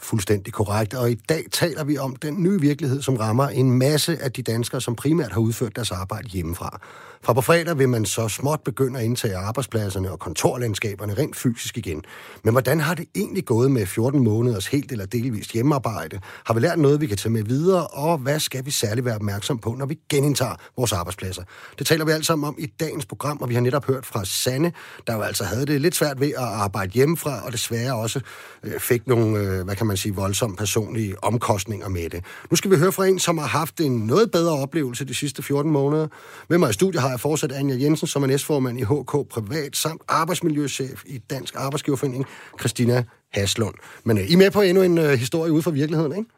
Fuldstændig 0.00 0.52
korrekt. 0.52 0.94
Og 0.94 1.10
i 1.10 1.14
dag 1.14 1.44
taler 1.52 1.84
vi 1.84 1.98
om 1.98 2.16
den 2.16 2.42
nye 2.42 2.60
virkelighed, 2.60 3.02
som 3.02 3.16
rammer 3.16 3.48
en 3.48 3.78
masse 3.78 4.22
af 4.22 4.32
de 4.32 4.42
danskere, 4.42 4.80
som 4.80 4.96
primært 4.96 5.32
har 5.32 5.40
udført 5.40 5.76
deres 5.76 5.90
arbejde 5.90 6.28
hjemmefra. 6.28 6.80
Fra 7.22 7.32
på 7.32 7.40
fredag 7.40 7.78
vil 7.78 7.88
man 7.88 8.04
så 8.04 8.28
småt 8.28 8.60
begynde 8.64 8.98
at 8.98 9.04
indtage 9.04 9.36
arbejdspladserne 9.36 10.12
og 10.12 10.18
kontorlandskaberne 10.18 11.14
rent 11.14 11.36
fysisk 11.36 11.78
igen. 11.78 12.04
Men 12.44 12.54
hvordan 12.54 12.80
har 12.80 12.94
det 12.94 13.06
egentlig 13.14 13.44
gået 13.44 13.70
med 13.70 13.86
14 13.86 14.24
måneders 14.24 14.66
helt 14.66 14.92
eller 14.92 15.06
delvist 15.06 15.52
hjemmearbejde? 15.52 16.20
Har 16.44 16.54
vi 16.54 16.60
lært 16.60 16.78
noget, 16.78 17.00
vi 17.00 17.06
kan 17.06 17.16
tage 17.16 17.32
med 17.32 17.42
videre? 17.42 17.86
Og 17.86 18.18
hvad 18.18 18.40
skal 18.40 18.66
vi 18.66 18.70
særligt 18.70 19.04
være 19.04 19.14
opmærksom 19.14 19.58
på, 19.58 19.74
når 19.78 19.86
vi 19.86 19.98
genindtager 20.08 20.54
vores 20.76 20.92
arbejdspladser? 20.92 21.42
Det 21.78 21.86
taler 21.86 22.04
vi 22.04 22.12
alt 22.12 22.26
sammen 22.26 22.48
om 22.48 22.56
i 22.58 22.66
dagens 22.66 23.06
program, 23.06 23.38
og 23.40 23.48
vi 23.48 23.54
har 23.54 23.60
netop 23.60 23.86
hørt 23.86 24.06
fra 24.06 24.24
Sanne, 24.24 24.72
der 25.06 25.14
jo 25.14 25.20
altså 25.20 25.44
havde 25.44 25.66
det 25.66 25.80
lidt 25.80 25.94
svært 25.94 26.20
ved 26.20 26.28
at 26.28 26.44
arbejde 26.44 26.92
hjemmefra, 26.92 27.46
og 27.46 27.52
desværre 27.52 27.94
også 27.94 28.20
øh, 28.62 28.80
fik 28.80 29.06
nogle, 29.06 29.38
øh, 29.38 29.64
hvad 29.64 29.76
kan 29.76 29.86
man 29.88 29.96
sige, 29.96 30.14
voldsomme 30.14 30.56
personlige 30.56 31.24
omkostninger 31.24 31.88
med 31.88 32.10
det. 32.10 32.24
Nu 32.50 32.56
skal 32.56 32.70
vi 32.70 32.76
høre 32.76 32.92
fra 32.92 33.06
en, 33.06 33.18
som 33.18 33.38
har 33.38 33.46
haft 33.46 33.80
en 33.80 34.06
noget 34.06 34.30
bedre 34.30 34.62
oplevelse 34.62 35.04
de 35.04 35.14
sidste 35.14 35.42
14 35.42 35.72
måneder. 35.72 36.08
Med 36.48 36.58
mig 36.58 36.70
i 36.70 36.72
studiet 36.72 37.02
har 37.02 37.10
jeg 37.10 37.20
fortsat 37.20 37.52
Anja 37.52 37.76
Jensen, 37.82 38.06
som 38.06 38.22
er 38.22 38.26
næstformand 38.26 38.78
i 38.78 38.82
HK 38.82 39.28
Privat, 39.30 39.76
samt 39.76 40.02
arbejdsmiljøchef 40.08 41.02
i 41.06 41.18
Dansk 41.18 41.54
Arbejdsgiverforening, 41.56 42.26
Christina 42.60 43.04
Haslund. 43.32 43.74
Men 44.04 44.18
uh, 44.18 44.24
I 44.24 44.32
er 44.32 44.38
med 44.38 44.50
på 44.50 44.60
endnu 44.60 44.82
en 44.82 44.98
uh, 44.98 45.04
historie 45.04 45.52
ude 45.52 45.62
fra 45.62 45.70
virkeligheden, 45.70 46.12
ikke? 46.18 46.30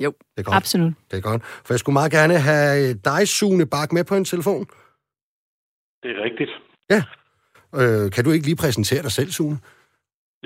Jo, 0.00 0.12
det 0.36 0.40
er 0.40 0.42
godt. 0.42 0.56
absolut. 0.56 0.92
Det 1.10 1.16
er 1.16 1.20
godt. 1.20 1.42
For 1.44 1.74
jeg 1.74 1.78
skulle 1.78 1.94
meget 1.94 2.12
gerne 2.12 2.38
have 2.38 2.94
dig, 2.94 3.28
Sune 3.28 3.66
Bak, 3.66 3.92
med 3.92 4.04
på 4.04 4.14
en 4.14 4.24
telefon. 4.24 4.66
Det 6.02 6.10
er 6.10 6.24
rigtigt. 6.24 6.50
Ja. 6.90 7.02
Øh, 7.74 8.10
kan 8.10 8.24
du 8.24 8.30
ikke 8.30 8.46
lige 8.46 8.56
præsentere 8.56 9.02
dig 9.02 9.12
selv, 9.12 9.30
Sune? 9.30 9.58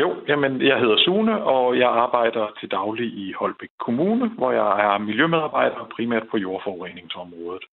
Jo, 0.00 0.08
jamen, 0.28 0.52
jeg 0.62 0.78
hedder 0.78 0.98
Sune, 1.04 1.44
og 1.44 1.78
jeg 1.78 1.88
arbejder 1.88 2.46
til 2.60 2.70
daglig 2.70 3.06
i 3.06 3.32
Holbæk 3.40 3.68
Kommune, 3.86 4.28
hvor 4.38 4.50
jeg 4.52 4.70
er 4.86 4.98
miljømedarbejder 4.98 5.90
primært 5.96 6.26
på 6.30 6.36
jordforureningsområdet. 6.36 7.64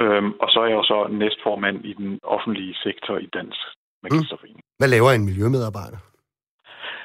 Øhm, 0.00 0.32
og 0.42 0.48
så 0.50 0.60
er 0.60 0.66
jeg 0.66 0.78
jo 0.80 0.82
så 0.82 1.08
næstformand 1.10 1.84
i 1.84 1.92
den 1.92 2.18
offentlige 2.22 2.74
sektor 2.74 3.18
i 3.18 3.28
Dansk 3.36 3.60
Magisterforening. 4.02 4.64
Mm. 4.64 4.78
Hvad 4.78 4.88
laver 4.88 5.10
en 5.10 5.24
miljømedarbejder? 5.24 5.98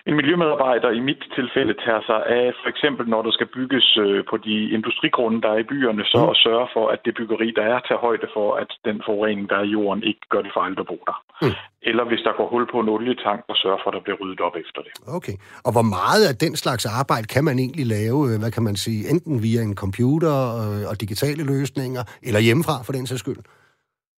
En 0.10 0.15
miljømedarbejder 0.20 0.89
i 1.00 1.02
mit 1.10 1.22
tilfælde 1.38 1.74
tager 1.86 2.04
sig 2.10 2.20
af, 2.39 2.46
for 2.62 2.70
eksempel 2.74 3.04
når 3.13 3.22
der 3.28 3.32
skal 3.38 3.50
bygges 3.58 3.88
øh, 4.06 4.20
på 4.30 4.36
de 4.48 4.56
industrigrunde, 4.78 5.41
der 5.46 5.52
er 5.56 5.60
i 5.63 5.70
byerne, 5.72 6.04
så 6.13 6.20
mm. 6.24 6.32
at 6.34 6.38
sørge 6.46 6.68
for, 6.76 6.86
at 6.94 7.00
det 7.06 7.13
byggeri, 7.20 7.48
der 7.58 7.65
er, 7.74 7.80
tager 7.88 8.02
højde 8.08 8.28
for, 8.36 8.48
at 8.62 8.70
den 8.88 8.98
forurening, 9.06 9.46
der 9.50 9.58
er 9.62 9.65
i 9.70 9.74
jorden, 9.78 10.04
ikke 10.10 10.26
gør 10.34 10.41
det 10.46 10.54
fejl, 10.60 10.74
at 10.82 10.88
bo 10.91 10.98
der. 11.10 11.18
Mm. 11.41 11.56
Eller 11.89 12.04
hvis 12.10 12.22
der 12.26 12.34
går 12.39 12.48
hul 12.54 12.65
på 12.72 12.78
en 12.80 12.89
olietank, 12.96 13.41
og 13.52 13.56
sørge 13.63 13.80
for, 13.82 13.89
at 13.89 13.96
der 13.98 14.04
bliver 14.06 14.18
ryddet 14.22 14.39
op 14.48 14.56
efter 14.63 14.80
det. 14.86 14.91
Okay. 15.18 15.36
Og 15.65 15.72
hvor 15.76 15.88
meget 15.98 16.24
af 16.30 16.36
den 16.46 16.54
slags 16.63 16.86
arbejde 17.02 17.28
kan 17.36 17.44
man 17.50 17.56
egentlig 17.63 17.86
lave, 17.98 18.20
øh, 18.30 18.36
hvad 18.41 18.52
kan 18.56 18.63
man 18.70 18.76
sige, 18.86 19.02
enten 19.13 19.36
via 19.46 19.62
en 19.70 19.76
computer 19.84 20.36
øh, 20.63 20.84
og 20.91 20.96
digitale 21.04 21.44
løsninger, 21.54 22.04
eller 22.28 22.39
hjemmefra 22.48 22.76
for 22.86 22.94
den 22.98 23.08
sags 23.08 23.24
skyld? 23.26 23.41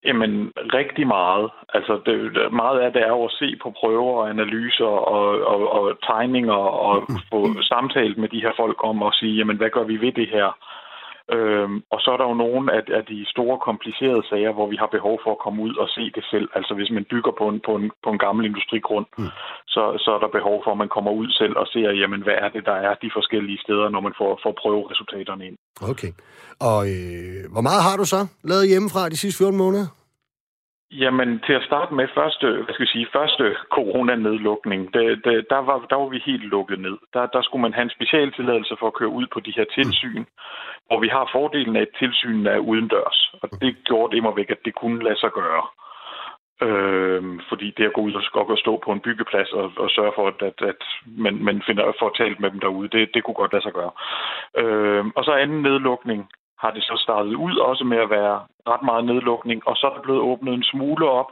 Jamen, 0.04 0.52
rigtig 0.56 1.06
meget. 1.06 1.50
Altså, 1.74 2.00
det, 2.06 2.52
meget 2.52 2.78
af 2.80 2.92
det 2.92 3.02
er 3.02 3.08
jo 3.08 3.24
at 3.24 3.36
se 3.40 3.56
på 3.62 3.70
prøver 3.80 4.12
og 4.20 4.30
analyser 4.30 4.92
og, 5.16 5.26
og, 5.52 5.72
og 5.72 5.98
tegninger 6.02 6.60
og 6.86 7.08
få 7.32 7.40
samtalt 7.72 8.18
med 8.18 8.28
de 8.28 8.40
her 8.40 8.52
folk 8.56 8.78
om 8.84 9.02
at 9.02 9.14
sige, 9.14 9.36
jamen, 9.36 9.56
hvad 9.56 9.70
gør 9.70 9.84
vi 9.84 10.00
ved 10.00 10.12
det 10.12 10.28
her? 10.28 10.48
Øhm, 11.36 11.76
og 11.94 11.98
så 12.00 12.08
er 12.14 12.18
der 12.18 12.26
jo 12.30 12.36
nogle 12.44 12.62
af, 12.76 12.82
af 12.98 13.04
de 13.12 13.18
store 13.34 13.58
komplicerede 13.68 14.24
sager, 14.30 14.52
hvor 14.56 14.68
vi 14.72 14.76
har 14.82 14.90
behov 14.96 15.16
for 15.24 15.32
at 15.32 15.42
komme 15.44 15.58
ud 15.66 15.74
og 15.82 15.88
se 15.96 16.04
det 16.16 16.24
selv. 16.32 16.48
Altså 16.58 16.72
hvis 16.78 16.90
man 16.96 17.04
bygger 17.12 17.32
på 17.40 17.44
en, 17.52 17.60
på 17.66 17.72
en, 17.78 17.90
på 18.04 18.10
en 18.14 18.20
gammel 18.26 18.42
industrigrund, 18.50 19.06
mm. 19.18 19.30
så, 19.74 19.82
så 20.04 20.10
er 20.16 20.20
der 20.24 20.36
behov 20.38 20.56
for, 20.64 20.70
at 20.72 20.82
man 20.84 20.94
kommer 20.96 21.12
ud 21.20 21.28
selv 21.40 21.54
og 21.60 21.66
ser, 21.72 21.90
jamen 22.02 22.22
hvad 22.26 22.36
er 22.44 22.48
det, 22.54 22.62
der 22.70 22.76
er 22.88 22.94
de 23.04 23.10
forskellige 23.18 23.62
steder, 23.64 23.88
når 23.94 24.00
man 24.06 24.14
får, 24.20 24.40
får 24.44 24.54
prøveresultaterne 24.62 25.46
ind. 25.48 25.56
Okay. 25.92 26.12
Og 26.70 26.80
øh, 26.94 27.40
hvor 27.52 27.64
meget 27.68 27.82
har 27.88 27.96
du 28.00 28.04
så 28.14 28.20
lavet 28.50 28.68
hjemmefra 28.68 29.08
de 29.08 29.16
sidste 29.16 29.38
14 29.38 29.58
måneder? 29.58 29.86
Jamen, 30.90 31.40
til 31.46 31.52
at 31.52 31.62
starte 31.62 31.94
med 31.94 32.08
første, 32.14 32.46
hvad 32.52 32.74
skal 32.74 32.86
jeg 32.86 32.88
sige, 32.88 33.08
første 33.12 33.56
coronanedlukning, 33.70 34.94
det, 34.94 35.24
det, 35.24 35.46
der, 35.50 35.58
var, 35.58 35.86
der 35.90 35.96
var 35.96 36.08
vi 36.08 36.22
helt 36.26 36.42
lukket 36.42 36.78
ned. 36.80 36.96
Der, 37.14 37.26
der 37.26 37.42
skulle 37.42 37.62
man 37.62 37.72
have 37.72 37.82
en 37.82 37.96
specialtilladelse 37.98 38.76
for 38.78 38.86
at 38.86 38.94
køre 38.94 39.08
ud 39.08 39.26
på 39.32 39.40
de 39.40 39.52
her 39.56 39.64
tilsyn, 39.74 40.24
hvor 40.86 41.00
vi 41.00 41.08
har 41.08 41.30
fordelen 41.32 41.76
af, 41.76 41.80
at 41.80 41.96
tilsynen 41.98 42.46
er 42.46 42.58
udendørs. 42.58 43.34
Og 43.42 43.48
det 43.60 43.76
gjorde 43.84 44.14
det 44.14 44.22
mig 44.22 44.36
væk, 44.36 44.50
at 44.50 44.64
det 44.64 44.74
kunne 44.74 45.04
lade 45.04 45.20
sig 45.20 45.30
gøre. 45.32 45.64
Øh, 46.66 47.22
fordi 47.48 47.74
det 47.76 47.84
at 47.84 47.92
gå 47.92 48.00
ud 48.00 48.14
og, 48.14 48.48
og 48.48 48.58
stå 48.58 48.82
på 48.84 48.92
en 48.92 49.00
byggeplads 49.00 49.52
og, 49.52 49.72
og 49.76 49.90
sørge 49.90 50.12
for, 50.14 50.28
at, 50.28 50.42
at, 50.42 50.68
at 50.68 50.82
man, 51.06 51.44
man 51.44 51.62
finder, 51.66 51.92
får 51.98 52.10
talt 52.18 52.40
med 52.40 52.50
dem 52.50 52.60
derude, 52.60 52.88
det, 52.88 53.10
det 53.14 53.24
kunne 53.24 53.40
godt 53.42 53.52
lade 53.52 53.62
sig 53.62 53.72
gøre. 53.72 53.92
Øh, 54.62 55.04
og 55.16 55.24
så 55.24 55.32
anden 55.32 55.62
nedlukning, 55.62 56.28
har 56.62 56.70
det 56.70 56.82
så 56.82 56.94
startet 57.04 57.34
ud 57.34 57.56
også 57.56 57.84
med 57.84 57.98
at 57.98 58.10
være 58.10 58.36
ret 58.72 58.82
meget 58.82 59.04
nedlukning, 59.04 59.68
og 59.68 59.76
så 59.76 59.86
er 59.86 59.94
der 59.94 60.02
blevet 60.02 60.20
åbnet 60.20 60.54
en 60.54 60.62
smule 60.72 61.10
op, 61.10 61.30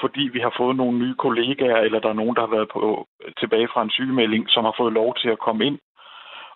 fordi 0.00 0.24
vi 0.32 0.40
har 0.40 0.54
fået 0.56 0.76
nogle 0.76 0.98
nye 0.98 1.14
kollegaer, 1.14 1.76
eller 1.76 2.00
der 2.00 2.08
er 2.08 2.20
nogen, 2.20 2.36
der 2.36 2.40
har 2.46 2.54
været 2.56 2.68
på, 2.72 3.06
tilbage 3.40 3.68
fra 3.72 3.82
en 3.82 3.90
sygemelding, 3.90 4.44
som 4.48 4.64
har 4.64 4.74
fået 4.80 4.92
lov 4.92 5.14
til 5.14 5.28
at 5.28 5.38
komme 5.38 5.66
ind. 5.66 5.78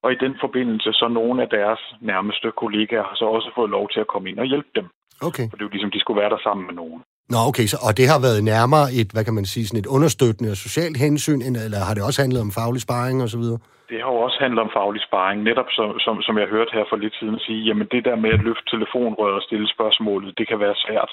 Og 0.03 0.13
i 0.13 0.21
den 0.25 0.37
forbindelse, 0.41 0.93
så 0.93 1.09
nogle 1.09 1.43
af 1.43 1.49
deres 1.49 1.81
nærmeste 2.01 2.51
kollegaer 2.51 3.03
har 3.03 3.17
så 3.17 3.25
også 3.25 3.51
fået 3.55 3.71
lov 3.71 3.89
til 3.89 4.01
at 4.01 4.07
komme 4.07 4.31
ind 4.31 4.39
og 4.39 4.47
hjælpe 4.47 4.71
dem. 4.75 4.87
Okay. 5.29 5.47
For 5.51 5.57
det 5.57 5.63
er 5.63 5.69
jo 5.69 5.75
ligesom, 5.75 5.91
de 5.91 6.01
skulle 6.01 6.21
være 6.21 6.31
der 6.31 6.39
sammen 6.43 6.67
med 6.67 6.75
nogen. 6.75 7.03
Nå, 7.33 7.39
okay, 7.49 7.67
så, 7.73 7.77
og 7.87 7.93
det 7.99 8.07
har 8.13 8.21
været 8.27 8.41
nærmere 8.53 8.87
et, 9.01 9.09
hvad 9.15 9.25
kan 9.25 9.35
man 9.39 9.47
sige, 9.53 9.67
sådan 9.67 9.83
et 9.83 9.93
understøttende 9.97 10.51
og 10.55 10.59
socialt 10.67 10.97
hensyn, 11.05 11.41
eller 11.65 11.81
har 11.89 11.95
det 11.95 12.03
også 12.09 12.21
handlet 12.25 12.41
om 12.47 12.51
faglig 12.59 12.83
sparring 12.87 13.17
osv.? 13.27 13.47
Det 13.91 13.99
har 14.03 14.11
jo 14.15 14.21
også 14.27 14.39
handlet 14.45 14.61
om 14.67 14.71
faglig 14.79 15.03
sparring, 15.09 15.39
netop 15.43 15.71
som, 15.77 15.89
som, 16.05 16.15
som 16.27 16.35
jeg 16.39 16.49
hørte 16.55 16.73
her 16.77 16.85
for 16.91 16.97
lidt 16.97 17.17
siden 17.21 17.39
sige, 17.47 17.61
jamen 17.69 17.87
det 17.95 18.03
der 18.09 18.17
med 18.25 18.31
at 18.37 18.45
løfte 18.49 18.71
telefonrøret 18.75 19.35
og 19.39 19.47
stille 19.49 19.69
spørgsmålet, 19.77 20.39
det 20.39 20.49
kan 20.49 20.61
være 20.65 20.77
svært. 20.85 21.11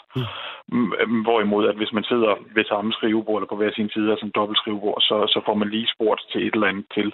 Mm. 0.73 1.21
Hvorimod, 1.25 1.63
at 1.71 1.79
hvis 1.79 1.93
man 1.97 2.05
sidder 2.11 2.31
ved 2.55 2.65
samme 2.65 2.91
skrivebord 2.97 3.37
eller 3.37 3.51
på 3.51 3.59
hver 3.59 3.71
sin 3.75 3.89
side 3.93 4.11
af 4.11 4.17
sådan 4.17 4.29
en 4.29 4.37
dobbelt 4.39 4.59
skrivebord, 4.61 4.99
så, 5.09 5.17
så 5.33 5.39
får 5.45 5.55
man 5.61 5.69
lige 5.75 5.91
spurgt 5.95 6.21
til 6.31 6.41
et 6.47 6.53
eller 6.55 6.71
andet 6.71 6.87
til. 6.97 7.09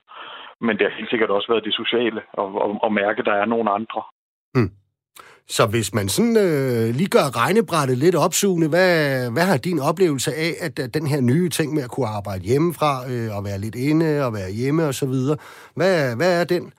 Men 0.65 0.73
det 0.77 0.83
har 0.85 0.97
helt 0.99 1.11
sikkert 1.11 1.35
også 1.35 1.49
været 1.51 1.67
det 1.67 1.79
sociale, 1.81 2.21
og, 2.41 2.47
og, 2.63 2.69
og 2.85 2.91
mærke, 3.01 3.19
at 3.19 3.29
der 3.29 3.37
er 3.41 3.47
nogle 3.53 3.69
andre. 3.77 4.01
Mm. 4.55 4.71
Så 5.47 5.63
hvis 5.71 5.93
man 5.93 6.07
sådan 6.09 6.37
øh, 6.47 6.95
lige 6.99 7.13
gør 7.17 7.27
regnebrættet 7.41 7.97
lidt 7.97 8.15
opsugende, 8.15 8.69
hvad, 8.69 8.95
hvad 9.33 9.45
har 9.51 9.57
din 9.57 9.79
oplevelse 9.89 10.31
af, 10.45 10.51
at, 10.65 10.79
at 10.79 10.93
den 10.93 11.07
her 11.07 11.21
nye 11.21 11.49
ting 11.49 11.73
med 11.73 11.83
at 11.83 11.91
kunne 11.91 12.07
arbejde 12.07 12.43
hjemmefra, 12.43 12.91
øh, 13.11 13.37
og 13.37 13.41
være 13.47 13.59
lidt 13.65 13.75
inde, 13.75 14.25
og 14.25 14.33
være 14.33 14.51
hjemme 14.59 14.83
og 14.87 14.93
så 14.93 15.05
videre, 15.05 15.37
hvad, 15.75 16.15
hvad 16.15 16.41
er 16.41 16.45
den? 16.45 16.73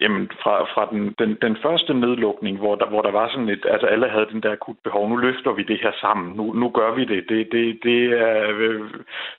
Jamen, 0.00 0.30
fra, 0.42 0.54
fra 0.74 0.88
den, 0.92 1.14
den, 1.18 1.38
den 1.42 1.56
første 1.62 1.94
nedlukning, 1.94 2.58
hvor 2.58 2.74
der, 2.74 2.86
hvor 2.86 3.02
der 3.02 3.10
var 3.10 3.28
sådan 3.28 3.48
et, 3.48 3.66
altså 3.70 3.86
alle 3.86 4.08
havde 4.08 4.32
den 4.32 4.42
der 4.42 4.52
akut 4.52 4.76
behov, 4.84 5.08
nu 5.08 5.16
løfter 5.16 5.52
vi 5.52 5.62
det 5.62 5.78
her 5.82 5.92
sammen, 6.00 6.36
nu, 6.36 6.52
nu 6.52 6.70
gør 6.70 6.94
vi 6.94 7.04
det. 7.04 7.24
det, 7.28 7.48
det, 7.52 7.78
det 7.82 8.00
er, 8.04 8.50
øh, 8.58 8.90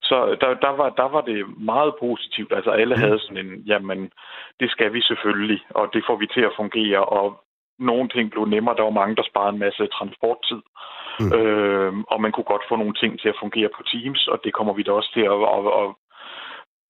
så 0.02 0.38
der, 0.42 0.54
der, 0.54 0.74
var, 0.80 0.90
der 0.90 1.10
var 1.16 1.22
det 1.22 1.46
meget 1.58 1.94
positivt, 2.00 2.54
altså 2.54 2.72
alle 2.72 2.98
havde 2.98 3.20
sådan 3.20 3.46
en, 3.46 3.54
jamen, 3.72 4.12
det 4.60 4.72
skal 4.72 4.94
vi 4.94 5.02
selvfølgelig, 5.02 5.60
og 5.70 5.90
det 5.94 6.04
får 6.08 6.16
vi 6.16 6.28
til 6.28 6.42
at 6.42 6.58
fungere, 6.58 7.06
og 7.06 7.44
nogle 7.89 8.10
ting 8.10 8.32
blev 8.32 8.46
nemmere, 8.46 8.76
der 8.76 8.84
var 8.84 9.00
mange, 9.02 9.15
der 9.15 9.24
sparede 9.30 9.54
en 9.54 9.63
masse 9.65 9.88
transporttid, 9.88 10.62
mm. 11.20 11.32
øh, 11.38 11.94
og 12.12 12.22
man 12.22 12.32
kunne 12.32 12.50
godt 12.54 12.65
få 12.70 12.76
nogle 12.76 12.94
ting 13.02 13.20
til 13.20 13.30
at 13.30 13.39
fungere 13.44 13.70
på 13.76 13.82
Teams, 13.84 14.28
og 14.28 14.38
det 14.44 14.54
kommer 14.54 14.74
vi 14.74 14.84
da 14.84 14.91
også 14.91 15.12
til 15.13 15.26
at, 15.34 15.39
at, 15.56 15.63
at 15.82 15.88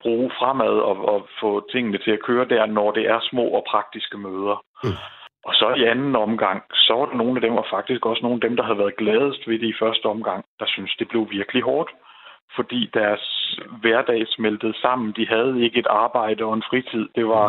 bruge 0.01 0.31
fremad 0.39 0.75
og, 0.89 0.95
og 1.13 1.27
få 1.41 1.49
tingene 1.71 1.97
til 1.97 2.11
at 2.11 2.23
køre 2.27 2.45
der, 2.53 2.65
når 2.65 2.91
det 2.91 3.05
er 3.13 3.19
små 3.21 3.45
og 3.57 3.63
praktiske 3.71 4.17
møder. 4.17 4.63
Mm. 4.83 4.97
Og 5.45 5.53
så 5.53 5.73
i 5.77 5.83
anden 5.83 6.15
omgang, 6.15 6.63
så 6.73 6.93
var 6.93 7.05
der 7.05 7.15
nogle 7.15 7.35
af 7.37 7.41
dem, 7.41 7.57
og 7.57 7.65
faktisk 7.69 8.05
også 8.05 8.21
nogle 8.23 8.39
af 8.41 8.49
dem, 8.49 8.55
der 8.55 8.63
havde 8.63 8.77
været 8.77 8.97
gladest 8.97 9.47
ved 9.47 9.59
det 9.59 9.67
i 9.67 9.79
første 9.81 10.05
omgang, 10.05 10.45
der 10.59 10.65
synes 10.67 10.95
det 10.99 11.07
blev 11.07 11.27
virkelig 11.31 11.63
hårdt. 11.63 11.91
Fordi 12.55 12.89
deres 12.93 13.23
hverdag 13.81 14.27
smeltede 14.27 14.81
sammen. 14.81 15.13
De 15.17 15.27
havde 15.27 15.61
ikke 15.63 15.79
et 15.79 15.87
arbejde 15.87 16.43
og 16.43 16.53
en 16.53 16.63
fritid. 16.69 17.07
Det 17.15 17.27
var... 17.27 17.47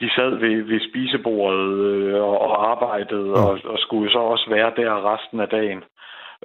De 0.00 0.10
sad 0.10 0.30
ved, 0.34 0.62
ved 0.62 0.80
spisebordet 0.88 1.78
øh, 1.90 2.14
og, 2.14 2.40
og 2.40 2.70
arbejdede, 2.70 3.28
mm. 3.28 3.44
og, 3.44 3.58
og 3.64 3.78
skulle 3.78 4.10
så 4.12 4.18
også 4.18 4.50
være 4.50 4.72
der 4.76 5.12
resten 5.12 5.40
af 5.40 5.48
dagen. 5.48 5.84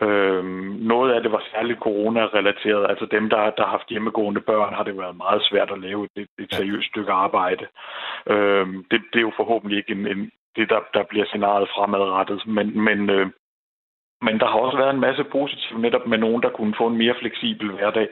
Øhm, 0.02 0.78
noget 0.92 1.12
af 1.14 1.22
det 1.22 1.32
var 1.32 1.44
særligt 1.52 1.80
corona-relateret. 1.80 2.90
Altså 2.90 3.06
dem, 3.06 3.30
der, 3.30 3.38
der 3.38 3.64
har 3.64 3.72
haft 3.72 3.90
hjemmegående 3.90 4.42
børn, 4.42 4.74
har 4.74 4.84
det 4.84 4.98
været 4.98 5.16
meget 5.16 5.42
svært 5.44 5.72
at 5.72 5.80
lave 5.80 6.08
et, 6.16 6.28
et 6.40 6.54
seriøst 6.54 6.88
stykke 6.88 7.12
arbejde. 7.12 7.68
Øhm, 8.28 8.86
det, 8.92 9.02
det 9.14 9.20
er 9.20 9.28
jo 9.30 9.34
forhåbentlig 9.36 9.78
ikke 9.78 9.92
en, 9.92 10.08
en, 10.08 10.32
det, 10.56 10.70
der, 10.70 10.80
der 10.94 11.04
bliver 11.04 11.26
scenariet 11.26 11.70
fremadrettet. 11.76 12.48
Men, 12.48 12.82
men, 12.82 13.10
øh, 13.10 13.28
men 14.22 14.40
der 14.40 14.48
har 14.48 14.60
også 14.60 14.78
været 14.78 14.94
en 14.94 15.06
masse 15.08 15.24
positivt 15.24 15.82
netop 15.82 16.08
med 16.08 16.18
nogen, 16.18 16.42
der 16.42 16.50
kunne 16.50 16.76
få 16.78 16.88
en 16.88 16.98
mere 16.98 17.16
fleksibel 17.20 17.72
hverdag. 17.72 18.08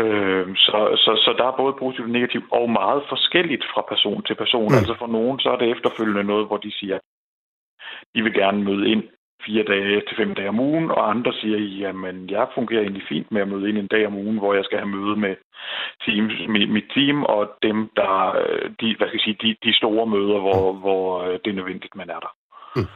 Øh, 0.00 0.56
så, 0.56 0.78
så, 1.04 1.12
så 1.24 1.34
der 1.38 1.46
er 1.46 1.56
både 1.56 1.74
positivt 1.78 2.06
og 2.06 2.12
negativt, 2.12 2.44
og 2.50 2.70
meget 2.70 3.02
forskelligt 3.08 3.64
fra 3.74 3.82
person 3.88 4.22
til 4.22 4.34
person. 4.34 4.68
Mm. 4.70 4.78
Altså 4.78 4.94
for 4.98 5.06
nogen, 5.06 5.40
så 5.40 5.48
er 5.50 5.56
det 5.56 5.70
efterfølgende 5.70 6.24
noget, 6.24 6.46
hvor 6.46 6.56
de 6.56 6.72
siger, 6.72 6.98
de 8.14 8.22
vil 8.22 8.34
gerne 8.34 8.64
møde 8.64 8.88
ind 8.88 9.02
fire 9.46 9.64
dage 9.64 10.02
til 10.08 10.16
fem 10.16 10.34
dage 10.34 10.48
om 10.48 10.60
ugen, 10.60 10.90
og 10.90 11.10
andre 11.10 11.32
siger, 11.32 11.58
jamen 11.58 12.30
jeg 12.30 12.46
fungerer 12.54 12.82
egentlig 12.82 13.06
fint 13.08 13.32
med 13.32 13.40
at 13.42 13.48
møde 13.48 13.68
ind 13.68 13.78
en 13.78 13.86
dag 13.86 14.06
om 14.06 14.14
ugen, 14.14 14.38
hvor 14.38 14.54
jeg 14.54 14.64
skal 14.64 14.78
have 14.78 14.88
møde 14.88 15.16
med 15.16 15.34
teams, 16.04 16.32
mit, 16.48 16.70
mit 16.70 16.84
team 16.94 17.24
og 17.24 17.52
dem, 17.62 17.90
der 17.96 18.12
de, 18.80 18.96
hvad 18.96 19.08
skal 19.08 19.20
jeg 19.20 19.26
sige, 19.26 19.38
de, 19.42 19.56
de 19.64 19.76
store 19.76 20.06
møder, 20.06 20.38
hvor, 20.40 20.72
hvor 20.72 21.22
øh, 21.22 21.38
det 21.44 21.50
er 21.50 21.58
nødvendigt, 21.60 21.96
man 21.96 22.10
er 22.10 22.20
der. 22.20 22.32
Mm. 22.76 22.88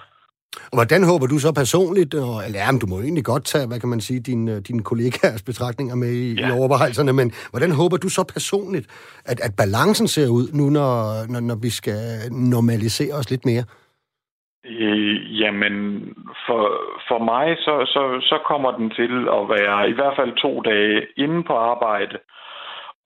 Og 0.71 0.77
hvordan 0.79 1.03
håber 1.11 1.27
du 1.27 1.39
så 1.39 1.53
personligt, 1.53 2.15
og, 2.15 2.45
eller 2.47 2.59
ja, 2.59 2.79
du 2.83 2.87
må 2.87 2.97
egentlig 3.01 3.25
godt 3.25 3.45
tage, 3.45 3.67
hvad 3.67 3.81
kan 3.81 3.89
man 3.89 4.01
sige, 4.01 4.21
dine, 4.21 4.61
dine 4.61 4.83
kollegaers 4.83 5.43
betragtninger 5.43 5.95
med 5.95 6.13
i, 6.13 6.35
ja. 6.35 6.49
i 6.49 6.51
overvejelserne, 6.59 7.13
men 7.13 7.33
hvordan 7.51 7.73
håber 7.73 7.97
du 7.97 8.09
så 8.09 8.23
personligt, 8.35 8.87
at, 9.25 9.41
at 9.41 9.53
balancen 9.57 10.09
ser 10.09 10.29
ud 10.29 10.47
nu, 10.59 10.71
når, 10.71 10.93
når, 11.33 11.41
når 11.41 11.55
vi 11.55 11.71
skal 11.71 12.01
normalisere 12.31 13.15
os 13.15 13.31
lidt 13.31 13.45
mere? 13.47 13.65
Øh, 14.69 15.41
jamen, 15.41 15.75
for, 16.47 16.63
for 17.09 17.19
mig, 17.33 17.57
så, 17.59 17.75
så, 17.95 18.03
så 18.31 18.39
kommer 18.51 18.71
den 18.79 18.91
til 18.91 19.15
at 19.39 19.43
være 19.57 19.91
i 19.91 19.95
hvert 19.99 20.17
fald 20.19 20.33
to 20.45 20.61
dage 20.61 20.99
inde 21.17 21.43
på 21.49 21.55
arbejde, 21.73 22.19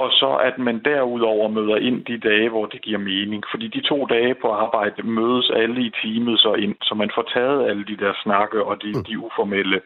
og 0.02 0.10
så 0.20 0.30
at 0.48 0.58
man 0.58 0.78
derudover 0.84 1.48
møder 1.48 1.76
ind 1.76 2.04
de 2.04 2.18
dage, 2.28 2.48
hvor 2.48 2.66
det 2.66 2.80
giver 2.82 2.98
mening. 2.98 3.44
Fordi 3.50 3.66
de 3.68 3.80
to 3.80 4.06
dage 4.06 4.34
på 4.34 4.48
arbejde 4.52 5.02
mødes 5.02 5.50
alle 5.50 5.80
i 5.86 5.90
teamet 6.02 6.40
så 6.40 6.52
ind, 6.54 6.76
så 6.82 6.94
man 6.94 7.10
får 7.14 7.22
taget 7.34 7.68
alle 7.68 7.84
de 7.84 7.96
der 7.96 8.12
snakke 8.22 8.64
og 8.64 8.82
de, 8.82 8.92
mm. 8.94 9.04
de 9.04 9.18
uformelle. 9.18 9.80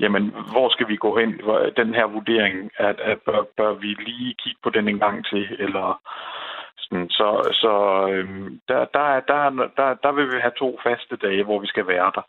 Jamen, 0.00 0.34
hvor 0.52 0.68
skal 0.68 0.88
vi 0.88 0.96
gå 0.96 1.18
hen? 1.18 1.40
Den 1.76 1.94
her 1.94 2.06
vurdering, 2.06 2.70
at, 2.76 3.00
at 3.00 3.18
bør, 3.26 3.42
bør 3.56 3.72
vi 3.72 3.86
lige 3.86 4.34
kigge 4.42 4.60
på 4.62 4.70
den 4.70 4.88
en 4.88 4.98
gang 4.98 5.26
til, 5.26 5.46
eller 5.58 6.00
sådan. 6.76 7.10
Så, 7.10 7.28
så 7.62 7.72
øhm, 8.12 8.60
der, 8.68 8.84
der, 8.94 9.20
der, 9.20 9.68
der, 9.76 9.94
der 10.04 10.12
vil 10.12 10.26
vi 10.26 10.38
have 10.40 10.58
to 10.58 10.80
faste 10.82 11.16
dage, 11.16 11.44
hvor 11.44 11.58
vi 11.58 11.66
skal 11.66 11.86
være 11.86 12.10
der. 12.14 12.22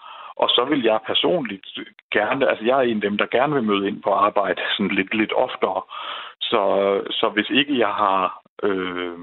Og 0.43 0.49
så 0.49 0.65
vil 0.69 0.83
jeg 0.83 0.99
personligt 1.05 1.65
gerne, 2.11 2.49
altså 2.49 2.65
jeg 2.65 2.77
er 2.77 2.81
en 2.81 3.01
af 3.01 3.01
dem, 3.01 3.17
der 3.17 3.35
gerne 3.37 3.53
vil 3.53 3.63
møde 3.63 3.87
ind 3.87 4.01
på 4.03 4.11
arbejde 4.11 4.61
sådan 4.77 4.95
lidt, 4.99 5.13
lidt 5.13 5.33
oftere. 5.33 5.81
Så, 6.51 6.61
så 7.19 7.29
hvis 7.33 7.49
ikke 7.49 7.79
jeg 7.79 7.93
har 8.03 8.41
øh, 8.63 9.17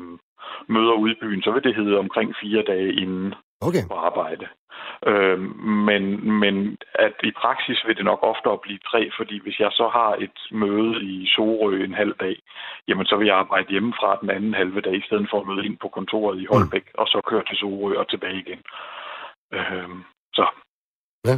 møder 0.68 0.92
ude 0.92 1.12
i 1.12 1.20
byen, 1.20 1.42
så 1.42 1.50
vil 1.50 1.64
det 1.64 1.74
hedde 1.74 1.98
omkring 1.98 2.34
fire 2.42 2.62
dage 2.62 2.92
inden 2.92 3.34
okay. 3.60 3.84
på 3.88 3.94
arbejde. 3.94 4.46
Øh, 5.06 5.38
men, 5.88 6.32
men 6.40 6.78
at 6.94 7.14
i 7.24 7.32
praksis 7.42 7.78
vil 7.86 7.96
det 7.96 8.04
nok 8.04 8.18
oftere 8.22 8.58
blive 8.58 8.78
tre, 8.90 9.10
fordi 9.18 9.36
hvis 9.42 9.58
jeg 9.60 9.70
så 9.72 9.88
har 9.88 10.12
et 10.26 10.38
møde 10.50 11.04
i 11.04 11.26
Sorø 11.26 11.84
en 11.84 11.94
halv 11.94 12.14
dag, 12.20 12.36
jamen 12.88 13.06
så 13.06 13.16
vil 13.16 13.26
jeg 13.26 13.36
arbejde 13.36 13.70
hjemmefra 13.70 14.18
den 14.20 14.30
anden 14.30 14.54
halve 14.54 14.80
dag, 14.80 14.94
i 14.96 15.06
stedet 15.06 15.28
for 15.30 15.40
at 15.40 15.46
møde 15.46 15.66
ind 15.66 15.76
på 15.78 15.88
kontoret 15.88 16.40
i 16.40 16.46
Holbæk, 16.52 16.86
mm. 16.86 17.00
og 17.00 17.06
så 17.06 17.20
køre 17.26 17.44
til 17.48 17.56
Sorø 17.56 17.98
og 17.98 18.08
tilbage 18.08 18.38
igen. 18.44 18.60
Øh, 19.52 19.90
så. 20.34 20.46
Ja. 21.24 21.36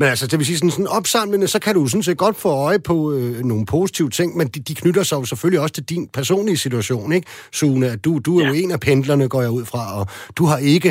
Men 0.00 0.08
altså, 0.12 0.26
det 0.30 0.36
vil 0.38 0.46
sige, 0.46 0.58
sådan, 0.60 0.76
sådan 0.76 0.96
opsamlende, 0.98 1.46
så 1.54 1.58
kan 1.64 1.74
du 1.74 1.82
sådan 1.86 2.06
set 2.08 2.18
godt 2.26 2.36
få 2.44 2.50
øje 2.68 2.80
på 2.90 2.96
øh, 3.16 3.32
nogle 3.50 3.64
positive 3.76 4.10
ting, 4.18 4.28
men 4.38 4.46
de, 4.54 4.58
de 4.68 4.74
knytter 4.80 5.04
sig 5.08 5.16
jo 5.20 5.24
selvfølgelig 5.30 5.60
også 5.64 5.74
til 5.78 5.86
din 5.92 6.04
personlige 6.18 6.60
situation, 6.66 7.08
ikke, 7.16 7.28
Sune? 7.58 7.88
Du, 8.04 8.10
du 8.26 8.32
er 8.38 8.44
ja. 8.44 8.48
jo 8.48 8.54
en 8.62 8.70
af 8.76 8.80
pendlerne, 8.86 9.32
går 9.34 9.42
jeg 9.46 9.52
ud 9.58 9.64
fra, 9.72 9.82
og 9.98 10.04
du 10.38 10.42
har 10.50 10.58
ikke 10.74 10.90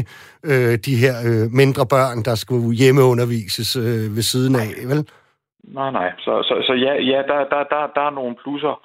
øh, 0.50 0.74
de 0.88 0.96
her 1.04 1.16
øh, 1.30 1.46
mindre 1.62 1.84
børn, 1.96 2.18
der 2.28 2.36
skal 2.44 2.58
hjemmeundervises 2.82 3.70
øh, 3.86 4.06
ved 4.18 4.26
siden 4.32 4.54
af, 4.64 4.70
vel? 4.92 5.02
Nej, 5.80 5.90
nej. 6.00 6.10
Så, 6.26 6.34
så, 6.48 6.54
så 6.68 6.74
ja, 6.86 6.94
ja 7.12 7.20
der, 7.32 7.40
der, 7.54 7.62
der, 7.74 7.82
der 7.96 8.04
er 8.10 8.14
nogle 8.20 8.36
plusser. 8.44 8.76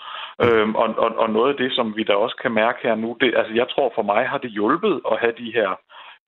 Øhm, 0.44 0.74
og, 0.82 0.88
og, 1.04 1.10
og 1.22 1.28
noget 1.30 1.50
af 1.52 1.56
det, 1.62 1.70
som 1.72 1.96
vi 1.96 2.02
da 2.04 2.14
også 2.24 2.37
kan 2.42 2.52
mærke 2.52 2.78
her 2.82 2.94
nu, 2.94 3.16
det, 3.20 3.34
altså 3.37 3.52
jeg 3.54 3.66
tror 3.68 3.92
for 3.94 4.02
mig 4.02 4.22
har 4.28 4.38
det 4.38 4.50
hjulpet 4.50 5.00
at 5.10 5.16
have 5.20 5.34
de 5.42 5.52
her 5.58 5.70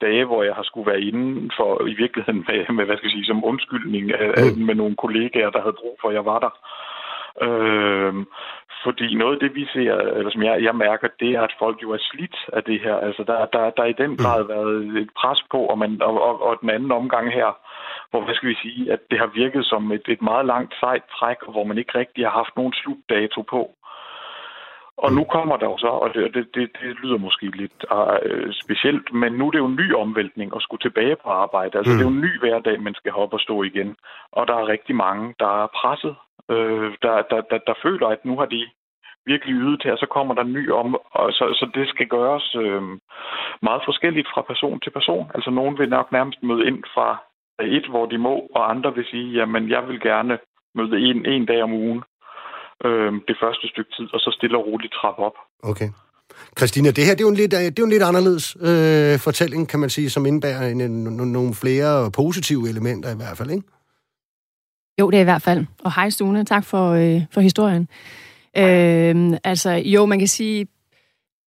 dage, 0.00 0.24
hvor 0.24 0.42
jeg 0.42 0.54
har 0.54 0.62
skulle 0.62 0.90
være 0.90 1.00
inde 1.00 1.50
for 1.56 1.86
i 1.86 1.94
virkeligheden 1.94 2.44
med, 2.48 2.74
med 2.76 2.84
hvad 2.84 2.96
skal 2.96 3.06
jeg 3.06 3.16
sige, 3.16 3.30
som 3.30 3.44
undskyldning 3.44 4.12
af, 4.12 4.28
mm. 4.56 4.62
med 4.62 4.74
nogle 4.74 4.96
kollegaer, 4.96 5.50
der 5.50 5.60
havde 5.60 5.80
brug 5.80 5.98
for, 6.00 6.08
at 6.08 6.14
jeg 6.14 6.24
var 6.24 6.38
der. 6.38 6.52
Øhm, 7.46 8.26
fordi 8.84 9.14
noget 9.14 9.34
af 9.34 9.40
det, 9.40 9.54
vi 9.54 9.64
ser, 9.74 9.94
eller 10.18 10.30
som 10.30 10.42
jeg, 10.42 10.62
jeg 10.62 10.74
mærker, 10.76 11.08
det 11.20 11.30
er, 11.30 11.42
at 11.42 11.54
folk 11.58 11.82
jo 11.82 11.90
er 11.90 11.98
slidt 12.00 12.36
af 12.52 12.62
det 12.64 12.80
her. 12.80 12.96
Altså, 12.96 13.22
der, 13.24 13.46
der, 13.46 13.70
der 13.70 13.82
er 13.82 13.92
i 13.94 14.00
den 14.02 14.10
mm. 14.10 14.16
grad 14.16 14.44
været 14.54 15.02
et 15.02 15.10
pres 15.20 15.40
på, 15.50 15.58
og, 15.58 15.78
man, 15.78 16.02
og, 16.02 16.22
og, 16.22 16.42
og 16.42 16.58
den 16.60 16.70
anden 16.70 16.92
omgang 16.92 17.32
her, 17.32 17.58
hvor, 18.10 18.20
hvad 18.24 18.34
skal 18.34 18.48
vi 18.48 18.58
sige, 18.62 18.92
at 18.92 19.00
det 19.10 19.18
har 19.18 19.30
virket 19.34 19.64
som 19.66 19.92
et, 19.92 20.06
et 20.08 20.22
meget 20.22 20.46
langt 20.46 20.74
sejt 20.80 21.04
træk, 21.18 21.36
hvor 21.52 21.64
man 21.64 21.78
ikke 21.78 21.98
rigtig 21.98 22.24
har 22.24 22.30
haft 22.30 22.56
nogen 22.56 22.72
slutdato 22.72 23.42
på. 23.42 23.70
Og 24.98 25.12
nu 25.12 25.24
kommer 25.24 25.56
der 25.56 25.66
jo 25.66 25.78
så, 25.78 25.86
og 25.86 26.14
det, 26.14 26.34
det, 26.34 26.54
det, 26.54 26.70
det 26.80 26.96
lyder 27.02 27.18
måske 27.18 27.46
lidt 27.46 27.84
uh, 27.96 28.52
specielt, 28.62 29.12
men 29.12 29.32
nu 29.32 29.46
er 29.46 29.50
det 29.50 29.58
jo 29.58 29.66
en 29.66 29.80
ny 29.82 29.94
omvæltning 29.94 30.52
at 30.56 30.62
skulle 30.62 30.80
tilbage 30.80 31.16
på 31.16 31.28
arbejde. 31.28 31.78
Altså 31.78 31.92
mm. 31.92 31.98
det 31.98 32.04
er 32.04 32.10
jo 32.10 32.16
en 32.16 32.26
ny 32.26 32.38
hverdag, 32.38 32.82
man 32.82 32.94
skal 32.94 33.12
hoppe 33.12 33.36
og 33.36 33.40
stå 33.40 33.62
igen. 33.62 33.96
Og 34.32 34.48
der 34.48 34.54
er 34.54 34.68
rigtig 34.68 34.94
mange, 34.96 35.34
der 35.38 35.62
er 35.62 35.66
presset, 35.66 36.16
øh, 36.50 36.92
der, 37.02 37.22
der, 37.30 37.40
der, 37.50 37.58
der 37.58 37.74
føler, 37.82 38.06
at 38.08 38.24
nu 38.24 38.38
har 38.38 38.46
de 38.46 38.66
virkelig 39.26 39.54
ydet 39.54 39.80
til, 39.80 39.92
og 39.92 39.98
så 39.98 40.06
kommer 40.06 40.34
der 40.34 40.42
en 40.42 40.52
ny 40.52 40.70
om, 40.70 40.96
og 41.10 41.32
så, 41.32 41.44
så 41.58 41.70
det 41.74 41.88
skal 41.88 42.08
gøres 42.08 42.54
øh, 42.54 42.82
meget 43.62 43.82
forskelligt 43.84 44.28
fra 44.34 44.42
person 44.42 44.80
til 44.80 44.90
person. 44.90 45.30
Altså 45.34 45.50
nogen 45.50 45.78
vil 45.78 45.88
nok 45.88 46.12
nærmest 46.12 46.42
møde 46.42 46.66
ind 46.66 46.84
fra 46.94 47.08
et, 47.60 47.86
hvor 47.86 48.06
de 48.06 48.18
må, 48.18 48.34
og 48.54 48.70
andre 48.70 48.94
vil 48.94 49.06
sige, 49.10 49.32
jamen 49.38 49.70
jeg 49.70 49.88
vil 49.88 50.00
gerne 50.00 50.38
møde 50.74 50.98
en, 50.98 51.26
en 51.26 51.46
dag 51.46 51.62
om 51.62 51.72
ugen 51.72 52.02
øh, 52.84 53.12
det 53.28 53.36
første 53.42 53.68
stykke 53.72 53.90
tid, 53.96 54.06
og 54.14 54.20
så 54.20 54.30
stille 54.38 54.58
og 54.58 54.66
roligt 54.66 54.92
trappe 54.92 55.22
op. 55.22 55.36
Okay. 55.62 55.88
Christina, 56.58 56.90
det 56.90 57.04
her 57.04 57.14
det 57.14 57.20
er 57.20 57.24
jo 57.24 57.28
en 57.28 57.36
lidt, 57.36 57.50
det 57.50 57.66
er 57.66 57.72
jo 57.78 57.84
en 57.84 57.90
lidt 57.90 58.02
anderledes 58.02 58.56
øh, 58.60 59.18
fortælling, 59.18 59.68
kan 59.68 59.80
man 59.80 59.90
sige, 59.90 60.10
som 60.10 60.26
indebærer 60.26 60.68
en, 60.68 60.80
en, 60.80 61.06
en, 61.06 61.32
nogle 61.32 61.54
flere 61.54 62.10
positive 62.10 62.68
elementer 62.68 63.10
i 63.12 63.16
hvert 63.16 63.36
fald, 63.38 63.50
ikke? 63.50 63.62
Jo, 65.00 65.10
det 65.10 65.16
er 65.16 65.20
i 65.20 65.24
hvert 65.24 65.42
fald. 65.42 65.66
Og 65.84 65.94
hej 65.94 66.10
Stune, 66.10 66.44
tak 66.44 66.64
for, 66.64 66.90
øh, 66.90 67.22
for 67.32 67.40
historien. 67.40 67.88
Øh, 68.56 69.38
altså, 69.44 69.70
jo, 69.70 70.06
man 70.06 70.18
kan 70.18 70.28
sige, 70.28 70.66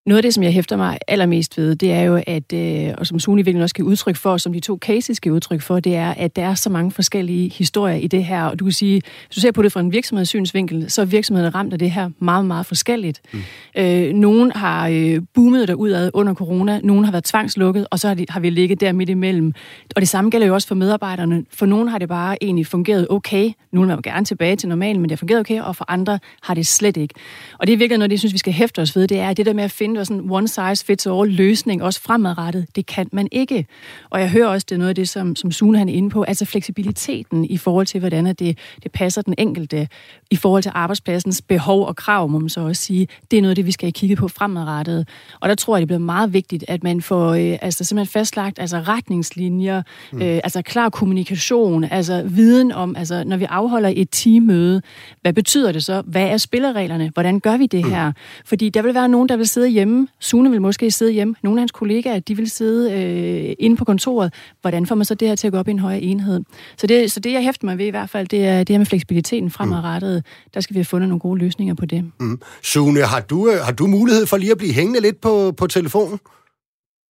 noget 0.10 0.18
af 0.18 0.24
det, 0.24 0.34
som 0.34 0.44
jeg 0.44 0.54
hæfter 0.54 0.78
mig 0.78 0.98
allermest 1.08 1.58
ved, 1.58 1.76
det 1.76 1.92
er 1.92 2.02
jo, 2.02 2.24
at, 2.28 2.54
øh, 2.54 2.94
og 2.98 3.08
som 3.08 3.20
Sune 3.20 3.46
virkelig 3.46 3.64
også 3.64 3.74
skal 3.74 3.84
udtryk 3.84 4.16
for, 4.16 4.38
som 4.38 4.54
de 4.54 4.60
to 4.60 4.78
cases 4.82 5.18
skal 5.18 5.32
udtryk 5.32 5.62
for, 5.62 5.80
det 5.80 5.96
er, 5.96 6.14
at 6.14 6.36
der 6.36 6.46
er 6.46 6.54
så 6.56 6.70
mange 6.70 6.92
forskellige 6.92 7.50
historier 7.50 7.96
i 7.96 8.08
det 8.08 8.26
her. 8.26 8.44
Og 8.44 8.60
du 8.60 8.66
kan 8.66 8.72
sige, 8.72 9.02
hvis 9.28 9.36
du 9.36 9.42
ser 9.42 9.52
på 9.52 9.62
det 9.62 9.72
fra 9.72 9.80
en 9.80 9.92
virksomhedssynsvinkel, 9.92 10.92
så 10.92 11.02
er 11.02 11.06
virksomheden 11.06 11.56
ramt 11.56 11.74
af 11.74 11.80
det 11.80 11.92
her 11.92 12.10
meget, 12.20 12.46
meget 12.46 12.66
forskelligt. 12.66 13.22
Mm. 13.34 13.40
Øh, 13.78 14.14
nogen 14.14 14.52
har 14.52 14.88
øh, 14.88 15.22
boomet 15.34 15.68
derudad 15.68 16.12
under 16.14 16.34
corona, 16.34 16.80
nogen 16.84 17.06
har 17.06 17.12
været 17.12 17.24
tvangslukket, 17.24 17.88
og 17.92 18.00
så 18.00 18.08
har, 18.08 18.16
de, 18.16 18.26
har 18.30 18.40
vi 18.40 18.50
ligget 18.50 18.82
der 18.82 18.92
midt 18.92 19.10
imellem. 19.10 19.54
Og 19.96 20.02
det 20.02 20.10
samme 20.10 20.30
gælder 20.30 20.48
jo 20.48 20.54
også 20.54 20.68
for 20.68 20.76
medarbejderne. 20.76 21.46
For 21.54 21.66
nogen 21.66 21.88
har 21.88 21.98
det 21.98 22.10
bare 22.10 22.44
egentlig 22.44 22.68
fungeret 22.68 23.08
okay. 23.10 23.52
Nogle 23.74 23.94
vil 23.94 24.04
gerne 24.04 24.26
tilbage 24.26 24.56
til 24.56 24.70
normalen, 24.70 25.02
men 25.02 25.10
det 25.10 25.12
har 25.12 25.18
fungeret 25.18 25.40
okay, 25.40 25.62
og 25.62 25.76
for 25.76 25.86
andre 25.88 26.20
har 26.42 26.54
det 26.54 26.68
slet 26.68 26.98
ikke. 26.98 27.14
Og 27.60 27.68
det 27.68 27.74
er 27.74 27.78
virkelig 27.78 27.98
noget, 27.98 28.10
det 28.10 28.14
jeg 28.14 28.20
synes, 28.20 28.34
vi 28.34 28.38
skal 28.38 28.54
hæfte 28.54 28.82
os 28.82 28.96
ved, 28.96 29.08
det 29.08 29.20
er 29.20 29.34
det 29.34 29.46
der 29.46 29.54
med 29.54 29.64
at 29.64 29.72
finde 29.72 29.99
det 30.00 30.08
sådan 30.08 30.24
en 30.24 30.32
one 30.32 30.48
size 30.48 30.86
fits 30.86 31.08
all 31.08 31.30
løsning, 31.32 31.84
også 31.84 32.02
fremadrettet. 32.02 32.68
Det 32.76 32.86
kan 32.86 33.10
man 33.12 33.28
ikke. 33.32 33.66
Og 34.10 34.20
jeg 34.20 34.32
hører 34.32 34.48
også, 34.48 34.66
det 34.70 34.76
er 34.76 34.80
noget 34.80 34.90
af 34.90 34.96
det, 34.96 35.10
som, 35.10 35.36
som 35.36 35.52
Sune 35.52 35.78
han 35.78 35.90
er 35.90 35.94
inde 35.94 36.10
på, 36.10 36.24
altså 36.24 36.46
fleksibiliteten 36.46 37.46
i 37.46 37.58
forhold 37.58 37.86
til, 37.86 38.00
hvordan 38.00 38.26
det, 38.26 38.58
det 38.84 38.92
passer 38.94 39.22
den 39.22 39.36
enkelte 39.38 39.88
i 40.32 40.36
forhold 40.36 40.64
til 40.64 40.72
arbejdspladsens 40.76 41.42
behov 41.42 41.86
og 41.86 41.96
krav, 41.96 42.30
må 42.30 42.40
man 42.40 42.50
så 42.50 42.62
også 42.62 42.82
sige. 42.82 43.08
Det 43.32 43.38
er 43.38 43.42
noget 43.42 43.52
af 43.52 43.56
det, 43.56 43.66
vi 43.66 43.72
skal 43.72 43.86
have 43.86 43.92
kigget 43.92 44.20
på 44.20 44.28
fremadrettet. 44.28 45.08
Og 45.40 45.50
der 45.50 45.56
tror 45.56 45.76
jeg, 45.76 45.82
det 45.82 45.88
bliver 45.88 46.00
meget 46.00 46.34
vigtigt, 46.34 46.66
at 46.68 46.84
man 46.84 47.02
får 47.02 47.34
øh, 47.34 47.58
altså 47.62 47.84
simpelthen 47.84 48.12
fastlagt 48.12 48.60
altså 48.60 48.78
retningslinjer, 48.80 49.82
mm. 50.12 50.22
øh, 50.22 50.40
altså 50.44 50.62
klar 50.62 50.90
kommunikation, 50.90 51.84
altså 51.84 52.24
viden 52.26 52.72
om, 52.72 52.96
altså 52.96 53.24
når 53.24 53.38
vi 53.38 53.46
afholder 53.50 53.92
et 53.96 54.08
teammøde, 54.12 54.82
hvad 55.22 55.34
betyder 55.34 55.72
det 55.72 55.86
så? 55.86 56.02
Hvad 56.06 56.28
er 56.28 56.38
spillereglerne? 56.38 57.12
Hvordan 57.14 57.40
gør 57.40 57.58
vi 57.58 57.66
det 57.66 57.86
mm. 57.86 57.92
her? 57.92 58.12
Fordi 58.46 58.70
der 58.70 58.82
vil 58.82 58.94
være 58.94 59.10
nogen, 59.10 59.30
der 59.30 59.38
vil 59.38 59.48
sidde 59.48 59.68
hjemme. 59.68 60.08
Sune 60.20 60.52
vil 60.52 60.62
måske 60.62 60.92
sidde 60.92 61.12
hjemme. 61.12 61.36
Nogle 61.44 61.60
af 61.60 61.62
hans 61.62 61.72
kollegaer, 61.72 62.20
de 62.20 62.38
vil 62.38 62.50
sidde 62.50 62.94
øh, 62.94 63.56
inde 63.60 63.76
på 63.76 63.86
kontoret. 63.86 64.34
Hvordan 64.62 64.86
får 64.86 64.96
man 64.96 65.06
så 65.06 65.16
det 65.16 65.28
her 65.28 65.36
til 65.36 65.48
at 65.48 65.54
gå 65.54 65.60
op 65.60 65.68
i 65.68 65.72
en 65.72 65.80
højere 65.80 66.02
enhed? 66.02 66.42
Så 66.78 66.88
det, 66.88 67.12
så 67.12 67.20
det 67.20 67.34
jeg 67.34 67.44
hæfter 67.44 67.66
mig 67.66 67.78
ved 67.78 67.86
i 67.86 67.90
hvert 67.90 68.10
fald, 68.10 68.28
det 68.28 68.48
er 68.48 68.58
det 68.58 68.70
her 68.70 68.78
med 68.78 68.86
fleksibiliteten 68.86 69.52
fremadrettet. 69.52 70.19
Mm. 70.26 70.50
Der 70.54 70.60
skal 70.60 70.74
vi 70.74 70.80
have 70.80 70.86
fundet 70.86 71.10
nogle 71.10 71.20
gode 71.20 71.40
løsninger 71.40 71.76
på 71.76 71.86
det. 71.86 72.12
Mm. 72.20 72.42
Sune, 72.64 73.02
har 73.02 73.20
du, 73.20 73.50
øh, 73.50 73.60
har 73.60 73.72
du 73.72 73.88
mulighed 73.88 74.26
for 74.26 74.38
lige 74.38 74.52
at 74.52 74.58
blive 74.58 74.74
hængende 74.74 75.00
lidt 75.00 75.22
på, 75.22 75.52
på 75.52 75.68
telefonen? 75.68 76.20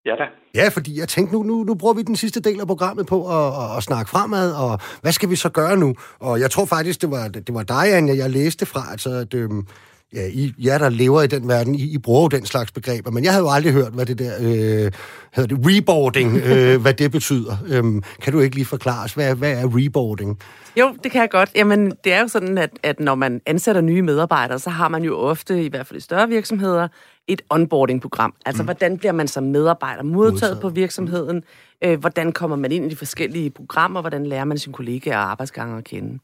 Ja 0.06 0.16
da. 0.16 0.26
Ja, 0.56 0.68
fordi 0.70 1.00
jeg 1.00 1.08
tænkte, 1.08 1.36
nu, 1.36 1.44
nu, 1.44 1.64
nu 1.64 1.76
bruger 1.76 1.94
vi 1.94 2.02
den 2.02 2.16
sidste 2.16 2.40
del 2.40 2.60
af 2.60 2.68
programmet 2.68 3.08
på 3.08 3.28
at, 3.28 3.64
at, 3.64 3.78
at 3.78 3.84
snakke 3.84 4.10
fremad, 4.10 4.52
og 4.54 4.80
hvad 5.02 5.12
skal 5.12 5.30
vi 5.30 5.36
så 5.36 5.50
gøre 5.50 5.78
nu? 5.78 5.96
Og 6.20 6.40
jeg 6.40 6.52
tror 6.52 6.66
faktisk, 6.66 7.02
det 7.02 7.12
var, 7.12 7.28
det 7.28 7.54
var 7.54 7.64
dig, 7.64 7.98
Anja, 7.98 8.16
jeg 8.18 8.30
læste 8.30 8.66
fra, 8.66 8.92
altså, 8.92 9.10
at, 9.10 9.34
øhm, 9.34 9.68
ja, 10.14 10.28
I, 10.28 10.54
jer, 10.58 10.78
der 10.78 10.90
lever 10.90 11.22
i 11.22 11.28
den 11.28 11.48
verden, 11.48 11.76
I, 11.76 11.94
I 11.94 11.98
bruger 11.98 12.22
jo 12.22 12.28
den 12.28 12.46
slags 12.46 12.72
begreber, 12.72 13.12
men 13.12 13.24
jeg 13.24 13.32
havde 13.32 13.44
jo 13.44 13.50
aldrig 13.50 13.74
hørt, 13.74 13.94
hvad 13.94 14.06
det 14.06 14.20
der, 14.20 14.34
øh, 14.40 14.92
hedder 15.36 15.56
det, 15.56 15.66
reboarding, 15.66 16.38
øh, 16.52 16.82
hvad 16.82 16.94
det 16.94 17.12
betyder. 17.12 17.58
Øhm, 17.68 18.04
kan 18.22 18.34
du 18.34 18.40
ikke 18.40 18.56
lige 18.56 18.66
forklare 18.66 19.04
os, 19.04 19.14
hvad, 19.14 19.36
hvad 19.36 19.52
er 19.52 19.66
reboarding? 19.66 20.40
Jo, 20.78 20.96
det 21.04 21.12
kan 21.12 21.22
jeg 21.22 21.30
godt. 21.30 21.50
Jamen, 21.56 21.92
det 22.04 22.14
er 22.14 22.22
jo 22.22 22.28
sådan, 22.28 22.58
at, 22.58 22.70
at 22.84 23.00
når 23.00 23.16
man 23.16 23.42
ansætter 23.46 23.82
nye 23.82 24.02
medarbejdere, 24.02 24.60
så 24.60 24.70
har 24.70 24.88
man 24.88 25.04
jo 25.04 25.18
ofte, 25.18 25.64
i 25.64 25.68
hvert 25.70 25.88
fald 25.88 25.98
i 25.98 26.02
større 26.02 26.28
virksomheder, 26.28 26.88
et 27.28 27.42
onboarding-program. 27.50 28.34
Altså, 28.46 28.64
mm. 28.64 28.68
hvordan 28.68 28.98
bliver 28.98 29.12
man 29.12 29.28
som 29.28 29.44
medarbejder 29.44 30.04
modtaget, 30.04 30.32
modtaget. 30.32 30.60
på 30.62 30.70
virksomheden? 30.70 31.44
Øh, 31.84 32.00
hvordan 32.00 32.32
kommer 32.32 32.56
man 32.56 32.72
ind 32.72 32.86
i 32.86 32.90
de 32.90 32.96
forskellige 32.96 33.50
programmer? 33.50 34.02
Hvordan 34.02 34.26
lærer 34.26 34.46
man 34.46 34.58
sine 34.58 34.74
kollegaer 34.74 35.18
og 35.18 35.32
arbejdsgange 35.32 35.78
at 35.78 35.84
kende? 35.84 36.20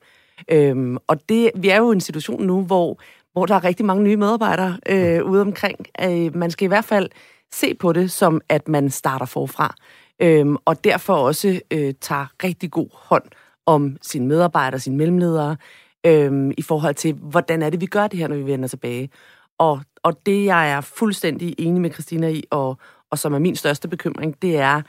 Øhm, 0.51 0.97
og 1.07 1.29
det, 1.29 1.51
vi 1.55 1.69
er 1.69 1.77
jo 1.77 1.91
i 1.91 1.93
en 1.93 2.01
situation 2.01 2.45
nu, 2.45 2.61
hvor, 2.63 2.99
hvor 3.35 3.45
der 3.45 3.55
er 3.55 3.63
rigtig 3.63 3.85
mange 3.85 4.03
nye 4.03 4.17
medarbejdere 4.17 4.77
øh, 4.89 5.23
ude 5.23 5.41
omkring. 5.41 5.87
Øh, 6.01 6.35
man 6.35 6.51
skal 6.51 6.65
i 6.65 6.67
hvert 6.67 6.85
fald 6.85 7.09
se 7.51 7.73
på 7.73 7.93
det 7.93 8.11
som, 8.11 8.41
at 8.49 8.67
man 8.67 8.89
starter 8.89 9.25
forfra. 9.25 9.75
Øhm, 10.21 10.57
og 10.65 10.83
derfor 10.83 11.13
også 11.13 11.59
øh, 11.71 11.93
tager 12.01 12.25
rigtig 12.43 12.71
god 12.71 12.87
hånd 12.93 13.23
om 13.65 13.97
sine 14.01 14.27
medarbejdere, 14.27 14.79
sine 14.79 14.97
mellemledere, 14.97 15.57
øhm, 16.05 16.51
i 16.57 16.61
forhold 16.61 16.95
til, 16.95 17.13
hvordan 17.13 17.61
er 17.61 17.69
det, 17.69 17.81
vi 17.81 17.85
gør 17.85 18.07
det 18.07 18.19
her, 18.19 18.27
når 18.27 18.35
vi 18.35 18.45
vender 18.45 18.67
tilbage. 18.67 19.09
Og, 19.57 19.81
og 20.03 20.25
det, 20.25 20.45
jeg 20.45 20.71
er 20.71 20.81
fuldstændig 20.81 21.55
enig 21.57 21.81
med 21.81 21.93
Christina 21.93 22.29
i, 22.29 22.43
og, 22.51 22.77
og 23.11 23.19
som 23.19 23.33
er 23.33 23.39
min 23.39 23.55
største 23.55 23.87
bekymring, 23.87 24.41
det 24.41 24.57
er, 24.57 24.81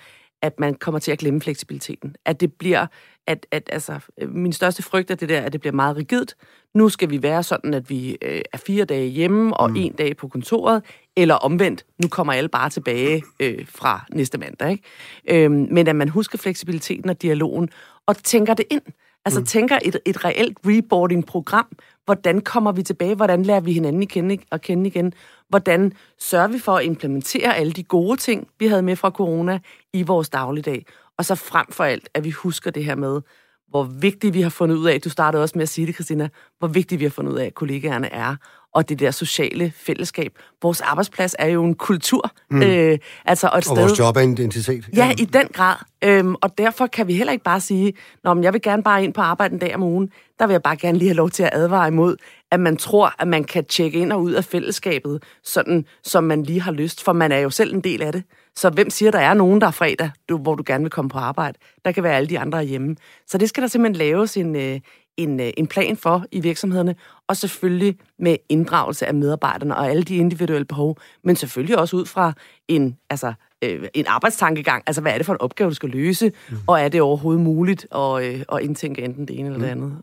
at 0.43 0.61
man 0.61 0.75
kommer 0.75 0.99
til 0.99 1.13
at 1.13 1.19
glemme 1.19 1.41
fleksibiliteten. 1.41 2.17
At 2.25 2.41
det 2.41 2.53
bliver, 2.53 2.87
at, 3.27 3.47
at 3.51 3.69
altså, 3.73 3.99
min 4.29 4.53
største 4.53 4.83
frygt 4.83 5.11
er 5.11 5.15
det 5.15 5.29
der, 5.29 5.41
at 5.41 5.53
det 5.53 5.61
bliver 5.61 5.75
meget 5.75 5.97
rigidt. 5.97 6.37
Nu 6.75 6.89
skal 6.89 7.11
vi 7.11 7.23
være 7.23 7.43
sådan, 7.43 7.75
at 7.75 7.91
vi 7.91 8.19
øh, 8.23 8.41
er 8.53 8.59
fire 8.59 8.85
dage 8.85 9.07
hjemme 9.07 9.57
og 9.57 9.71
mm. 9.71 9.77
en 9.77 9.93
dag 9.93 10.17
på 10.17 10.29
kontoret, 10.29 10.83
eller 11.17 11.35
omvendt, 11.35 11.87
nu 12.03 12.09
kommer 12.09 12.33
alle 12.33 12.49
bare 12.49 12.71
tilbage 12.71 13.23
øh, 13.41 13.67
fra 13.69 14.05
næste 14.13 14.39
mandag. 14.39 14.71
Ikke? 14.71 15.45
Øhm, 15.45 15.69
men 15.71 15.89
at 15.89 15.97
man 15.97 16.09
husker 16.09 16.39
fleksibiliteten 16.39 17.11
og 17.11 17.23
dialogen, 17.23 17.71
og 18.07 18.17
tænker 18.17 18.55
det 18.55 18.65
ind. 18.71 18.83
Altså 19.27 19.41
mm. 19.41 19.47
tænker 19.47 19.79
et, 19.85 19.99
et 20.05 20.25
reelt 20.25 20.59
reboarding-program. 20.67 21.67
Hvordan 22.05 22.41
kommer 22.41 22.73
vi 22.73 22.83
tilbage? 22.83 23.15
Hvordan 23.15 23.43
lærer 23.43 23.61
vi 23.61 23.73
hinanden 23.73 24.03
at 24.03 24.09
kende, 24.09 24.39
at 24.53 24.63
kende 24.63 24.87
igen? 24.87 25.13
Hvordan 25.49 25.93
sørger 26.19 26.49
vi 26.49 26.59
for 26.59 26.77
at 26.77 26.85
implementere 26.85 27.57
alle 27.57 27.73
de 27.73 27.83
gode 27.83 28.17
ting, 28.17 28.49
vi 28.59 28.67
havde 28.67 28.83
med 28.83 28.97
fra 28.97 29.11
corona 29.11 29.59
i 29.93 30.03
vores 30.03 30.29
dagligdag? 30.29 30.87
Og 31.19 31.25
så 31.25 31.35
frem 31.35 31.67
for 31.71 31.85
alt, 31.85 32.09
at 32.15 32.25
vi 32.25 32.31
husker 32.31 32.71
det 32.71 32.85
her 32.85 32.95
med, 32.95 33.21
hvor 33.69 33.83
vigtigt 33.83 34.35
vi 34.35 34.41
har 34.41 34.51
fundet 34.51 34.77
ud 34.77 34.89
af, 34.89 35.01
du 35.01 35.11
startede 35.11 35.43
også 35.43 35.59
med 35.59 35.63
at 35.63 35.69
sige 35.69 35.87
det, 35.87 35.95
Christina, 35.95 36.29
hvor 36.59 36.69
vigtigt 36.69 36.99
vi 36.99 37.05
har 37.05 37.11
fundet 37.11 37.33
ud 37.33 37.39
af, 37.39 37.47
at 37.47 37.55
kollegaerne 37.55 38.13
er, 38.13 38.37
og 38.77 38.89
det 38.89 39.01
der 39.01 39.11
sociale 39.11 39.73
fællesskab. 39.77 40.33
Vores 40.63 40.81
arbejdsplads 40.81 41.37
er 41.39 41.47
jo 41.47 41.65
en 41.65 41.75
kultur. 41.75 42.31
Mm. 42.51 42.63
Øh, 42.63 42.99
altså 43.25 43.47
og, 43.47 43.53
et 43.53 43.57
og 43.57 43.63
sted, 43.63 43.77
vores 43.77 43.99
job 43.99 44.17
er 44.17 44.21
en 44.21 44.33
identitet. 44.33 44.89
Ja, 44.97 45.07
ja 45.07 45.13
i 45.19 45.25
den 45.25 45.49
grad. 45.53 45.77
Øhm, 46.05 46.35
og 46.35 46.59
derfor 46.59 46.87
kan 46.87 47.07
vi 47.07 47.15
heller 47.15 47.33
ikke 47.33 47.45
bare 47.45 47.61
sige, 47.61 47.93
Nå, 48.25 48.43
jeg 48.43 48.53
vil 48.53 48.63
gerne 48.63 48.83
bare 48.83 49.05
ind 49.05 49.15
på 49.15 49.21
arbejde 49.21 49.55
en 49.55 49.59
dag 49.59 49.75
om 49.75 49.83
ugen. 49.83 50.11
Der 50.39 50.47
vil 50.47 50.55
jeg 50.55 50.63
bare 50.63 50.77
gerne 50.77 50.99
lige 50.99 51.09
have 51.09 51.17
lov 51.17 51.31
til 51.31 51.43
at 51.43 51.51
advare 51.53 51.89
imod, 51.89 52.17
at 52.51 52.61
man 52.61 52.77
tror, 52.77 53.13
at 53.19 53.29
man 53.29 53.45
kan 53.45 53.65
tjekke 53.65 53.99
ind 53.99 54.13
og 54.13 54.23
ud 54.23 54.33
af 54.33 54.45
fællesskabet, 54.45 55.23
sådan 55.45 55.85
som 56.03 56.25
man 56.25 56.43
lige 56.43 56.61
har 56.61 56.73
lyst, 56.73 57.05
for 57.05 57.13
man 57.13 57.33
er 57.33 57.39
jo 57.39 57.51
selv 57.51 57.75
en 57.75 57.81
del 57.81 58.03
af 58.03 58.13
det. 58.13 58.23
Så 58.57 58.71
hvem 58.71 58.91
siger, 58.91 59.11
der 59.11 59.19
er 59.19 59.35
nogen, 59.35 59.61
der 59.61 59.67
er 59.67 59.71
fredag, 59.71 60.11
du, 60.29 60.39
hvor 60.39 60.55
du 60.55 60.63
gerne 60.67 60.85
vil 60.85 60.91
komme 60.91 61.09
på 61.09 61.19
arbejde? 61.19 61.59
Der 61.85 61.93
kan 61.93 62.03
være 62.03 62.17
alle 62.17 62.29
de 62.29 62.39
andre 62.39 62.65
hjemme. 62.65 62.97
Så 63.27 63.39
det 63.39 63.49
skal 63.49 63.63
der 63.63 63.69
simpelthen 63.69 63.97
laves 63.97 64.37
en, 64.37 64.57
øh, 64.57 64.81
en, 65.17 65.41
øh, 65.41 65.51
en 65.57 65.67
plan 65.67 65.97
for 65.97 66.25
i 66.33 66.41
virksomhederne, 66.41 66.95
og 67.29 67.37
selvfølgelig 67.37 67.99
med 68.19 68.37
inddragelse 68.49 69.07
af 69.07 69.15
medarbejderne 69.15 69.77
og 69.77 69.91
alle 69.91 70.03
de 70.03 70.17
individuelle 70.17 70.65
behov, 70.65 70.99
men 71.25 71.37
selvfølgelig 71.37 71.79
også 71.79 71.97
ud 71.97 72.07
fra 72.07 72.33
en, 72.69 72.97
altså, 73.11 73.33
øh, 73.63 73.89
en 73.95 74.07
arbejdstankegang. 74.07 74.83
Altså, 74.87 75.03
hvad 75.03 75.13
er 75.13 75.17
det 75.17 75.27
for 75.27 75.33
en 75.33 75.41
opgave, 75.41 75.71
du 75.71 75.75
skal 75.75 75.89
løse, 75.89 76.33
mm. 76.51 76.57
og 76.67 76.81
er 76.81 76.89
det 76.89 77.01
overhovedet 77.01 77.43
muligt 77.43 77.87
at, 77.95 78.25
øh, 78.25 78.43
at 78.53 78.61
indtænke 78.61 79.03
enten 79.03 79.29
det 79.29 79.39
ene 79.39 79.49
eller 79.49 79.67
det 79.67 79.77
mm. 79.77 79.83
andet? 79.83 80.03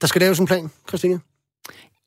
Der 0.00 0.06
skal 0.06 0.20
laves 0.20 0.38
en 0.38 0.46
plan, 0.46 0.70
Christine. 0.88 1.20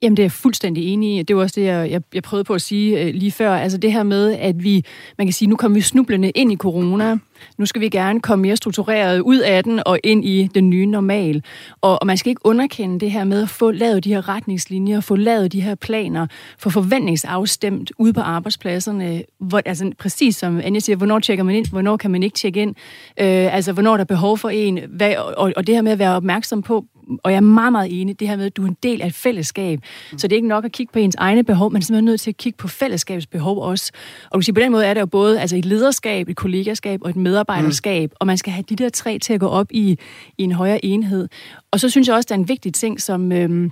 Jamen, 0.01 0.17
det 0.17 0.23
er 0.23 0.25
jeg 0.25 0.31
fuldstændig 0.31 0.93
enig 0.93 1.19
i. 1.19 1.23
Det 1.23 1.35
var 1.35 1.41
også 1.41 1.59
det, 1.59 1.65
jeg, 1.67 1.91
jeg, 1.91 2.01
jeg 2.13 2.23
prøvede 2.23 2.43
på 2.43 2.53
at 2.53 2.61
sige 2.61 3.01
øh, 3.01 3.13
lige 3.13 3.31
før. 3.31 3.55
Altså 3.55 3.77
det 3.77 3.93
her 3.93 4.03
med, 4.03 4.33
at 4.33 4.63
vi, 4.63 4.85
man 5.17 5.27
kan 5.27 5.33
sige, 5.33 5.49
nu 5.49 5.55
kommer 5.55 5.75
vi 5.75 5.81
snublende 5.81 6.29
ind 6.29 6.51
i 6.51 6.55
corona. 6.55 7.17
Nu 7.57 7.65
skal 7.65 7.81
vi 7.81 7.89
gerne 7.89 8.19
komme 8.19 8.41
mere 8.41 8.55
struktureret 8.55 9.19
ud 9.19 9.37
af 9.39 9.63
den 9.63 9.81
og 9.85 9.99
ind 10.03 10.25
i 10.25 10.49
den 10.55 10.69
nye 10.69 10.85
normal. 10.85 11.43
Og, 11.81 12.01
og 12.01 12.07
man 12.07 12.17
skal 12.17 12.29
ikke 12.29 12.45
underkende 12.45 12.99
det 12.99 13.11
her 13.11 13.23
med 13.23 13.41
at 13.41 13.49
få 13.49 13.71
lavet 13.71 14.03
de 14.03 14.13
her 14.13 14.29
retningslinjer, 14.29 14.99
få 14.99 15.15
lavet 15.15 15.51
de 15.53 15.61
her 15.61 15.75
planer, 15.75 16.27
få 16.59 16.69
forventningsafstemt 16.69 17.91
ude 17.99 18.13
på 18.13 18.21
arbejdspladserne. 18.21 19.23
Hvor, 19.39 19.61
altså 19.65 19.91
præcis 19.99 20.35
som 20.35 20.61
Anja 20.63 20.79
siger, 20.79 20.95
hvornår 20.95 21.19
tjekker 21.19 21.43
man 21.43 21.55
ind, 21.55 21.67
hvornår 21.69 21.97
kan 21.97 22.11
man 22.11 22.23
ikke 22.23 22.35
tjekke 22.35 22.61
ind. 22.61 22.75
Øh, 23.19 23.55
altså 23.55 23.73
hvornår 23.73 23.97
der 23.97 24.01
er 24.01 24.05
behov 24.05 24.37
for 24.37 24.49
en. 24.49 24.79
Hvad, 24.89 25.15
og, 25.15 25.53
og 25.55 25.67
det 25.67 25.75
her 25.75 25.81
med 25.81 25.91
at 25.91 25.99
være 25.99 26.15
opmærksom 26.15 26.61
på, 26.61 26.85
og 27.23 27.31
jeg 27.31 27.37
er 27.37 27.41
meget, 27.41 27.71
meget 27.71 28.01
enig, 28.01 28.19
det 28.19 28.27
her 28.27 28.35
med, 28.35 28.45
at 28.45 28.57
du 28.57 28.63
er 28.63 28.67
en 28.67 28.77
del 28.83 29.01
af 29.01 29.07
et 29.07 29.13
fællesskab. 29.13 29.79
Mm. 30.11 30.17
Så 30.17 30.27
det 30.27 30.33
er 30.33 30.37
ikke 30.37 30.47
nok 30.47 30.65
at 30.65 30.71
kigge 30.71 30.93
på 30.93 30.99
ens 30.99 31.15
egne 31.15 31.43
behov, 31.43 31.71
men 31.71 31.81
simpelthen 31.81 32.05
nødt 32.05 32.21
til 32.21 32.31
at 32.31 32.37
kigge 32.37 32.57
på 32.57 32.67
fællesskabets 32.67 33.27
behov 33.27 33.61
også. 33.61 33.91
Og 34.31 34.35
du 34.35 34.41
siger, 34.41 34.53
på 34.53 34.59
den 34.59 34.71
måde 34.71 34.85
er 34.85 34.93
det 34.93 35.01
jo 35.01 35.05
både 35.05 35.41
altså 35.41 35.55
et 35.55 35.65
lederskab, 35.65 36.29
et 36.29 36.35
kollegaskab 36.35 36.99
og 37.03 37.09
et 37.09 37.15
medarbejderskab, 37.15 38.09
mm. 38.09 38.15
og 38.19 38.27
man 38.27 38.37
skal 38.37 38.53
have 38.53 38.63
de 38.69 38.75
der 38.75 38.89
tre 38.89 39.19
til 39.19 39.33
at 39.33 39.39
gå 39.39 39.47
op 39.47 39.67
i, 39.71 39.97
i 40.37 40.43
en 40.43 40.51
højere 40.51 40.85
enhed. 40.85 41.29
Og 41.71 41.79
så 41.79 41.89
synes 41.89 42.07
jeg 42.07 42.15
også, 42.15 42.27
der 42.29 42.35
er 42.35 42.39
en 42.39 42.49
vigtig 42.49 42.73
ting, 42.73 43.01
som, 43.01 43.31
øhm, 43.31 43.71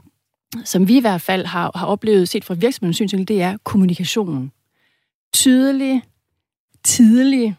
som 0.63 0.88
vi 0.88 0.97
i 0.97 1.01
hvert 1.01 1.21
fald 1.21 1.45
har, 1.45 1.71
har 1.75 1.86
oplevet 1.86 2.29
set 2.29 2.45
fra 2.45 2.53
virksomhedens 2.53 2.95
synsvinkel, 2.95 3.27
det 3.27 3.41
er 3.41 3.57
kommunikation. 3.63 4.51
Tydelig, 5.33 6.01
tidlig 6.83 7.55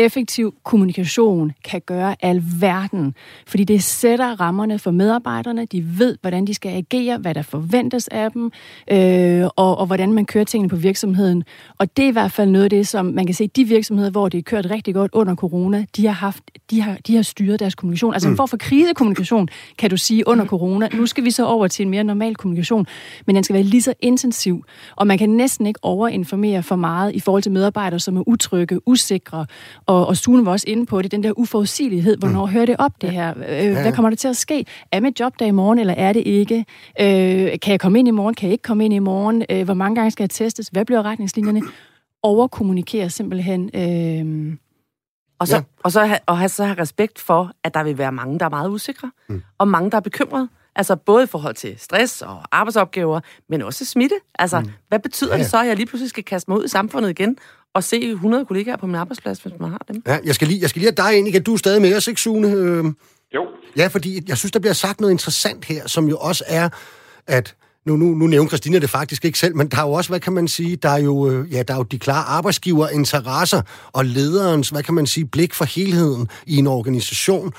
effektiv 0.00 0.54
kommunikation 0.64 1.52
kan 1.64 1.80
gøre 1.86 2.16
alverden, 2.20 3.14
fordi 3.46 3.64
det 3.64 3.82
sætter 3.82 4.40
rammerne 4.40 4.78
for 4.78 4.90
medarbejderne. 4.90 5.64
De 5.64 5.98
ved, 5.98 6.16
hvordan 6.20 6.46
de 6.46 6.54
skal 6.54 6.68
agere, 6.68 7.18
hvad 7.18 7.34
der 7.34 7.42
forventes 7.42 8.08
af 8.08 8.32
dem, 8.32 8.50
øh, 8.90 9.44
og, 9.56 9.78
og 9.78 9.86
hvordan 9.86 10.12
man 10.12 10.26
kører 10.26 10.44
tingene 10.44 10.68
på 10.68 10.76
virksomheden. 10.76 11.44
Og 11.78 11.96
det 11.96 12.04
er 12.04 12.08
i 12.08 12.12
hvert 12.12 12.32
fald 12.32 12.50
noget 12.50 12.64
af 12.64 12.70
det, 12.70 12.88
som 12.88 13.06
man 13.06 13.26
kan 13.26 13.34
se, 13.34 13.46
de 13.46 13.64
virksomheder, 13.64 14.10
hvor 14.10 14.28
det 14.28 14.38
er 14.38 14.42
kørt 14.42 14.66
rigtig 14.70 14.94
godt 14.94 15.10
under 15.14 15.34
corona, 15.34 15.84
de 15.96 16.06
har, 16.06 16.12
haft, 16.12 16.42
de 16.70 16.80
har, 16.80 16.96
de 17.06 17.16
har 17.16 17.22
styret 17.22 17.60
deres 17.60 17.74
kommunikation. 17.74 18.14
Altså 18.14 18.28
mm. 18.28 18.36
for 18.36 18.46
for 18.46 18.56
krisekommunikation, 18.56 19.48
kan 19.78 19.90
du 19.90 19.96
sige, 19.96 20.28
under 20.28 20.44
corona. 20.46 20.88
Nu 20.94 21.06
skal 21.06 21.24
vi 21.24 21.30
så 21.30 21.46
over 21.46 21.68
til 21.68 21.82
en 21.84 21.90
mere 21.90 22.04
normal 22.04 22.36
kommunikation, 22.36 22.86
men 23.26 23.36
den 23.36 23.44
skal 23.44 23.54
være 23.54 23.62
lige 23.62 23.82
så 23.82 23.94
intensiv, 24.00 24.64
og 24.96 25.06
man 25.06 25.18
kan 25.18 25.30
næsten 25.30 25.66
ikke 25.66 25.80
overinformere 25.82 26.62
for 26.62 26.76
meget 26.76 27.14
i 27.14 27.20
forhold 27.20 27.42
til 27.42 27.52
medarbejdere, 27.52 28.00
som 28.00 28.16
er 28.16 28.28
utrygge, 28.28 28.88
usikre, 28.88 29.46
og, 29.90 30.06
og 30.06 30.16
Sune 30.16 30.46
var 30.46 30.52
også 30.52 30.64
inde 30.68 30.86
på 30.86 31.02
det, 31.02 31.10
den 31.10 31.22
der 31.22 31.32
uforudsigelighed. 31.38 32.16
Hvornår 32.16 32.46
mm. 32.46 32.52
hører 32.52 32.66
det 32.66 32.76
op, 32.78 32.92
det 33.00 33.10
her? 33.10 33.30
Øh, 33.30 33.72
hvad 33.72 33.92
kommer 33.92 34.10
der 34.10 34.16
til 34.16 34.28
at 34.28 34.36
ske? 34.36 34.66
Er 34.92 35.00
mit 35.00 35.20
job 35.20 35.38
der 35.38 35.46
i 35.46 35.50
morgen, 35.50 35.78
eller 35.78 35.94
er 35.94 36.12
det 36.12 36.22
ikke? 36.26 36.64
Øh, 37.00 37.58
kan 37.62 37.70
jeg 37.72 37.80
komme 37.80 37.98
ind 37.98 38.08
i 38.08 38.10
morgen? 38.10 38.34
Kan 38.34 38.46
jeg 38.46 38.52
ikke 38.52 38.62
komme 38.62 38.84
ind 38.84 38.94
i 38.94 38.98
morgen? 38.98 39.44
Øh, 39.50 39.64
hvor 39.64 39.74
mange 39.74 39.94
gange 39.94 40.10
skal 40.10 40.22
jeg 40.22 40.30
testes? 40.30 40.68
Hvad 40.68 40.84
bliver 40.84 41.02
retningslinjerne? 41.02 41.62
Overkommunikere 42.22 43.10
simpelthen. 43.10 43.70
Øh, 43.74 44.56
og 45.38 45.48
så, 45.48 45.56
ja. 45.56 45.62
og 45.84 45.92
så, 45.92 46.18
og 46.26 46.38
have, 46.38 46.48
så 46.48 46.64
have 46.64 46.78
respekt 46.78 47.18
for, 47.18 47.52
at 47.64 47.74
der 47.74 47.82
vil 47.82 47.98
være 47.98 48.12
mange, 48.12 48.38
der 48.38 48.44
er 48.44 48.50
meget 48.50 48.70
usikre, 48.70 49.10
mm. 49.28 49.42
og 49.58 49.68
mange, 49.68 49.90
der 49.90 49.96
er 49.96 50.00
bekymrede. 50.00 50.48
Altså 50.76 50.96
både 50.96 51.24
i 51.24 51.26
forhold 51.26 51.54
til 51.54 51.74
stress 51.78 52.22
og 52.22 52.42
arbejdsopgaver, 52.52 53.20
men 53.48 53.62
også 53.62 53.84
smitte. 53.84 54.16
Altså, 54.38 54.60
mm. 54.60 54.68
hvad 54.88 54.98
betyder 54.98 55.32
ja. 55.32 55.38
det 55.38 55.50
så, 55.50 55.60
at 55.60 55.66
jeg 55.66 55.76
lige 55.76 55.86
pludselig 55.86 56.10
skal 56.10 56.24
kaste 56.24 56.50
mig 56.50 56.58
ud 56.58 56.64
i 56.64 56.68
samfundet 56.68 57.10
igen 57.10 57.36
og 57.74 57.84
se 57.84 58.10
100 58.10 58.44
kollegaer 58.44 58.76
på 58.76 58.86
min 58.86 58.94
arbejdsplads, 58.94 59.38
hvis 59.38 59.52
man 59.60 59.70
har 59.70 59.84
dem? 59.88 60.02
Ja, 60.06 60.18
jeg 60.24 60.34
skal 60.34 60.48
lige, 60.48 60.60
jeg 60.60 60.70
skal 60.70 60.80
lige 60.80 60.92
have 60.96 61.08
dig 61.08 61.18
ind 61.18 61.28
igen. 61.28 61.42
Du 61.42 61.52
er 61.52 61.56
stadig 61.56 61.82
med 61.82 61.96
os, 61.96 62.08
ikke, 62.08 62.20
Sune? 62.20 62.48
Øh... 62.48 62.84
Jo. 63.34 63.46
Ja, 63.76 63.86
fordi 63.86 64.20
jeg 64.28 64.38
synes, 64.38 64.52
der 64.52 64.58
bliver 64.58 64.72
sagt 64.72 65.00
noget 65.00 65.12
interessant 65.12 65.64
her, 65.64 65.86
som 65.86 66.08
jo 66.08 66.16
også 66.16 66.44
er, 66.46 66.68
at 67.26 67.54
nu, 67.86 67.96
nu, 67.96 68.14
nu 68.14 68.26
nævner 68.26 68.48
Christina 68.48 68.78
det 68.78 68.90
faktisk 68.90 69.24
ikke 69.24 69.38
selv, 69.38 69.56
men 69.56 69.68
der 69.68 69.78
er 69.78 69.82
jo 69.82 69.92
også, 69.92 70.10
hvad 70.10 70.20
kan 70.20 70.32
man 70.32 70.48
sige, 70.48 70.76
der 70.76 70.88
er 70.88 70.98
jo, 70.98 71.30
øh, 71.30 71.52
ja, 71.52 71.62
der 71.62 71.74
er 71.74 71.78
jo 71.78 71.82
de 71.82 71.98
klare 71.98 72.24
arbejdsgiverinteresser 72.24 73.62
og 73.92 74.04
lederens, 74.04 74.68
hvad 74.68 74.82
kan 74.82 74.94
man 74.94 75.06
sige, 75.06 75.26
blik 75.26 75.54
for 75.54 75.64
helheden 75.64 76.28
i 76.46 76.56
en 76.56 76.66
organisation, 76.66 77.52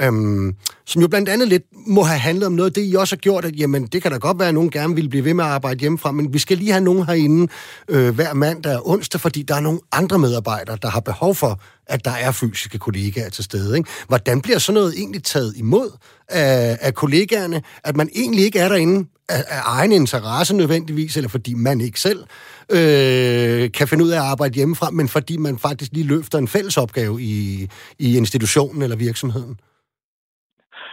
øhm, 0.00 0.54
som 0.86 1.02
jo 1.02 1.08
blandt 1.08 1.28
andet 1.28 1.48
lidt 1.48 1.62
må 1.86 2.02
have 2.02 2.18
handlet 2.18 2.46
om 2.46 2.52
noget 2.52 2.70
af 2.70 2.74
det, 2.74 2.92
I 2.92 2.94
også 2.94 3.16
har 3.16 3.18
gjort, 3.18 3.44
at 3.44 3.56
jamen, 3.56 3.86
det 3.86 4.02
kan 4.02 4.10
da 4.10 4.16
godt 4.16 4.38
være, 4.38 4.48
at 4.48 4.54
nogen 4.54 4.70
gerne 4.70 4.94
vil 4.94 5.08
blive 5.08 5.24
ved 5.24 5.34
med 5.34 5.44
at 5.44 5.50
arbejde 5.50 5.80
hjemmefra, 5.80 6.12
men 6.12 6.32
vi 6.32 6.38
skal 6.38 6.58
lige 6.58 6.72
have 6.72 6.84
nogen 6.84 7.06
herinde 7.06 7.52
øh, 7.88 8.14
hver 8.14 8.34
mandag 8.34 8.76
og 8.76 8.88
onsdag, 8.90 9.20
fordi 9.20 9.42
der 9.42 9.54
er 9.54 9.60
nogle 9.60 9.80
andre 9.92 10.18
medarbejdere, 10.18 10.78
der 10.82 10.88
har 10.88 11.00
behov 11.00 11.34
for, 11.34 11.60
at 11.86 12.04
der 12.04 12.10
er 12.10 12.32
fysiske 12.32 12.78
kollegaer 12.78 13.30
til 13.30 13.44
stede. 13.44 13.76
Ikke? 13.76 13.90
Hvordan 14.08 14.40
bliver 14.40 14.58
sådan 14.58 14.74
noget 14.74 14.94
egentlig 14.96 15.24
taget 15.24 15.54
imod 15.56 15.90
af, 16.28 16.78
af 16.80 16.94
kollegaerne, 16.94 17.62
at 17.84 17.96
man 17.96 18.08
egentlig 18.14 18.44
ikke 18.44 18.58
er 18.58 18.68
derinde 18.68 19.08
af, 19.28 19.44
af 19.48 19.60
egen 19.64 19.92
interesse 19.92 20.56
nødvendigvis, 20.56 21.16
eller 21.16 21.28
fordi 21.28 21.54
man 21.54 21.80
ikke 21.80 22.00
selv 22.00 22.24
øh, 22.70 23.72
kan 23.72 23.88
finde 23.88 24.04
ud 24.04 24.10
af 24.10 24.16
at 24.16 24.24
arbejde 24.24 24.54
hjemmefra, 24.54 24.90
men 24.90 25.08
fordi 25.08 25.36
man 25.36 25.58
faktisk 25.58 25.92
lige 25.92 26.06
løfter 26.06 26.38
en 26.38 26.48
fælles 26.48 26.76
opgave 26.76 27.22
i, 27.22 27.68
i 27.98 28.16
institutionen 28.16 28.82
eller 28.82 28.96
virksomheden? 28.96 29.60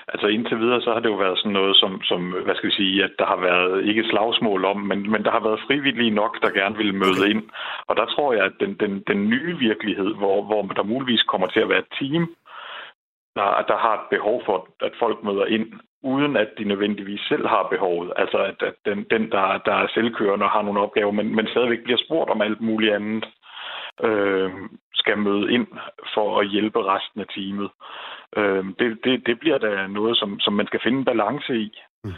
Altså 0.08 0.28
indtil 0.28 0.60
videre, 0.60 0.82
så 0.82 0.93
har 0.93 0.99
det 0.99 1.10
jo 1.10 1.16
været 1.16 1.38
sådan 1.38 1.51
noget 1.51 1.76
som, 1.76 2.01
som 2.01 2.22
hvad 2.45 2.56
skal 2.56 2.70
vi 2.70 2.76
sige, 2.76 3.03
at 3.03 3.14
der 3.20 3.26
har 3.26 3.39
været 3.49 3.86
ikke 3.86 4.10
slagsmål 4.10 4.66
om, 4.66 4.78
men, 4.78 5.12
men 5.12 5.24
der 5.24 5.32
har 5.32 5.39
været 5.39 5.64
frivillige 5.68 6.18
nok, 6.22 6.41
der 6.41 6.49
gerne 6.60 6.78
vil 6.78 6.93
møde 6.93 7.22
okay. 7.22 7.30
ind. 7.30 7.43
Og 7.88 7.97
der 7.97 8.06
tror 8.06 8.34
jeg, 8.34 8.43
at 8.45 8.56
den, 8.60 8.74
den, 8.74 9.03
den 9.08 9.30
nye 9.30 9.58
virkelighed, 9.58 10.16
hvor, 10.16 10.43
hvor 10.43 10.62
der 10.62 10.84
muligvis 10.84 11.24
kommer 11.24 11.47
til 11.47 11.60
at 11.60 11.70
være 11.70 11.80
et 11.86 11.95
team, 11.99 12.36
der, 13.36 13.66
der 13.68 13.78
har 13.78 13.93
et 13.93 14.08
behov 14.10 14.41
for, 14.45 14.68
at 14.82 14.93
folk 14.99 15.24
møder 15.24 15.45
ind, 15.45 15.68
uden 16.03 16.38
at 16.38 16.49
de 16.58 16.64
nødvendigvis 16.64 17.22
selv 17.30 17.47
har 17.47 17.68
behovet. 17.72 18.14
Altså 18.16 18.38
at, 18.38 18.64
at 18.70 18.76
den, 18.86 19.06
den 19.14 19.32
der, 19.32 19.58
der 19.58 19.74
er 19.74 19.88
selvkørende 19.93 20.45
og 20.45 20.51
har 20.51 20.62
nogle 20.62 20.80
opgaver, 20.80 21.12
men, 21.12 21.36
men 21.36 21.47
stadigvæk 21.47 21.84
bliver 21.84 21.97
spurgt 22.06 22.30
om 22.30 22.41
alt 22.41 22.62
muligt 22.62 22.93
andet, 22.93 23.26
øh, 24.03 24.51
skal 24.93 25.18
møde 25.18 25.51
ind 25.53 25.68
for 26.14 26.39
at 26.39 26.47
hjælpe 26.47 26.80
resten 26.84 27.22
af 27.22 27.28
teamet. 27.36 27.70
Øh, 28.38 28.65
det, 28.80 28.99
det, 29.03 29.26
det 29.26 29.39
bliver 29.39 29.57
da 29.57 29.88
noget, 29.88 30.17
som, 30.17 30.39
som 30.39 30.53
man 30.53 30.67
skal 30.67 30.80
finde 30.84 30.97
en 30.97 31.05
balance 31.05 31.55
i. 31.55 31.71
Mm. 32.03 32.13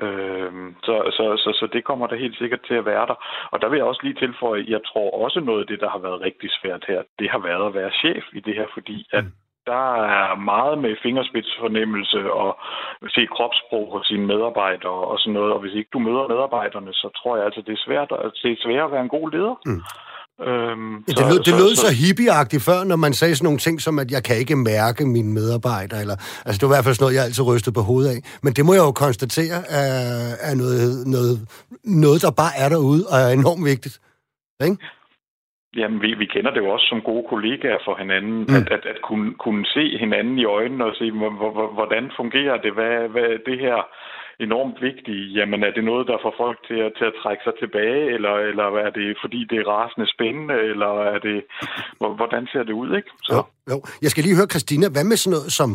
Øh, 0.00 0.52
så, 0.82 0.94
så, 1.16 1.24
så, 1.42 1.50
så 1.60 1.68
det 1.72 1.84
kommer 1.84 2.06
der 2.06 2.16
helt 2.16 2.38
sikkert 2.38 2.60
til 2.68 2.74
at 2.74 2.86
være 2.86 3.06
der. 3.06 3.14
Og 3.50 3.60
der 3.60 3.68
vil 3.68 3.76
jeg 3.76 3.86
også 3.86 4.00
lige 4.02 4.20
tilføje, 4.20 4.64
jeg 4.68 4.80
tror 4.86 5.24
også 5.24 5.40
noget 5.40 5.60
af 5.60 5.66
det, 5.66 5.80
der 5.80 5.90
har 5.90 5.98
været 5.98 6.20
rigtig 6.20 6.50
svært 6.50 6.84
her, 6.88 7.02
det 7.18 7.30
har 7.30 7.38
været 7.38 7.66
at 7.66 7.74
være 7.74 7.90
chef 7.90 8.24
i 8.32 8.40
det 8.40 8.54
her, 8.54 8.66
fordi 8.74 9.06
at 9.12 9.24
mm. 9.24 9.32
der 9.66 9.94
er 9.94 10.34
meget 10.34 10.78
med 10.78 10.96
fingerspidsfornemmelse 11.02 12.32
og 12.32 12.58
se 13.08 13.26
kropssprog 13.26 13.92
hos 13.92 14.06
sine 14.06 14.26
medarbejdere 14.26 15.00
og 15.10 15.18
sådan 15.18 15.32
noget. 15.32 15.52
Og 15.52 15.60
hvis 15.60 15.74
ikke 15.74 15.90
du 15.92 15.98
møder 15.98 16.28
medarbejderne, 16.28 16.92
så 16.92 17.08
tror 17.16 17.36
jeg 17.36 17.44
altså, 17.44 17.62
det 17.66 17.72
er 17.72 17.84
svært, 17.86 18.10
det 18.42 18.52
er 18.52 18.62
svært 18.64 18.84
at 18.84 18.92
være 18.92 19.02
en 19.02 19.16
god 19.18 19.30
leder. 19.30 19.54
Mm. 19.66 19.82
Øhm, 20.40 20.94
ja, 21.08 21.12
det, 21.18 21.24
lød, 21.30 21.38
så, 21.38 21.42
det 21.46 21.54
lød 21.60 21.74
så, 21.74 21.86
så 21.86 21.90
hippieagtigt 22.02 22.62
før, 22.68 22.84
når 22.84 22.96
man 22.96 23.12
sagde 23.12 23.34
sådan 23.36 23.46
nogle 23.48 23.58
ting 23.58 23.80
som, 23.80 23.98
at 23.98 24.10
jeg 24.10 24.22
kan 24.24 24.36
ikke 24.42 24.56
mærke 24.56 25.06
mine 25.06 25.32
medarbejdere. 25.38 26.00
Eller, 26.00 26.16
altså, 26.46 26.58
det 26.58 26.64
var 26.68 26.74
i 26.74 26.76
hvert 26.76 26.86
fald 26.86 26.94
sådan 26.94 27.04
noget, 27.04 27.16
jeg 27.18 27.24
altid 27.24 27.44
rystede 27.50 27.74
på 27.78 27.84
hovedet 27.90 28.10
af. 28.14 28.18
Men 28.44 28.52
det 28.56 28.62
må 28.66 28.72
jeg 28.78 28.84
jo 28.88 28.92
konstatere 29.06 29.58
er, 29.80 29.90
er 30.48 30.54
noget, 30.62 31.06
noget, 31.16 31.34
noget, 31.84 32.18
der 32.24 32.30
bare 32.42 32.54
er 32.62 32.68
derude 32.74 33.02
og 33.12 33.16
er 33.24 33.30
enormt 33.40 33.64
vigtigt. 33.72 33.96
Ikke? 34.66 34.76
Jamen, 35.76 35.98
vi, 36.04 36.10
vi 36.22 36.26
kender 36.34 36.50
det 36.50 36.60
jo 36.64 36.70
også 36.74 36.86
som 36.92 37.00
gode 37.10 37.24
kollegaer 37.32 37.80
for 37.86 37.94
hinanden, 38.02 38.38
mm. 38.48 38.56
at, 38.58 38.66
at, 38.76 38.84
at 38.92 38.98
kunne, 39.08 39.30
kunne 39.44 39.64
se 39.76 39.84
hinanden 40.02 40.38
i 40.38 40.44
øjnene 40.44 40.84
og 40.84 40.94
se, 41.00 41.06
hvordan 41.78 42.04
fungerer 42.20 42.56
det, 42.64 42.72
hvad, 42.78 42.96
hvad 43.14 43.30
det 43.48 43.58
her 43.64 43.78
enormt 44.40 44.78
vigtige. 44.88 45.24
Jamen, 45.38 45.62
er 45.68 45.72
det 45.76 45.84
noget, 45.84 46.06
der 46.06 46.18
får 46.24 46.34
folk 46.44 46.58
til 46.68 46.78
at, 46.86 46.92
til 46.98 47.06
at 47.10 47.14
trække 47.22 47.42
sig 47.46 47.54
tilbage, 47.62 48.02
eller, 48.14 48.34
eller 48.50 48.66
er 48.86 48.90
det 48.90 49.06
fordi, 49.24 49.40
det 49.50 49.58
er 49.58 49.66
rasende 49.74 50.08
spændende, 50.14 50.56
eller 50.72 50.92
er 51.14 51.18
det, 51.28 51.38
hvordan 52.20 52.42
ser 52.52 52.62
det 52.68 52.74
ud, 52.82 52.90
ikke? 52.98 53.10
Så. 53.22 53.34
Jo, 53.36 53.42
jo. 53.70 53.78
Jeg 54.02 54.10
skal 54.10 54.24
lige 54.24 54.36
høre, 54.36 54.46
Christina, 54.54 54.88
hvad 54.88 55.04
med 55.04 55.16
sådan 55.16 55.30
noget 55.36 55.52
som 55.52 55.70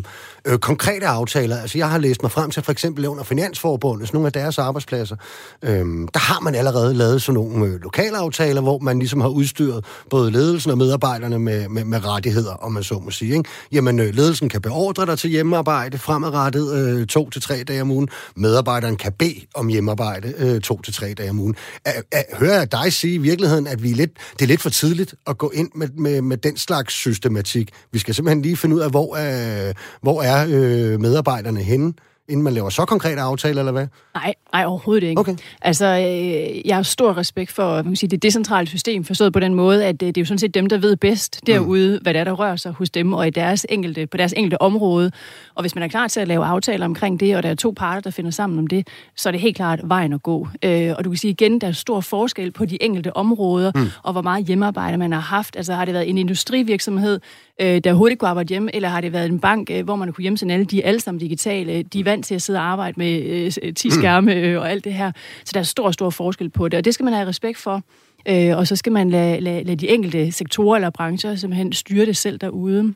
øh, 0.48 0.58
konkrete 0.70 1.06
aftaler? 1.06 1.56
Altså, 1.62 1.78
jeg 1.78 1.90
har 1.90 1.98
læst 1.98 2.22
mig 2.22 2.30
frem 2.36 2.50
til 2.50 2.62
for 2.62 2.72
eksempel 2.72 3.06
under 3.06 3.24
Finansforbundet, 3.24 4.12
nogle 4.12 4.26
af 4.26 4.32
deres 4.32 4.58
arbejdspladser, 4.58 5.16
øh, 5.64 5.86
der 6.14 6.22
har 6.30 6.40
man 6.46 6.54
allerede 6.54 6.94
lavet 6.94 7.22
sådan 7.22 7.34
nogle 7.40 7.66
øh, 7.66 7.74
lokale 7.82 8.16
aftaler, 8.16 8.62
hvor 8.62 8.78
man 8.78 8.98
ligesom 8.98 9.20
har 9.20 9.28
udstyret 9.28 9.80
både 10.10 10.30
ledelsen 10.30 10.70
og 10.70 10.78
medarbejderne 10.78 11.38
med, 11.38 11.68
med, 11.68 11.84
med 11.84 12.06
rettigheder, 12.06 12.54
om 12.54 12.72
man 12.72 12.82
så 12.82 12.94
må 13.04 13.10
sige. 13.10 13.36
Ikke? 13.36 13.50
Jamen, 13.72 14.00
øh, 14.00 14.14
ledelsen 14.14 14.48
kan 14.48 14.62
beordre 14.62 15.06
dig 15.06 15.18
til 15.18 15.30
hjemmearbejde 15.30 15.98
fremadrettet 15.98 16.66
øh, 16.78 17.06
to 17.06 17.30
til 17.30 17.42
tre 17.42 17.54
dage 17.68 17.82
om 17.82 17.90
ugen. 17.90 18.08
Med 18.36 18.47
medarbejderen 18.48 18.96
kan 18.96 19.12
bede 19.12 19.40
om 19.54 19.68
hjemmearbejde 19.68 20.34
øh, 20.38 20.60
to 20.60 20.80
til 20.82 20.94
tre 20.94 21.14
dage 21.14 21.30
om 21.30 21.38
ugen. 21.38 21.56
Er, 21.84 21.92
er, 22.12 22.22
hører 22.36 22.58
jeg 22.58 22.72
dig 22.72 22.92
sige 22.92 23.14
i 23.14 23.18
virkeligheden, 23.18 23.66
at 23.66 23.82
vi 23.82 23.90
er 23.90 23.94
lidt, 23.94 24.10
det 24.32 24.42
er 24.42 24.46
lidt 24.46 24.60
for 24.60 24.70
tidligt 24.70 25.14
at 25.26 25.38
gå 25.38 25.50
ind 25.54 25.70
med, 25.74 25.88
med, 25.88 26.22
med 26.22 26.36
den 26.36 26.56
slags 26.56 26.94
systematik? 26.94 27.70
Vi 27.92 27.98
skal 27.98 28.14
simpelthen 28.14 28.42
lige 28.42 28.56
finde 28.56 28.76
ud 28.76 28.80
af, 28.80 28.90
hvor 28.90 29.16
er, 29.16 29.72
hvor 30.02 30.22
er 30.22 30.46
øh, 30.48 31.00
medarbejderne 31.00 31.62
henne? 31.62 31.92
Inden 32.28 32.44
man 32.44 32.52
laver 32.52 32.70
så 32.70 32.84
konkrete 32.84 33.20
aftaler, 33.20 33.60
eller 33.60 33.72
hvad? 33.72 33.86
Nej, 34.14 34.34
nej 34.52 34.64
overhovedet 34.64 35.08
ikke. 35.08 35.20
Okay. 35.20 35.36
Altså, 35.62 35.86
øh, 35.86 36.66
jeg 36.68 36.76
har 36.76 36.82
stor 36.82 37.16
respekt 37.16 37.52
for 37.52 37.74
man 37.74 37.84
kan 37.84 37.96
sige, 37.96 38.10
det 38.10 38.22
decentrale 38.22 38.66
system, 38.66 39.04
forstået 39.04 39.32
på 39.32 39.40
den 39.40 39.54
måde, 39.54 39.84
at 39.84 40.02
øh, 40.02 40.06
det 40.06 40.16
er 40.16 40.20
jo 40.20 40.24
sådan 40.24 40.38
set 40.38 40.54
dem, 40.54 40.66
der 40.66 40.78
ved 40.78 40.96
bedst 40.96 41.46
derude, 41.46 41.96
mm. 41.96 42.02
hvad 42.02 42.14
det 42.14 42.20
er, 42.20 42.24
der 42.24 42.32
rører 42.32 42.56
sig 42.56 42.72
hos 42.72 42.90
dem, 42.90 43.12
og 43.12 43.26
i 43.26 43.30
deres 43.30 43.66
enkelte, 43.68 44.06
på 44.06 44.16
deres 44.16 44.34
enkelte 44.36 44.62
område. 44.62 45.10
Og 45.54 45.62
hvis 45.62 45.74
man 45.74 45.84
er 45.84 45.88
klar 45.88 46.08
til 46.08 46.20
at 46.20 46.28
lave 46.28 46.44
aftaler 46.44 46.86
omkring 46.86 47.20
det, 47.20 47.36
og 47.36 47.42
der 47.42 47.48
er 47.48 47.54
to 47.54 47.72
parter, 47.76 48.00
der 48.00 48.10
finder 48.10 48.30
sammen 48.30 48.58
om 48.58 48.66
det, 48.66 48.88
så 49.16 49.28
er 49.28 49.30
det 49.30 49.40
helt 49.40 49.56
klart 49.56 49.80
vejen 49.84 50.12
at 50.12 50.22
gå. 50.22 50.48
Øh, 50.64 50.94
og 50.98 51.04
du 51.04 51.10
kan 51.10 51.16
sige 51.16 51.30
igen, 51.30 51.58
der 51.58 51.66
er 51.66 51.72
stor 51.72 52.00
forskel 52.00 52.50
på 52.50 52.64
de 52.64 52.82
enkelte 52.82 53.16
områder, 53.16 53.72
mm. 53.74 53.86
og 54.02 54.12
hvor 54.12 54.22
meget 54.22 54.46
hjemmearbejde 54.46 54.96
man 54.96 55.12
har 55.12 55.20
haft. 55.20 55.56
Altså 55.56 55.74
har 55.74 55.84
det 55.84 55.94
været 55.94 56.10
en 56.10 56.18
industrivirksomhed, 56.18 57.20
øh, 57.60 57.78
der 57.84 57.92
hurtigt 57.92 58.20
kunne 58.20 58.28
arbejde 58.28 58.48
hjemme, 58.48 58.74
eller 58.74 58.88
har 58.88 59.00
det 59.00 59.12
været 59.12 59.26
en 59.26 59.40
bank, 59.40 59.70
øh, 59.70 59.84
hvor 59.84 59.96
man 59.96 60.12
kunne 60.12 60.22
hjemme 60.22 60.52
alle, 60.52 60.64
de 60.64 60.84
alle 60.84 61.00
sammen 61.00 61.20
digitale, 61.20 61.82
de 61.82 62.00
er 62.00 62.04
vant 62.18 62.26
til 62.26 62.34
at 62.34 62.42
sidde 62.42 62.58
og 62.58 62.64
arbejde 62.64 62.94
med 62.96 63.52
øh, 63.62 63.74
10 63.74 63.90
skærme 63.90 64.34
øh, 64.34 64.60
og 64.60 64.70
alt 64.70 64.84
det 64.84 64.94
her. 64.94 65.12
Så 65.44 65.50
der 65.54 65.60
er 65.60 65.64
stor, 65.64 65.90
stor 65.90 66.10
forskel 66.10 66.50
på 66.50 66.68
det, 66.68 66.78
og 66.78 66.84
det 66.84 66.94
skal 66.94 67.04
man 67.04 67.14
have 67.14 67.28
respekt 67.28 67.58
for. 67.58 67.82
Øh, 68.28 68.56
og 68.56 68.66
så 68.66 68.76
skal 68.76 68.92
man 68.92 69.10
lade, 69.10 69.40
lade, 69.40 69.64
lade 69.64 69.76
de 69.76 69.88
enkelte 69.88 70.32
sektorer 70.32 70.76
eller 70.76 70.90
brancher 70.90 71.36
simpelthen 71.36 71.72
styre 71.72 72.06
det 72.06 72.16
selv 72.16 72.38
derude. 72.38 72.94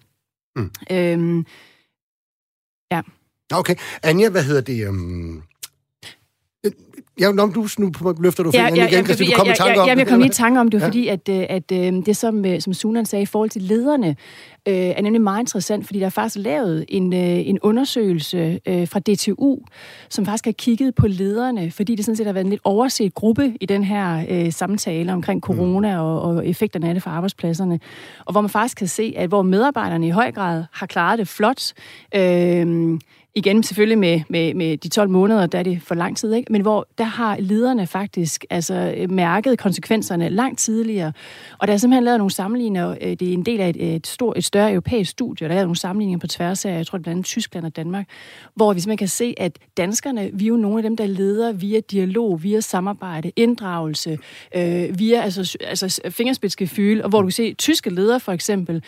Mm. 0.56 0.70
Øhm, 0.90 1.46
ja. 2.92 3.00
Okay. 3.52 3.74
Anja, 4.02 4.28
hvad 4.28 4.44
hedder 4.44 4.60
det? 4.60 4.88
Um 4.88 5.42
Ja, 7.20 7.32
når 7.32 7.46
du, 7.46 7.66
nu 7.78 7.92
løfter 8.20 8.42
du 8.42 8.50
fingeren 8.50 8.76
ja, 8.76 8.82
ja, 8.82 8.88
igen, 8.88 9.04
Christi, 9.04 9.24
du 9.24 9.32
kom 9.36 9.46
i 9.46 9.54
tanke 9.56 9.80
om 9.80 9.88
ja, 9.88 9.94
jeg 9.96 10.06
kom 10.06 10.18
lige 10.18 10.28
i 10.28 10.32
tanke 10.32 10.60
om 10.60 10.70
det, 10.70 10.80
ja. 10.80 10.86
fordi 10.86 11.08
at, 11.08 11.28
øh, 11.28 11.44
at, 11.48 11.72
øh, 11.72 11.92
det, 12.06 12.16
som, 12.16 12.44
øh, 12.44 12.60
som 12.60 12.74
Sunan 12.74 13.06
sagde 13.06 13.22
i 13.22 13.26
forhold 13.26 13.50
til 13.50 13.62
lederne, 13.62 14.16
øh, 14.68 14.74
er 14.74 15.02
nemlig 15.02 15.22
meget 15.22 15.40
interessant, 15.40 15.86
fordi 15.86 15.98
der 15.98 16.06
er 16.06 16.10
faktisk 16.10 16.36
lavet 16.44 16.84
en, 16.88 17.12
øh, 17.12 17.48
en 17.48 17.58
undersøgelse 17.62 18.60
øh, 18.66 18.88
fra 18.88 19.00
DTU, 19.00 19.58
som 20.08 20.26
faktisk 20.26 20.44
har 20.44 20.52
kigget 20.52 20.94
på 20.94 21.06
lederne, 21.06 21.70
fordi 21.70 21.94
det 21.94 22.04
sådan 22.04 22.16
set 22.16 22.26
har 22.26 22.32
været 22.32 22.44
en 22.44 22.50
lidt 22.50 22.62
overset 22.64 23.14
gruppe 23.14 23.56
i 23.60 23.66
den 23.66 23.84
her 23.84 24.24
øh, 24.28 24.52
samtale 24.52 25.12
omkring 25.12 25.40
corona 25.40 25.96
mm. 25.96 26.02
og, 26.02 26.22
og 26.22 26.48
effekterne 26.48 26.88
af 26.88 26.94
det 26.94 27.02
for 27.02 27.10
arbejdspladserne, 27.10 27.80
og 28.24 28.32
hvor 28.32 28.40
man 28.40 28.50
faktisk 28.50 28.76
kan 28.76 28.88
se, 28.88 29.14
at 29.16 29.28
hvor 29.28 29.42
medarbejderne 29.42 30.06
i 30.06 30.10
høj 30.10 30.32
grad 30.32 30.64
har 30.72 30.86
klaret 30.86 31.18
det 31.18 31.28
flot, 31.28 31.72
øh, 32.14 32.98
igen 33.34 33.62
selvfølgelig 33.62 33.98
med, 33.98 34.20
med, 34.28 34.54
med 34.54 34.76
de 34.76 34.88
12 34.88 35.10
måneder, 35.10 35.46
der 35.46 35.58
er 35.58 35.62
det 35.62 35.82
for 35.82 35.94
lang 35.94 36.16
tid, 36.16 36.34
ikke? 36.34 36.52
men 36.52 36.62
hvor 36.62 36.88
der 36.98 37.04
har 37.04 37.36
lederne 37.40 37.86
faktisk 37.86 38.44
altså, 38.50 38.94
øh, 38.96 39.10
mærket 39.10 39.58
konsekvenserne 39.58 40.28
langt 40.28 40.58
tidligere. 40.58 41.12
Og 41.58 41.68
der 41.68 41.74
er 41.74 41.76
simpelthen 41.76 42.04
lavet 42.04 42.18
nogle 42.18 42.30
sammenligninger, 42.30 42.90
øh, 43.00 43.10
det 43.10 43.22
er 43.22 43.32
en 43.32 43.46
del 43.46 43.60
af 43.60 43.68
et, 43.68 43.94
et, 43.94 44.06
stort, 44.06 44.38
et 44.38 44.44
større 44.44 44.70
europæisk 44.70 45.10
studie, 45.10 45.46
og 45.46 45.48
der 45.48 45.54
er 45.54 45.58
lavet 45.58 45.66
nogle 45.66 45.76
sammenligninger 45.76 46.18
på 46.18 46.26
tværs 46.26 46.64
af, 46.64 46.76
jeg 46.76 46.86
tror 46.86 46.98
blandt 46.98 47.08
andet 47.08 47.26
Tyskland 47.26 47.66
og 47.66 47.76
Danmark, 47.76 48.08
hvor 48.54 48.72
vi 48.72 48.80
simpelthen 48.80 48.98
kan 48.98 49.08
se, 49.08 49.34
at 49.36 49.58
danskerne, 49.76 50.30
vi 50.32 50.44
er 50.44 50.48
jo 50.48 50.56
nogle 50.56 50.78
af 50.78 50.82
dem, 50.82 50.96
der 50.96 51.06
leder 51.06 51.52
via 51.52 51.80
dialog, 51.90 52.42
via 52.42 52.60
samarbejde, 52.60 53.32
inddragelse, 53.36 54.18
øh, 54.56 54.98
via 54.98 55.20
altså, 55.22 55.56
altså 55.60 56.00
fingerspidsgefyl, 56.10 57.00
og 57.02 57.08
hvor 57.08 57.20
du 57.20 57.26
kan 57.26 57.32
se, 57.32 57.54
tyske 57.54 57.90
ledere 57.90 58.20
for 58.20 58.32
eksempel, 58.32 58.82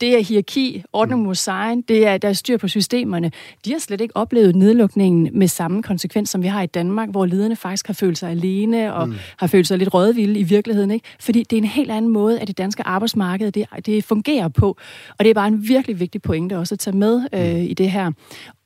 det 0.00 0.18
er 0.18 0.22
hierarki, 0.22 0.84
ordning 0.92 1.22
mod 1.22 1.34
sign, 1.34 1.80
det 1.80 2.06
er, 2.06 2.18
der 2.18 2.28
er 2.28 2.32
styr 2.32 2.56
på 2.56 2.68
systemerne. 2.68 3.32
De 3.64 3.72
har 3.72 3.78
slet 3.78 4.00
ikke 4.00 4.16
oplevet 4.16 4.56
nedlukningen 4.56 5.30
med 5.32 5.48
samme 5.48 5.82
konsekvens, 5.82 6.30
som 6.30 6.42
vi 6.42 6.46
har 6.46 6.62
i 6.62 6.66
Danmark, 6.66 7.08
hvor 7.10 7.26
lederne 7.26 7.56
faktisk 7.56 7.86
har 7.86 7.94
følt 7.94 8.18
sig 8.18 8.30
alene 8.30 8.94
og 8.94 9.08
mm. 9.08 9.14
har 9.36 9.46
følt 9.46 9.68
sig 9.68 9.78
lidt 9.78 9.94
rådvilde 9.94 10.40
i 10.40 10.42
virkeligheden. 10.42 10.90
Ikke? 10.90 11.06
Fordi 11.20 11.42
det 11.42 11.56
er 11.56 11.60
en 11.60 11.68
helt 11.68 11.90
anden 11.90 12.10
måde, 12.10 12.40
at 12.40 12.48
det 12.48 12.58
danske 12.58 12.82
arbejdsmarked 12.82 13.52
det, 13.52 13.66
det 13.86 14.04
fungerer 14.04 14.48
på. 14.48 14.76
Og 15.18 15.24
det 15.24 15.30
er 15.30 15.34
bare 15.34 15.48
en 15.48 15.68
virkelig 15.68 16.00
vigtig 16.00 16.22
pointe 16.22 16.58
også 16.58 16.74
at 16.74 16.78
tage 16.78 16.96
med 16.96 17.22
øh, 17.32 17.54
mm. 17.54 17.62
i 17.62 17.74
det 17.74 17.90
her. 17.90 18.10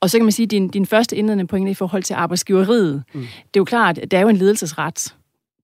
Og 0.01 0.09
så 0.09 0.17
kan 0.17 0.25
man 0.25 0.31
sige, 0.31 0.43
at 0.43 0.51
din, 0.51 0.67
din 0.67 0.85
første 0.85 1.15
indledende 1.15 1.47
pointe 1.47 1.71
i 1.71 1.73
forhold 1.73 2.03
til 2.03 2.13
arbejdsgiveriet, 2.13 3.03
mm. 3.13 3.19
det 3.21 3.27
er 3.27 3.57
jo 3.57 3.65
klart, 3.65 3.97
at 3.97 4.11
det 4.11 4.17
er 4.17 4.21
jo 4.21 4.29
en 4.29 4.37
ledelsesret. 4.37 5.15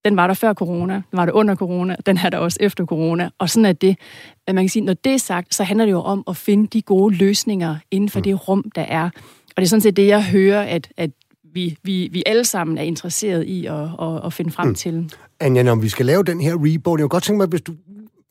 Den 0.05 0.17
var 0.17 0.27
der 0.27 0.33
før 0.33 0.53
corona, 0.53 0.93
den 0.93 1.17
var 1.17 1.25
der 1.25 1.33
under 1.33 1.55
corona, 1.55 1.95
den 2.05 2.17
er 2.17 2.29
der 2.29 2.37
også 2.37 2.57
efter 2.61 2.85
corona. 2.85 3.29
Og 3.39 3.49
sådan 3.49 3.65
er 3.65 3.73
det. 3.73 3.97
Man 4.47 4.55
kan 4.55 4.69
sige, 4.69 4.85
når 4.85 4.93
det 4.93 5.13
er 5.13 5.17
sagt, 5.17 5.55
så 5.55 5.63
handler 5.63 5.85
det 5.85 5.91
jo 5.91 6.01
om 6.01 6.23
at 6.27 6.37
finde 6.37 6.67
de 6.67 6.81
gode 6.81 7.15
løsninger 7.15 7.75
inden 7.91 8.09
for 8.09 8.19
mm. 8.19 8.23
det 8.23 8.47
rum, 8.47 8.63
der 8.75 8.81
er. 8.81 9.03
Og 9.03 9.55
det 9.57 9.63
er 9.63 9.67
sådan 9.67 9.81
set 9.81 9.97
det, 9.97 10.07
jeg 10.07 10.25
hører, 10.25 10.61
at, 10.61 10.87
at 10.97 11.11
vi, 11.53 11.77
vi, 11.83 12.09
vi 12.11 12.23
alle 12.25 12.45
sammen 12.45 12.77
er 12.77 12.81
interesseret 12.81 13.43
i 13.43 13.65
at, 13.65 13.73
at, 14.01 14.25
at 14.25 14.33
finde 14.33 14.51
frem 14.51 14.67
mm. 14.67 14.75
til. 14.75 15.11
Anja, 15.39 15.63
når 15.63 15.75
vi 15.75 15.89
skal 15.89 16.05
lave 16.05 16.23
den 16.23 16.41
her 16.41 16.53
reboot, 16.53 16.99
jeg 16.99 17.03
kunne 17.03 17.09
godt 17.09 17.23
tænke 17.23 17.37
mig, 17.37 17.47
hvis 17.47 17.61
du 17.61 17.73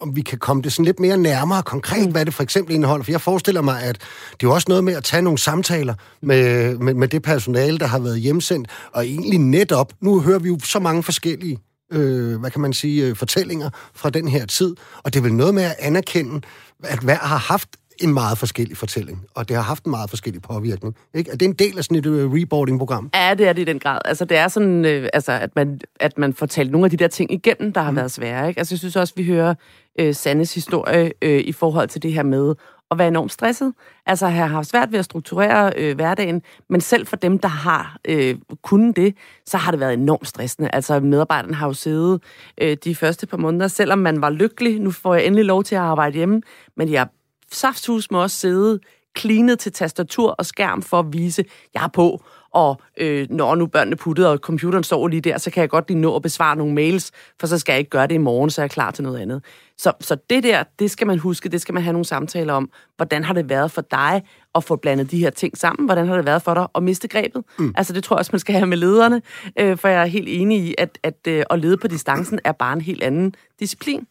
om 0.05 0.16
vi 0.16 0.22
kan 0.22 0.38
komme 0.38 0.62
det 0.62 0.72
sådan 0.72 0.84
lidt 0.84 1.00
mere 1.00 1.16
nærmere 1.16 1.62
konkret, 1.62 2.11
hvad 2.11 2.24
det 2.24 2.34
for 2.34 2.42
eksempel 2.42 2.74
indeholder. 2.74 3.05
For 3.05 3.12
jeg 3.12 3.20
forestiller 3.20 3.62
mig, 3.62 3.82
at 3.82 3.94
det 4.32 4.46
er 4.46 4.48
jo 4.48 4.55
også 4.55 4.66
noget 4.68 4.84
med 4.84 4.94
at 4.94 5.05
tage 5.05 5.22
nogle 5.22 5.38
samtaler 5.38 5.94
med, 6.22 6.78
med, 6.78 6.94
med 6.94 7.09
det 7.09 7.22
personale, 7.22 7.78
der 7.78 7.86
har 7.86 7.98
været 7.98 8.20
hjemsendt, 8.20 8.68
og 8.92 9.07
egentlig 9.07 9.38
netop, 9.38 9.92
nu 10.00 10.20
hører 10.20 10.38
vi 10.38 10.48
jo 10.48 10.59
så 10.64 10.78
mange 10.78 11.02
forskellige 11.02 11.59
øh, 11.92 12.40
hvad 12.40 12.50
kan 12.50 12.61
man 12.61 12.72
sige, 12.72 13.07
øh, 13.07 13.16
fortællinger 13.16 13.70
fra 13.94 14.11
den 14.11 14.28
her 14.28 14.46
tid, 14.46 14.76
og 15.02 15.14
det 15.14 15.18
er 15.18 15.22
vel 15.22 15.34
noget 15.34 15.55
med 15.55 15.62
at 15.62 15.74
anerkende, 15.78 16.40
at 16.84 16.98
hver 16.98 17.18
har 17.18 17.36
haft 17.36 17.68
en 18.03 18.14
meget 18.14 18.38
forskellig 18.38 18.76
fortælling, 18.76 19.24
og 19.34 19.49
det 19.49 19.57
har 19.57 19.62
haft 19.62 19.84
en 19.84 19.90
meget 19.90 20.11
forskellig 20.11 20.42
påvirkning. 20.42 20.97
Ikke? 21.14 21.30
Er 21.30 21.36
det 21.36 21.47
en 21.47 21.53
del 21.53 21.78
af 21.78 21.84
sådan 21.84 21.97
et 21.97 22.07
uh, 22.07 22.32
reboarding-program? 22.32 23.11
Ja, 23.14 23.34
det 23.34 23.49
er 23.49 23.53
det 23.53 23.62
i 23.62 23.64
den 23.64 23.78
grad. 23.78 23.99
Altså, 24.05 24.24
det 24.24 24.36
er 24.36 24.49
sådan, 24.49 24.84
øh, 24.84 25.09
altså, 25.12 25.32
at, 25.32 25.51
man, 25.57 25.80
at 26.01 26.18
man 26.18 26.34
får 26.34 26.47
talt 26.47 26.70
nogle 26.70 26.84
af 26.84 26.90
de 26.90 26.97
der 26.97 27.09
ting 27.09 27.32
igennem, 27.32 27.72
der 27.72 27.80
har 27.80 27.90
mm. 27.90 27.97
været 27.97 28.11
svære. 28.11 28.49
Ikke? 28.49 28.59
Altså, 28.59 28.74
jeg 28.74 28.78
synes 28.78 28.97
også, 28.97 29.14
vi 29.16 29.24
hører 29.24 29.55
øh, 30.01 30.14
Sandes 30.14 30.55
historie 30.55 31.12
øh, 31.22 31.40
i 31.40 31.53
forhold 31.53 31.88
til 31.88 32.03
det 32.03 32.12
her 32.12 32.22
med 32.22 32.55
at 32.90 32.99
være 32.99 33.09
enormt 33.09 33.32
stresset. 33.32 33.72
Altså, 34.07 34.26
have 34.26 34.49
haft 34.49 34.68
svært 34.68 34.92
ved 34.92 34.99
at 34.99 35.05
strukturere 35.05 35.72
øh, 35.76 35.95
hverdagen, 35.95 36.42
men 36.70 36.80
selv 36.80 37.07
for 37.07 37.16
dem, 37.16 37.38
der 37.38 37.49
har 37.49 37.97
øh, 38.05 38.34
kunnet 38.62 38.97
det, 38.97 39.14
så 39.47 39.57
har 39.57 39.70
det 39.70 39.80
været 39.80 39.92
enormt 39.92 40.28
stressende. 40.28 40.70
Altså, 40.72 41.01
medarbejderne 41.01 41.55
har 41.55 41.66
jo 41.66 41.72
siddet 41.72 42.22
øh, 42.61 42.76
de 42.84 42.95
første 42.95 43.26
par 43.26 43.36
måneder, 43.36 43.68
selvom 43.68 43.99
man 43.99 44.20
var 44.20 44.30
lykkelig, 44.30 44.80
nu 44.80 44.90
får 44.90 45.14
jeg 45.14 45.26
endelig 45.26 45.45
lov 45.45 45.64
til 45.64 45.74
at 45.74 45.80
arbejde 45.80 46.16
hjemme, 46.16 46.42
men 46.76 46.92
jeg 46.92 47.07
safthus 47.53 48.11
må 48.11 48.22
også 48.22 48.36
sidde 48.36 48.80
klinet 49.14 49.59
til 49.59 49.72
tastatur 49.72 50.30
og 50.30 50.47
skærm 50.47 50.82
for 50.82 50.99
at 50.99 51.12
vise, 51.12 51.45
jeg 51.74 51.84
er 51.84 51.88
på, 51.88 52.22
og 52.55 52.80
øh, 52.96 53.26
når 53.30 53.55
nu 53.55 53.66
børnene 53.66 53.96
puttede, 53.96 54.30
og 54.30 54.38
computeren 54.38 54.84
står 54.84 55.09
lige 55.09 55.20
der, 55.20 55.38
så 55.38 55.50
kan 55.50 55.61
jeg 55.61 55.70
godt 55.70 55.88
lige 55.88 56.00
nå 56.00 56.16
at 56.16 56.22
besvare 56.22 56.57
nogle 56.57 56.74
mails, 56.74 57.11
for 57.40 57.46
så 57.46 57.59
skal 57.59 57.72
jeg 57.72 57.78
ikke 57.78 57.90
gøre 57.90 58.07
det 58.07 58.14
i 58.14 58.18
morgen, 58.18 58.50
så 58.50 58.61
er 58.61 58.62
jeg 58.62 58.70
klar 58.70 58.90
til 58.90 59.05
noget 59.05 59.18
andet. 59.18 59.44
Så, 59.78 59.92
så 60.00 60.16
det 60.30 60.42
der, 60.42 60.62
det 60.78 60.90
skal 60.90 61.07
man 61.07 61.18
huske, 61.18 61.48
det 61.48 61.61
skal 61.61 61.74
man 61.74 61.82
have 61.82 61.92
nogle 61.92 62.05
samtaler 62.05 62.52
om. 62.52 62.70
Hvordan 62.96 63.24
har 63.24 63.34
det 63.34 63.48
været 63.48 63.70
for 63.70 63.80
dig 63.80 64.22
at 64.55 64.64
få 64.64 64.76
blandet 64.76 65.11
de 65.11 65.18
her 65.18 65.30
ting 65.30 65.59
sammen? 65.59 65.86
Hvordan 65.86 66.07
har 66.07 66.16
det 66.16 66.26
været 66.26 66.42
for 66.42 66.55
dig 66.55 66.66
at 66.74 66.82
miste 66.82 67.09
grebet? 67.09 67.44
Mm. 67.59 67.74
Altså 67.76 67.92
det 67.92 68.05
tror 68.05 68.16
jeg 68.16 68.18
også, 68.18 68.30
man 68.32 68.38
skal 68.38 68.55
have 68.55 68.66
med 68.66 68.76
lederne, 68.76 69.22
øh, 69.59 69.78
for 69.78 69.88
jeg 69.88 70.02
er 70.02 70.07
helt 70.07 70.28
enig 70.28 70.59
i, 70.59 70.74
at, 70.78 70.98
at 71.02 71.18
øh, 71.28 71.44
at 71.50 71.59
lede 71.59 71.76
på 71.76 71.88
distancen 71.88 72.40
er 72.44 72.52
bare 72.52 72.72
en 72.72 72.80
helt 72.80 73.02
anden 73.02 73.34
disciplin. 73.61 74.07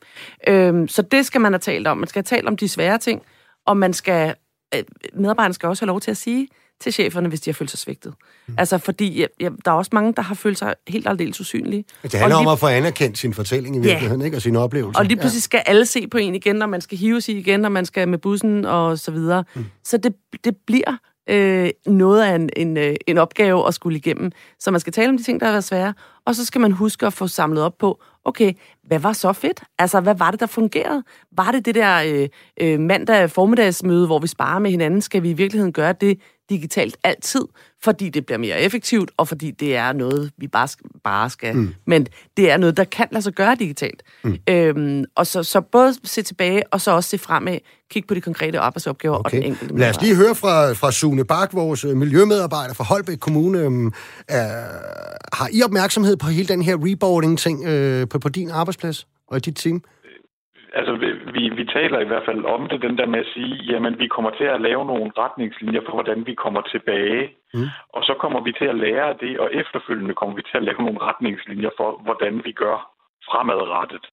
Øh, 0.48 0.90
så 0.90 1.02
det 1.02 1.26
skal 1.26 1.42
man 1.42 1.54
have 1.54 1.60
talt 1.60 1.88
om. 1.88 1.98
Man 1.98 2.08
skal 2.08 2.20
have 2.20 2.38
talt 2.38 2.48
om 2.48 2.58
de 2.58 2.70
svære 2.70 2.98
ting, 2.98 3.22
og 3.66 3.78
man 3.78 3.94
skal, 3.94 4.36
øh, 4.76 4.84
medarbejderne 5.14 5.54
skal 5.54 5.70
også 5.70 5.86
have 5.86 5.88
lov 5.88 6.00
til 6.00 6.12
at 6.12 6.18
sige, 6.18 6.48
til 6.82 6.94
cheferne, 6.94 7.30
hvis 7.30 7.42
de 7.42 7.50
har 7.50 7.54
følt 7.54 7.70
sig 7.70 7.80
svigtet. 7.80 8.14
Mm. 8.48 8.56
Altså, 8.58 8.78
fordi 8.78 9.20
ja, 9.20 9.26
ja, 9.40 9.50
der 9.66 9.72
er 9.72 9.76
også 9.76 9.90
mange, 9.94 10.14
der 10.14 10.22
har 10.22 10.36
følt 10.36 10.58
sig 10.58 10.76
helt 10.88 11.08
aldeles 11.08 11.40
usynlige. 11.40 11.86
Det 12.04 12.14
handler 12.14 12.28
lige... 12.28 12.48
om 12.48 12.54
at 12.54 12.60
få 12.60 12.68
anerkendt 12.68 13.18
sin 13.18 13.34
fortælling 13.34 13.76
i 13.76 13.80
virkeligheden, 13.80 14.22
ja. 14.22 14.26
ikke? 14.26 14.38
Og 14.38 14.42
sin 14.42 14.56
oplevelse. 14.56 15.00
Og 15.00 15.06
lige 15.06 15.18
pludselig 15.18 15.40
ja. 15.40 15.44
skal 15.44 15.64
alle 15.66 15.86
se 15.86 16.08
på 16.08 16.18
en 16.18 16.36
igen, 16.36 16.56
når 16.56 16.66
man 16.66 16.82
skal 16.82 16.98
hive 16.98 17.22
sig 17.22 17.38
igen, 17.38 17.60
når 17.60 17.70
man 17.70 17.86
skal 17.86 18.08
med 18.08 18.18
bussen 18.18 18.66
og 18.66 19.00
så 19.00 19.12
videre. 19.12 19.44
Mm. 19.56 19.66
Så 19.84 19.98
det, 19.98 20.16
det 20.44 20.56
bliver 20.68 20.98
øh, 21.30 21.70
noget 21.86 22.24
af 22.24 22.36
en, 22.36 22.50
en, 22.56 22.78
øh, 22.78 22.96
en 23.08 23.18
opgave 23.18 23.68
at 23.68 23.74
skulle 23.74 23.98
igennem. 23.98 24.32
Så 24.60 24.72
man 24.72 24.80
skal 24.80 24.94
tale 24.94 25.10
om 25.10 25.18
de 25.18 25.24
ting, 25.24 25.40
der 25.40 25.46
har 25.46 25.54
været 25.54 25.64
svære, 25.64 25.94
og 26.26 26.36
så 26.36 26.46
skal 26.46 26.62
man 26.62 26.72
huske 26.72 27.06
at 27.06 27.14
få 27.14 27.28
samlet 27.28 27.64
op 27.64 27.78
på, 27.78 28.02
okay, 28.26 28.54
hvad 28.84 29.00
var 29.00 29.14
så 29.14 29.34
fedt? 29.34 29.64
Altså, 29.80 30.02
hvad 30.02 30.16
var 30.16 30.32
det, 30.32 30.40
der 30.40 30.46
fungerede? 30.46 31.04
Var 31.32 31.52
det 31.52 31.66
det 31.66 31.76
der 31.76 32.04
øh, 32.06 32.30
øh, 32.62 32.80
mandag 32.80 33.30
formiddagsmøde, 33.30 34.06
hvor 34.06 34.20
vi 34.20 34.28
sparer 34.28 34.60
med 34.60 34.72
hinanden? 34.72 35.02
Skal 35.02 35.24
vi 35.24 35.30
i 35.30 35.34
virkeligheden 35.34 35.74
gøre 35.74 35.94
det 36.02 36.20
digitalt 36.50 36.98
altid, 37.04 37.42
fordi 37.84 38.10
det 38.10 38.26
bliver 38.26 38.40
mere 38.40 38.62
effektivt, 38.62 39.12
og 39.18 39.28
fordi 39.28 39.52
det 39.52 39.76
er 39.76 39.94
noget, 39.94 40.32
vi 40.38 40.48
bare, 40.48 40.68
bare 41.04 41.30
skal... 41.30 41.56
Mm. 41.56 41.74
Men 41.86 42.08
det 42.38 42.52
er 42.52 42.58
noget, 42.58 42.78
der 42.78 42.84
kan 42.84 43.08
lade 43.12 43.24
sig 43.24 43.34
gøre 43.34 43.56
digitalt. 43.60 44.04
Mm. 44.24 44.38
Øhm, 44.50 45.06
og 45.16 45.28
så, 45.28 45.44
så 45.44 45.62
både 45.62 45.94
se 46.04 46.22
tilbage, 46.22 46.64
og 46.72 46.82
så 46.82 46.92
også 46.92 47.10
se 47.10 47.18
fremad, 47.18 47.58
kigge 47.92 48.08
på 48.08 48.14
de 48.14 48.22
konkrete 48.22 48.60
arbejdsopgaver 48.60 49.18
okay. 49.18 49.26
og 49.26 49.32
den 49.32 49.44
enkelte 49.44 49.78
Lad 49.78 49.90
os 49.90 50.02
lige 50.02 50.16
høre 50.16 50.36
fra, 50.36 50.74
fra 50.74 50.92
Sune 50.92 51.26
Bak, 51.26 51.54
vores 51.54 51.86
øh, 51.86 51.96
miljømedarbejder 51.98 52.74
fra 52.74 52.84
Holbæk 52.84 53.18
Kommune. 53.18 53.60
Øh, 53.60 53.92
har 55.34 55.50
I 55.52 55.64
opmærksomhed 55.64 56.18
på 56.18 56.28
hele 56.28 56.48
den 56.48 56.62
her 56.62 56.78
reboarding-ting 56.80 57.66
øh, 57.66 58.08
på, 58.08 58.20
på 58.20 58.30
din 58.30 58.50
arbejdsplads 58.52 59.08
og 59.28 59.38
i 59.38 59.40
dit 59.40 59.56
team? 59.56 59.84
altså, 60.76 60.92
vi, 61.36 61.44
vi 61.60 61.66
taler 61.66 62.00
i 62.00 62.10
hvert 62.10 62.26
fald 62.26 62.46
om 62.46 62.70
det, 62.70 62.82
den 62.82 62.98
der 62.98 63.06
med 63.06 63.20
at 63.20 63.32
sige, 63.34 63.56
jamen, 63.72 64.00
vi 64.00 64.08
kommer 64.08 64.32
til 64.32 64.44
at 64.44 64.62
lave 64.62 64.86
nogle 64.86 65.12
retningslinjer 65.18 65.82
for, 65.86 65.94
hvordan 65.94 66.26
vi 66.26 66.34
kommer 66.34 66.62
tilbage. 66.62 67.24
Mm. 67.54 67.68
Og 67.96 68.02
så 68.04 68.14
kommer 68.22 68.40
vi 68.42 68.52
til 68.52 68.66
at 68.66 68.80
lære 68.86 69.16
det, 69.24 69.40
og 69.40 69.50
efterfølgende 69.54 70.14
kommer 70.14 70.36
vi 70.36 70.42
til 70.42 70.58
at 70.58 70.64
lave 70.64 70.82
nogle 70.88 71.02
retningslinjer 71.02 71.70
for, 71.78 71.90
hvordan 72.06 72.42
vi 72.46 72.52
gør 72.52 72.78
fremadrettet. 73.30 74.06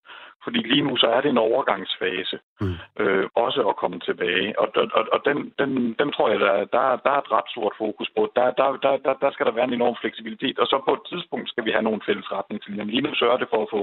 Fordi 0.45 0.61
lige 0.73 0.87
nu 0.89 0.93
så 1.03 1.07
er 1.17 1.21
det 1.23 1.31
en 1.31 1.45
overgangsfase, 1.49 2.37
mm. 2.61 2.77
øh, 3.03 3.25
også 3.45 3.61
at 3.71 3.79
komme 3.83 3.99
tilbage. 4.09 4.49
Og, 4.61 4.69
og, 4.99 5.05
og 5.15 5.21
den, 5.29 5.39
den, 5.61 5.71
den 6.01 6.09
tror 6.15 6.27
jeg, 6.33 6.41
der, 6.47 6.55
der, 6.75 6.83
der 7.05 7.13
er 7.15 7.21
et 7.25 7.33
ret 7.37 7.49
stort 7.55 7.75
fokus 7.83 8.09
på. 8.17 8.23
Der, 8.37 8.47
der, 8.61 8.69
der, 8.85 8.93
der, 9.07 9.15
der 9.23 9.31
skal 9.33 9.47
der 9.47 9.55
være 9.57 9.69
en 9.69 9.79
enorm 9.79 9.97
fleksibilitet, 10.03 10.57
og 10.63 10.67
så 10.73 10.77
på 10.87 10.93
et 10.99 11.05
tidspunkt 11.11 11.47
skal 11.49 11.65
vi 11.67 11.71
have 11.77 11.87
nogle 11.89 12.03
fælles 12.07 12.29
retningslinjer. 12.37 12.85
Lige 12.85 13.07
nu 13.07 13.13
sørger 13.15 13.39
det 13.43 13.49
for 13.53 13.61
at 13.63 13.73
få 13.75 13.81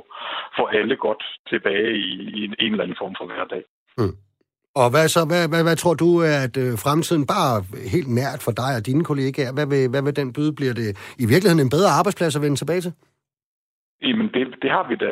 få 0.57 0.63
alle 0.77 0.95
godt 1.07 1.23
tilbage 1.51 1.91
i, 2.07 2.11
i 2.37 2.39
en, 2.47 2.53
en 2.63 2.71
eller 2.71 2.83
anden 2.83 3.01
form 3.01 3.15
for 3.19 3.25
hverdag. 3.29 3.63
Mm. 3.99 4.15
Og 4.81 4.87
hvad 4.93 5.07
så? 5.15 5.21
Hvad, 5.25 5.43
hvad, 5.51 5.63
hvad 5.63 5.75
tror 5.75 5.93
du, 5.93 6.09
at 6.21 6.57
øh, 6.57 6.71
fremtiden 6.85 7.25
bare 7.35 7.63
helt 7.93 8.11
nært 8.21 8.39
for 8.45 8.51
dig 8.51 8.71
og 8.77 8.85
dine 8.85 9.03
kollegaer, 9.03 9.51
hvad 9.53 9.67
vil, 9.67 9.89
hvad 9.89 10.01
vil 10.01 10.15
den 10.15 10.33
byde? 10.33 10.53
Bliver 10.59 10.73
det 10.73 10.89
i 11.23 11.25
virkeligheden 11.31 11.65
en 11.65 11.69
bedre 11.75 11.89
arbejdsplads 11.99 12.35
at 12.35 12.41
vende 12.41 12.57
tilbage 12.57 12.81
til? 12.81 12.93
Jamen, 14.01 14.29
det, 14.33 14.55
det 14.61 14.71
har 14.71 14.83
vi 14.89 14.95
da, 14.95 15.11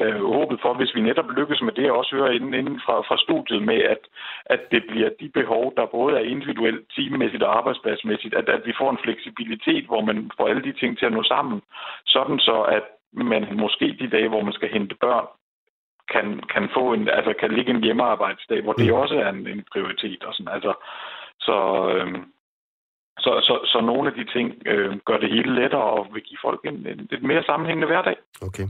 da 0.00 0.18
håbet 0.18 0.58
for, 0.62 0.74
hvis 0.74 0.94
vi 0.94 1.00
netop 1.00 1.30
lykkes 1.30 1.62
med 1.62 1.72
det, 1.72 1.90
og 1.90 1.98
også 1.98 2.16
hører 2.16 2.30
inden, 2.30 2.54
inden 2.54 2.80
fra, 2.84 3.00
fra 3.08 3.16
studiet 3.18 3.62
med, 3.62 3.80
at, 3.94 4.02
at 4.46 4.60
det 4.70 4.82
bliver 4.88 5.10
de 5.20 5.28
behov, 5.28 5.72
der 5.76 5.86
både 5.86 6.16
er 6.16 6.30
individuelt, 6.34 6.86
teammæssigt 6.96 7.42
og 7.42 7.56
arbejdspladsmæssigt, 7.58 8.34
at, 8.34 8.48
at 8.48 8.62
vi 8.66 8.72
får 8.78 8.90
en 8.90 9.02
fleksibilitet, 9.04 9.84
hvor 9.84 10.00
man 10.00 10.30
får 10.36 10.48
alle 10.48 10.62
de 10.62 10.72
ting 10.72 10.98
til 10.98 11.06
at 11.06 11.12
nå 11.12 11.22
sammen, 11.22 11.62
sådan 12.06 12.38
så 12.38 12.62
at 12.62 12.82
man 13.12 13.46
måske 13.52 13.96
de 14.00 14.08
dage, 14.08 14.28
hvor 14.28 14.42
man 14.42 14.52
skal 14.52 14.68
hente 14.68 14.94
børn, 14.94 15.26
kan, 16.12 16.40
kan 16.52 16.68
få 16.74 16.92
en, 16.92 17.08
altså 17.08 17.32
kan 17.40 17.52
ligge 17.52 17.70
en 17.70 17.84
hjemmearbejdsdag, 17.84 18.62
hvor 18.62 18.72
det 18.72 18.86
mm. 18.86 18.92
også 18.92 19.14
er 19.14 19.28
en, 19.28 19.46
en 19.46 19.64
prioritet 19.72 20.24
og 20.24 20.34
sådan, 20.34 20.54
altså, 20.54 20.72
så, 21.40 21.56
øhm, 21.94 22.24
så, 23.24 23.32
så, 23.48 23.54
så 23.72 23.78
nogle 23.80 24.04
af 24.10 24.14
de 24.18 24.24
ting 24.34 24.46
øh, 24.66 24.90
gør 25.08 25.18
det 25.22 25.30
hele 25.30 25.54
lettere 25.60 25.88
og 25.96 26.06
vil 26.12 26.22
give 26.22 26.38
folk 26.46 26.60
en, 26.64 26.74
en 26.74 27.00
lidt 27.10 27.22
mere 27.22 27.42
sammenhængende 27.42 27.86
hverdag. 27.86 28.16
Okay. 28.42 28.66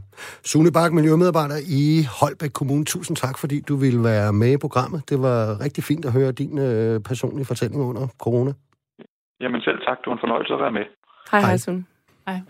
Sune 0.51 0.71
Bak, 0.73 0.93
miljømedarbejder 0.93 1.59
i 1.81 1.83
Holbæk 2.21 2.53
Kommune. 2.61 2.85
Tusind 2.85 3.17
tak, 3.17 3.39
fordi 3.39 3.61
du 3.69 3.77
ville 3.77 4.03
være 4.11 4.33
med 4.33 4.53
i 4.53 4.61
programmet. 4.67 5.01
Det 5.11 5.19
var 5.27 5.41
rigtig 5.65 5.85
fint 5.85 6.05
at 6.05 6.13
høre 6.13 6.33
din 6.33 6.59
øh, 6.59 7.01
personlige 7.11 7.47
fortælling 7.47 7.81
under 7.91 8.07
corona. 8.25 8.53
Jamen 9.41 9.61
selv 9.61 9.79
tak. 9.87 9.99
Det 10.01 10.07
var 10.07 10.17
en 10.19 10.25
fornøjelse 10.25 10.55
at 10.55 10.61
være 10.61 10.73
med. 10.79 10.87
Hej, 11.33 11.41
hej, 11.41 11.57
Sune. 11.57 11.85
Hej 12.29 12.41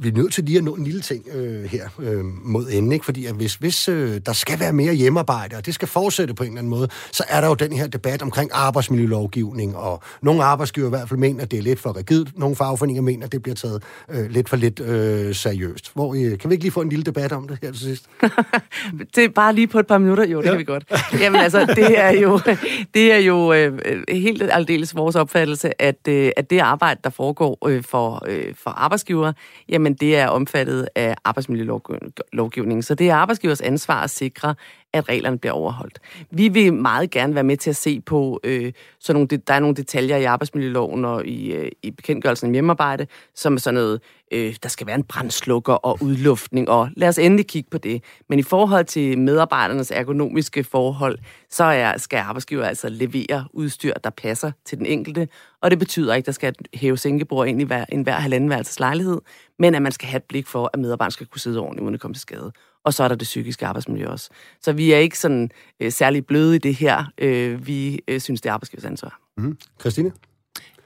vi 0.00 0.08
er 0.08 0.12
nødt 0.12 0.32
til 0.32 0.44
lige 0.44 0.58
at 0.58 0.64
nå 0.64 0.74
en 0.74 0.84
lille 0.84 1.00
ting 1.00 1.24
øh, 1.32 1.64
her 1.64 1.88
øh, 1.98 2.24
mod 2.24 2.66
enden, 2.72 2.92
ikke? 2.92 3.04
fordi 3.04 3.26
at 3.26 3.34
hvis, 3.34 3.54
hvis 3.54 3.88
øh, 3.88 4.20
der 4.26 4.32
skal 4.32 4.60
være 4.60 4.72
mere 4.72 4.94
hjemmearbejde, 4.94 5.56
og 5.56 5.66
det 5.66 5.74
skal 5.74 5.88
fortsætte 5.88 6.34
på 6.34 6.42
en 6.42 6.48
eller 6.48 6.58
anden 6.58 6.70
måde, 6.70 6.88
så 7.12 7.24
er 7.28 7.40
der 7.40 7.48
jo 7.48 7.54
den 7.54 7.72
her 7.72 7.86
debat 7.86 8.22
omkring 8.22 8.50
arbejdsmiljølovgivning, 8.54 9.76
og 9.76 10.02
nogle 10.22 10.44
arbejdsgiver 10.44 10.86
i 10.86 10.90
hvert 10.90 11.08
fald 11.08 11.20
mener, 11.20 11.42
at 11.42 11.50
det 11.50 11.58
er 11.58 11.62
lidt 11.62 11.80
for 11.80 11.96
rigidt, 11.96 12.38
nogle 12.38 12.56
fagforeninger 12.56 13.02
mener, 13.02 13.26
at 13.26 13.32
det 13.32 13.42
bliver 13.42 13.54
taget 13.54 13.82
øh, 14.10 14.30
lidt 14.30 14.48
for 14.48 14.56
lidt 14.56 14.80
øh, 14.80 15.34
seriøst. 15.34 15.90
Hvor, 15.94 16.14
øh, 16.14 16.38
kan 16.38 16.50
vi 16.50 16.54
ikke 16.54 16.64
lige 16.64 16.72
få 16.72 16.80
en 16.80 16.88
lille 16.88 17.04
debat 17.04 17.32
om 17.32 17.48
det 17.48 17.58
her 17.62 17.72
til 17.72 17.80
sidst? 17.80 18.06
det 19.14 19.24
er 19.24 19.28
bare 19.28 19.54
lige 19.54 19.66
på 19.66 19.78
et 19.78 19.86
par 19.86 19.98
minutter, 19.98 20.26
jo, 20.26 20.38
det 20.38 20.44
ja. 20.44 20.50
kan 20.50 20.58
vi 20.58 20.64
godt. 20.64 20.84
Jamen 21.20 21.40
altså, 21.40 21.66
det 21.76 21.98
er 21.98 22.10
jo, 22.10 22.40
det 22.94 23.12
er 23.12 23.18
jo 23.18 23.52
øh, 23.52 23.78
helt 24.08 24.42
aldeles 24.52 24.96
vores 24.96 25.16
opfattelse, 25.16 25.82
at, 25.82 26.08
øh, 26.08 26.30
at 26.36 26.50
det 26.50 26.58
arbejde, 26.58 27.00
der 27.04 27.10
foregår 27.10 27.68
øh, 27.68 27.84
for, 27.84 28.24
øh, 28.28 28.54
for 28.54 28.70
arbejdsgiver, 28.70 29.32
jamen 29.68 29.87
det 29.94 30.16
er 30.16 30.28
omfattet 30.28 30.88
af 30.94 31.16
arbejdsmiljølovgivningen. 31.24 32.82
Så 32.82 32.94
det 32.94 33.10
er 33.10 33.14
arbejdsgivers 33.14 33.60
ansvar 33.60 34.02
at 34.02 34.10
sikre, 34.10 34.54
at 34.92 35.08
reglerne 35.08 35.38
bliver 35.38 35.52
overholdt. 35.52 35.98
Vi 36.30 36.48
vil 36.48 36.72
meget 36.72 37.10
gerne 37.10 37.34
være 37.34 37.44
med 37.44 37.56
til 37.56 37.70
at 37.70 37.76
se 37.76 38.00
på, 38.00 38.40
øh, 38.44 38.72
så 39.00 39.12
nogle, 39.12 39.28
der 39.28 39.54
er 39.54 39.60
nogle 39.60 39.76
detaljer 39.76 40.16
i 40.16 40.24
arbejdsmiljøloven 40.24 41.04
og 41.04 41.26
i, 41.26 41.52
øh, 41.52 41.70
i 41.82 41.90
bekendtgørelsen 41.90 42.46
om 42.46 42.52
hjemmearbejde, 42.52 43.06
som 43.34 43.54
er 43.54 43.58
sådan 43.58 43.74
noget, 43.74 44.00
øh, 44.32 44.56
der 44.62 44.68
skal 44.68 44.86
være 44.86 44.96
en 44.96 45.04
brændslukker 45.04 45.72
og 45.72 45.98
udluftning, 46.02 46.68
og 46.68 46.88
lad 46.96 47.08
os 47.08 47.18
endelig 47.18 47.46
kigge 47.46 47.70
på 47.70 47.78
det. 47.78 48.02
Men 48.28 48.38
i 48.38 48.42
forhold 48.42 48.84
til 48.84 49.18
medarbejdernes 49.18 49.90
ergonomiske 49.90 50.64
forhold, 50.64 51.18
så 51.50 51.64
er, 51.64 51.96
skal 51.96 52.16
arbejdsgiver 52.16 52.64
altså 52.64 52.88
levere 52.88 53.44
udstyr, 53.52 53.94
der 54.04 54.10
passer 54.10 54.50
til 54.64 54.78
den 54.78 54.86
enkelte, 54.86 55.28
og 55.62 55.70
det 55.70 55.78
betyder 55.78 56.14
ikke, 56.14 56.22
at 56.22 56.26
der 56.26 56.32
skal 56.32 56.54
hæve 56.74 56.96
sænkebord 56.96 57.48
ind 57.48 57.60
i 57.60 57.64
hver, 57.64 57.84
en 57.92 58.02
hver 58.02 58.12
halvandenværelses 58.12 58.80
lejlighed, 58.80 59.20
men 59.58 59.74
at 59.74 59.82
man 59.82 59.92
skal 59.92 60.08
have 60.08 60.16
et 60.16 60.24
blik 60.24 60.46
for, 60.46 60.70
at 60.72 60.80
medarbejderne 60.80 61.12
skal 61.12 61.26
kunne 61.26 61.40
sidde 61.40 61.60
ordentligt, 61.60 61.84
uden 61.84 61.94
at 61.94 62.00
komme 62.00 62.14
til 62.14 62.20
skade. 62.20 62.52
Og 62.88 62.94
så 62.94 63.04
er 63.04 63.08
der 63.08 63.14
det 63.14 63.24
psykiske 63.24 63.66
arbejdsmiljø 63.66 64.08
også. 64.08 64.30
Så 64.62 64.72
vi 64.72 64.92
er 64.92 64.98
ikke 64.98 65.18
sådan 65.18 65.50
øh, 65.80 65.92
særlig 65.92 66.26
bløde 66.26 66.56
i 66.56 66.58
det 66.58 66.74
her. 66.74 67.04
Øh, 67.18 67.66
vi 67.66 68.00
øh, 68.08 68.20
synes, 68.20 68.40
det 68.40 68.48
er 68.48 68.52
arbejdsgivers 68.52 68.84
ansvar. 68.84 69.20
Mm. 69.36 69.58
Christine? 69.80 70.12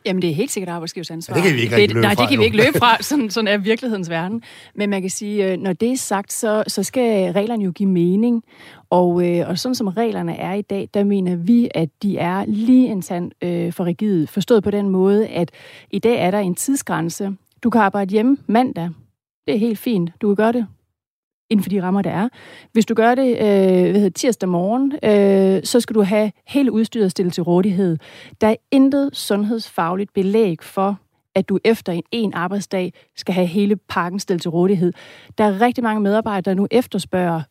Jamen, 0.07 0.22
det 0.22 0.30
er 0.30 0.34
helt 0.34 0.50
sikkert 0.50 0.74
arbejdsgivers 0.74 1.11
ansvar. 1.11 1.36
Ja, 1.36 1.42
det 1.42 1.48
kan 1.48 1.57
vi 1.57 1.62
ikke 1.62 1.76
det, 1.76 1.90
løbe 1.90 2.00
Nej, 2.00 2.14
fra, 2.14 2.22
det 2.22 2.30
kan 2.30 2.38
vi 2.38 2.44
ikke 2.44 2.57
løbe 2.57 2.78
fra. 2.78 3.03
Sådan, 3.03 3.30
sådan 3.30 3.48
er 3.48 3.59
virkelighedens 3.59 4.11
verden. 4.11 4.42
Men 4.74 4.90
man 4.90 5.00
kan 5.00 5.11
sige, 5.11 5.53
øh, 5.53 5.59
når 5.59 5.72
det 5.72 5.92
er 5.92 5.96
sagt, 5.96 6.32
så, 6.32 6.64
så 6.66 6.82
skal 6.82 7.32
reglerne 7.32 7.64
jo 7.64 7.70
give 7.70 7.88
mening. 7.88 8.44
Og, 8.90 9.28
øh, 9.28 9.48
og 9.48 9.59
sådan 9.59 9.74
som 9.74 9.86
reglerne 9.86 10.36
er 10.36 10.55
i 10.55 10.62
dag, 10.62 10.88
der 10.94 11.05
mener 11.05 11.36
vi, 11.36 11.68
at 11.74 11.88
de 12.03 12.18
er 12.18 12.44
lige 12.48 12.88
en 12.88 13.03
tand 13.03 13.32
øh, 13.44 13.72
for 13.72 13.84
rigide. 13.84 14.26
Forstået 14.26 14.64
på 14.64 14.70
den 14.70 14.88
måde, 14.88 15.28
at 15.28 15.50
i 15.90 15.98
dag 15.98 16.16
er 16.18 16.30
der 16.30 16.38
en 16.38 16.55
tidsgrænse. 16.55 17.32
Du 17.62 17.70
kan 17.70 17.80
arbejde 17.80 18.12
hjemme 18.12 18.36
mandag. 18.46 18.90
Det 19.46 19.55
er 19.55 19.59
helt 19.59 19.78
fint. 19.78 20.11
Du 20.20 20.28
kan 20.28 20.36
gøre 20.36 20.53
det 20.53 20.66
inden 21.53 21.62
for 21.62 21.70
de 21.70 21.82
rammer, 21.82 22.03
der 22.03 22.11
er. 22.11 22.28
Hvis 22.72 22.86
du 22.86 22.94
gør 22.94 23.14
det 23.14 23.30
øh, 23.30 23.90
hvad 23.90 24.00
hedder, 24.00 24.11
tirsdag 24.11 24.48
morgen, 24.48 24.92
øh, 25.03 25.64
så 25.64 25.80
skal 25.80 25.94
du 25.94 26.03
have 26.03 26.32
hele 26.46 26.72
udstyret 26.72 27.11
stillet 27.11 27.34
til 27.34 27.42
rådighed. 27.42 27.98
Der 28.40 28.46
er 28.46 28.57
intet 28.70 29.11
sundhedsfagligt 29.12 30.12
belæg 30.12 30.62
for, 30.62 30.98
at 31.34 31.48
du 31.48 31.59
efter 31.64 31.92
en, 31.92 32.03
en 32.12 32.34
arbejdsdag 32.34 32.92
skal 33.16 33.34
have 33.34 33.46
hele 33.46 33.76
pakken 33.76 34.20
stillet 34.20 34.42
til 34.42 34.50
rådighed. 34.50 34.92
Der 35.38 35.44
er 35.44 35.61
rigtig 35.61 35.84
mange 35.84 36.00
medarbejdere, 36.00 36.55
der 36.55 36.61
nu 36.61 36.66
efterspørger 36.70 37.42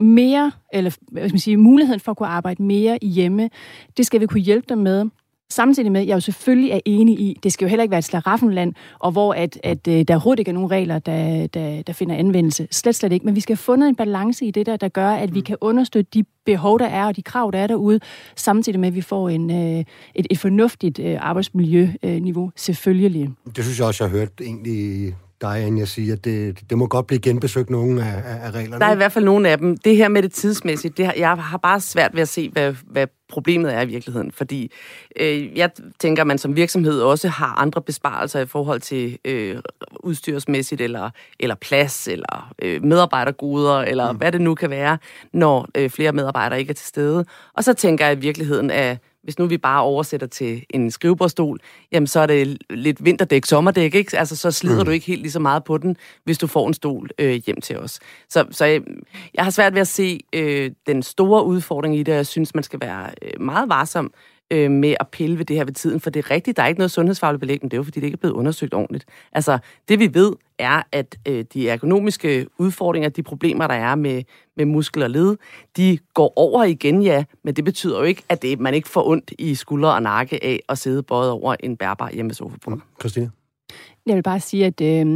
mere, 0.00 0.52
eller 0.72 0.96
hvad 1.12 1.28
skal 1.28 1.34
man 1.34 1.40
sige, 1.40 1.56
muligheden 1.56 2.00
for 2.00 2.10
at 2.10 2.16
kunne 2.16 2.28
arbejde 2.28 2.62
mere 2.62 2.98
hjemme. 3.02 3.50
Det 3.96 4.06
skal 4.06 4.20
vi 4.20 4.26
kunne 4.26 4.40
hjælpe 4.40 4.66
dem 4.68 4.78
med. 4.78 5.04
Samtidig 5.50 5.92
med, 5.92 6.00
at 6.00 6.06
jeg 6.06 6.14
jo 6.14 6.20
selvfølgelig 6.20 6.70
er 6.70 6.80
enig 6.84 7.20
i, 7.20 7.38
det 7.42 7.52
skal 7.52 7.64
jo 7.64 7.68
heller 7.68 7.82
ikke 7.82 7.90
være 7.90 7.98
et 7.98 8.04
slaraffenland, 8.04 8.72
og 8.98 9.12
hvor 9.12 9.34
at, 9.34 9.60
at, 9.62 9.88
at 9.88 9.98
øh, 9.98 10.04
der 10.08 10.14
overhovedet 10.14 10.38
ikke 10.38 10.48
er 10.48 10.54
nogen 10.54 10.70
regler, 10.70 10.98
der, 10.98 11.46
der, 11.46 11.82
der 11.82 11.92
finder 11.92 12.14
anvendelse. 12.14 12.68
Slet, 12.70 12.94
slet 12.94 13.12
ikke. 13.12 13.26
Men 13.26 13.34
vi 13.34 13.40
skal 13.40 13.56
have 13.56 13.62
fundet 13.62 13.88
en 13.88 13.96
balance 13.96 14.44
i 14.44 14.50
det 14.50 14.66
der, 14.66 14.76
der 14.76 14.88
gør, 14.88 15.10
at 15.10 15.34
vi 15.34 15.40
mm. 15.40 15.44
kan 15.44 15.56
understøtte 15.60 16.10
de 16.14 16.24
behov, 16.46 16.78
der 16.78 16.86
er, 16.86 17.06
og 17.06 17.16
de 17.16 17.22
krav, 17.22 17.50
der 17.52 17.58
er 17.58 17.66
derude, 17.66 18.00
samtidig 18.36 18.80
med, 18.80 18.88
at 18.88 18.94
vi 18.94 19.00
får 19.00 19.28
en, 19.28 19.50
øh, 19.50 19.84
et, 20.14 20.26
et 20.30 20.38
fornuftigt 20.38 20.98
øh, 20.98 21.16
arbejdsmiljøniveau, 21.20 22.50
selvfølgelig. 22.56 23.30
Det 23.56 23.64
synes 23.64 23.78
jeg 23.78 23.86
også, 23.86 24.04
jeg 24.04 24.10
har 24.10 24.18
hørt 24.18 24.32
egentlig 24.40 25.14
dig, 25.40 25.64
Anja, 25.64 25.84
sige, 25.84 26.12
at 26.12 26.24
det, 26.24 26.58
det 26.70 26.78
må 26.78 26.86
godt 26.86 27.06
blive 27.06 27.20
genbesøgt 27.20 27.70
nogle 27.70 28.04
af, 28.04 28.22
af 28.46 28.50
reglerne. 28.50 28.80
Der 28.80 28.86
er 28.86 28.92
i 28.92 28.96
hvert 28.96 29.12
fald 29.12 29.24
nogle 29.24 29.48
af 29.48 29.58
dem. 29.58 29.76
Det 29.76 29.96
her 29.96 30.08
med 30.08 30.22
det 30.22 30.32
tidsmæssigt, 30.32 30.96
det 30.96 31.06
har, 31.06 31.14
jeg 31.16 31.30
har 31.30 31.58
bare 31.58 31.80
svært 31.80 32.14
ved 32.14 32.22
at 32.22 32.28
se, 32.28 32.48
hvad, 32.48 32.74
hvad 32.86 33.06
problemet 33.28 33.74
er 33.74 33.80
i 33.80 33.86
virkeligheden. 33.86 34.32
Fordi 34.32 34.72
øh, 35.20 35.58
jeg 35.58 35.70
tænker, 35.98 36.22
at 36.22 36.26
man 36.26 36.38
som 36.38 36.56
virksomhed 36.56 37.00
også 37.00 37.28
har 37.28 37.54
andre 37.54 37.82
besparelser 37.82 38.40
i 38.40 38.46
forhold 38.46 38.80
til 38.80 39.18
øh, 39.24 39.56
udstyrsmæssigt, 40.00 40.80
eller, 40.80 41.10
eller 41.40 41.54
plads, 41.54 42.08
eller 42.08 42.52
øh, 42.62 42.84
medarbejdergoder, 42.84 43.78
eller 43.78 44.12
mm. 44.12 44.18
hvad 44.18 44.32
det 44.32 44.40
nu 44.40 44.54
kan 44.54 44.70
være, 44.70 44.98
når 45.32 45.68
øh, 45.74 45.90
flere 45.90 46.12
medarbejdere 46.12 46.58
ikke 46.58 46.70
er 46.70 46.74
til 46.74 46.86
stede. 46.86 47.24
Og 47.54 47.64
så 47.64 47.72
tænker 47.72 48.06
jeg 48.06 48.16
i 48.16 48.20
virkeligheden, 48.20 48.70
at 48.70 48.98
hvis 49.28 49.38
nu 49.38 49.46
vi 49.46 49.58
bare 49.58 49.82
oversætter 49.82 50.26
til 50.26 50.64
en 50.70 50.90
skrivebordstol, 50.90 51.60
jamen 51.92 52.06
så 52.06 52.20
er 52.20 52.26
det 52.26 52.58
lidt 52.70 53.04
vinterdæk, 53.04 53.44
sommerdæk, 53.44 53.94
ikke? 53.94 54.18
Altså 54.18 54.36
så 54.36 54.50
slider 54.50 54.78
mm. 54.78 54.84
du 54.84 54.90
ikke 54.90 55.06
helt 55.06 55.22
lige 55.22 55.32
så 55.32 55.40
meget 55.40 55.64
på 55.64 55.78
den, 55.78 55.96
hvis 56.24 56.38
du 56.38 56.46
får 56.46 56.68
en 56.68 56.74
stol 56.74 57.10
øh, 57.18 57.42
hjem 57.46 57.60
til 57.60 57.78
os. 57.78 58.00
Så, 58.28 58.44
så 58.50 58.64
jeg, 58.64 58.82
jeg 59.34 59.44
har 59.44 59.50
svært 59.50 59.74
ved 59.74 59.80
at 59.80 59.88
se 59.88 60.20
øh, 60.32 60.70
den 60.86 61.02
store 61.02 61.44
udfordring 61.44 61.96
i 61.96 62.02
det, 62.02 62.12
jeg 62.12 62.26
synes, 62.26 62.54
man 62.54 62.64
skal 62.64 62.80
være 62.80 63.10
øh, 63.22 63.40
meget 63.40 63.68
varsom 63.68 64.12
øh, 64.50 64.70
med 64.70 64.94
at 65.00 65.08
pille 65.08 65.38
ved 65.38 65.44
det 65.44 65.56
her 65.56 65.64
ved 65.64 65.72
tiden, 65.72 66.00
for 66.00 66.10
det 66.10 66.24
er 66.24 66.30
rigtigt, 66.30 66.56
der 66.56 66.62
er 66.62 66.66
ikke 66.66 66.78
noget 66.78 66.90
sundhedsfagligt 66.90 67.40
belæg, 67.40 67.58
men 67.62 67.70
det 67.70 67.76
er 67.76 67.78
jo 67.78 67.82
fordi, 67.82 68.00
det 68.00 68.06
ikke 68.06 68.16
er 68.16 68.18
blevet 68.18 68.34
undersøgt 68.34 68.74
ordentligt. 68.74 69.04
Altså, 69.32 69.58
det 69.88 69.98
vi 69.98 70.14
ved 70.14 70.32
er, 70.58 70.82
at 70.92 71.16
øh, 71.28 71.44
de 71.54 71.68
ergonomiske 71.68 72.46
udfordringer, 72.58 73.08
de 73.08 73.22
problemer, 73.22 73.66
der 73.66 73.74
er 73.74 73.94
med, 73.94 74.22
med 74.56 74.64
muskel 74.64 75.02
og 75.02 75.10
led, 75.10 75.36
de 75.76 75.98
går 76.14 76.32
over 76.36 76.64
igen, 76.64 77.02
ja, 77.02 77.24
men 77.44 77.54
det 77.54 77.64
betyder 77.64 77.98
jo 77.98 78.04
ikke, 78.04 78.22
at 78.28 78.42
det, 78.42 78.60
man 78.60 78.74
ikke 78.74 78.88
får 78.88 79.08
ondt 79.08 79.32
i 79.38 79.54
skuldre 79.54 79.94
og 79.94 80.02
nakke 80.02 80.44
af 80.44 80.60
at 80.68 80.78
sidde 80.78 81.02
bøjet 81.02 81.30
over 81.30 81.56
en 81.60 81.76
bærbar 81.76 82.10
hjemmesofabord. 82.12 82.74
Mm. 82.74 82.82
Christine? 83.00 83.30
Jeg 84.06 84.16
vil 84.16 84.22
bare 84.22 84.40
sige, 84.40 84.66
at 84.66 84.80
øh, 84.80 85.06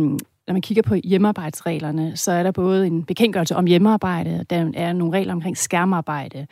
når 0.47 0.53
man 0.53 0.63
kigger 0.63 0.83
på 0.83 0.95
hjemmearbejdsreglerne, 1.05 2.17
så 2.17 2.33
er 2.33 2.43
der 2.43 2.51
både 2.51 2.87
en 2.87 3.05
bekendtgørelse 3.05 3.57
om 3.57 3.67
hjemmearbejde, 3.67 4.41
og 4.41 4.51
der 4.51 4.71
er 4.75 4.93
nogle 4.93 5.19
regler 5.19 5.33
omkring 5.33 5.59
skærmarbejde, 5.59 6.47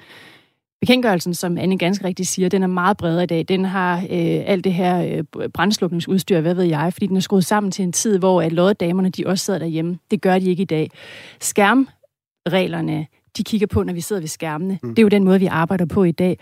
Bekendtgørelsen, 0.80 1.34
som 1.34 1.58
Anne 1.58 1.78
ganske 1.78 2.04
rigtigt 2.04 2.28
siger, 2.28 2.48
den 2.48 2.62
er 2.62 2.66
meget 2.66 2.96
bredere 2.96 3.22
i 3.22 3.26
dag. 3.26 3.44
Den 3.48 3.64
har 3.64 3.96
øh, 3.98 4.42
alt 4.46 4.64
det 4.64 4.72
her 4.72 5.24
øh, 5.36 5.48
brændslukningsudstyr, 5.48 6.40
hvad 6.40 6.54
ved 6.54 6.64
jeg, 6.64 6.92
fordi 6.92 7.06
den 7.06 7.16
er 7.16 7.20
skruet 7.20 7.44
sammen 7.44 7.72
til 7.72 7.82
en 7.82 7.92
tid, 7.92 8.18
hvor 8.18 8.42
at 8.42 8.52
loddamerne, 8.52 9.10
de 9.10 9.26
også 9.26 9.44
sidder 9.44 9.58
derhjemme. 9.58 9.98
Det 10.10 10.20
gør 10.20 10.38
de 10.38 10.44
ikke 10.44 10.62
i 10.62 10.66
dag. 10.66 10.90
Skærmreglerne, 11.40 13.06
de 13.36 13.44
kigger 13.44 13.66
på, 13.66 13.82
når 13.82 13.92
vi 13.92 14.00
sidder 14.00 14.22
ved 14.22 14.28
skærmene. 14.28 14.78
Mm. 14.82 14.88
Det 14.88 14.98
er 14.98 15.02
jo 15.02 15.08
den 15.08 15.24
måde, 15.24 15.40
vi 15.40 15.46
arbejder 15.46 15.86
på 15.86 16.04
i 16.04 16.12
dag. 16.12 16.38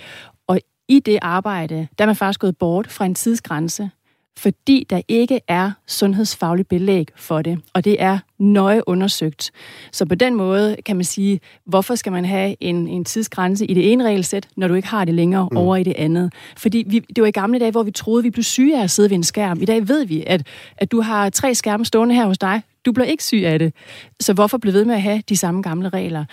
Og 0.47 0.61
i 0.89 1.01
det 1.01 1.19
arbejde, 1.23 1.89
der 1.99 2.05
er 2.05 2.07
man 2.07 2.17
faktisk 2.17 2.41
gået 2.41 2.59
bort 2.59 2.87
fra 2.87 3.05
en 3.05 3.15
tidsgrænse, 3.15 3.91
fordi 4.39 4.87
der 4.91 5.01
ikke 5.09 5.41
er 5.49 5.71
sundhedsfagligt 5.87 6.69
belæg 6.69 7.09
for 7.17 7.43
det, 7.43 7.59
og 7.73 7.85
det 7.85 8.03
er 8.03 8.19
nøje 8.39 8.89
undersøgt. 8.89 9.51
Så 9.93 10.07
på 10.07 10.15
den 10.15 10.35
måde 10.35 10.77
kan 10.87 10.97
man 10.97 11.05
sige, 11.05 11.41
hvorfor 11.65 11.95
skal 11.95 12.13
man 12.13 12.25
have 12.25 12.57
en, 12.61 12.89
en 12.89 13.05
tidsgrænse 13.05 13.67
i 13.67 13.75
det 13.75 13.93
ene 13.93 14.05
regelsæt, 14.05 14.49
når 14.57 14.69
du 14.69 14.75
ikke 14.75 14.89
har 14.89 15.05
det 15.05 15.15
længere 15.15 15.49
mm. 15.51 15.57
over 15.57 15.77
i 15.77 15.83
det 15.83 15.95
andet? 15.97 16.33
Fordi 16.57 16.85
vi, 16.87 16.99
det 16.99 17.23
var 17.23 17.27
i 17.29 17.31
gamle 17.31 17.59
dage, 17.59 17.71
hvor 17.71 17.83
vi 17.83 17.91
troede, 17.91 18.23
vi 18.23 18.31
blev 18.31 18.45
syge 18.45 18.79
af 18.79 18.83
at 18.83 18.91
sidde 18.91 19.11
ved 19.11 19.17
en 19.17 19.23
skærm. 19.23 19.63
I 19.63 19.65
dag 19.65 19.89
ved 19.89 20.07
vi, 20.07 20.25
at, 20.27 20.47
at 20.77 20.93
du 20.93 21.01
har 21.01 21.31
tre 21.31 21.55
skærme 21.55 21.85
stående 21.85 22.15
her 22.15 22.27
hos 22.27 22.39
dig. 22.39 22.63
Du 22.87 22.93
bliver 22.93 23.07
ikke 23.07 23.25
syg 23.25 23.43
af 23.45 23.59
det. 23.59 23.73
Så 24.21 24.33
hvorfor 24.33 24.59
blive 24.59 24.75
ved 24.75 24.85
med 24.85 24.95
at 24.95 25.03
have 25.03 25.23
de 25.29 25.37
samme 25.37 25.63
gamle 25.63 25.89
regler? 25.89 26.25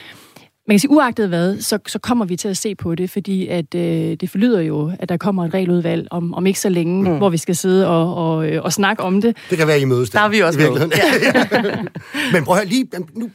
Man 0.67 0.73
kan 0.73 0.79
sige, 0.79 0.91
uagtet 0.91 1.27
hvad, 1.27 1.61
så, 1.61 1.79
så 1.87 1.99
kommer 1.99 2.25
vi 2.25 2.35
til 2.35 2.47
at 2.47 2.57
se 2.57 2.75
på 2.75 2.95
det, 2.95 3.09
fordi 3.09 3.47
at, 3.47 3.75
øh, 3.75 3.81
det 3.81 4.29
forlyder 4.29 4.61
jo, 4.61 4.91
at 4.99 5.09
der 5.09 5.17
kommer 5.17 5.45
et 5.45 5.53
regeludvalg 5.53 6.07
om, 6.11 6.33
om 6.33 6.45
ikke 6.45 6.59
så 6.59 6.69
længe, 6.69 7.09
mm. 7.09 7.17
hvor 7.17 7.29
vi 7.29 7.37
skal 7.37 7.55
sidde 7.55 7.87
og, 7.87 8.15
og, 8.15 8.49
øh, 8.49 8.63
og 8.63 8.73
snakke 8.73 9.03
om 9.03 9.21
det. 9.21 9.37
Det 9.49 9.57
kan 9.57 9.67
være, 9.67 9.79
I 9.79 9.85
mødes 9.85 10.09
der. 10.09 10.19
Der 10.19 10.25
er 10.25 10.29
vi 10.29 10.39
også 10.39 10.59
med. 10.59 10.67
Ja. 10.67 11.81
Men 12.33 12.43
prøv 12.43 12.55
at 12.55 12.61
høre 12.61 12.69
lige, 12.69 12.87
nu, 13.13 13.29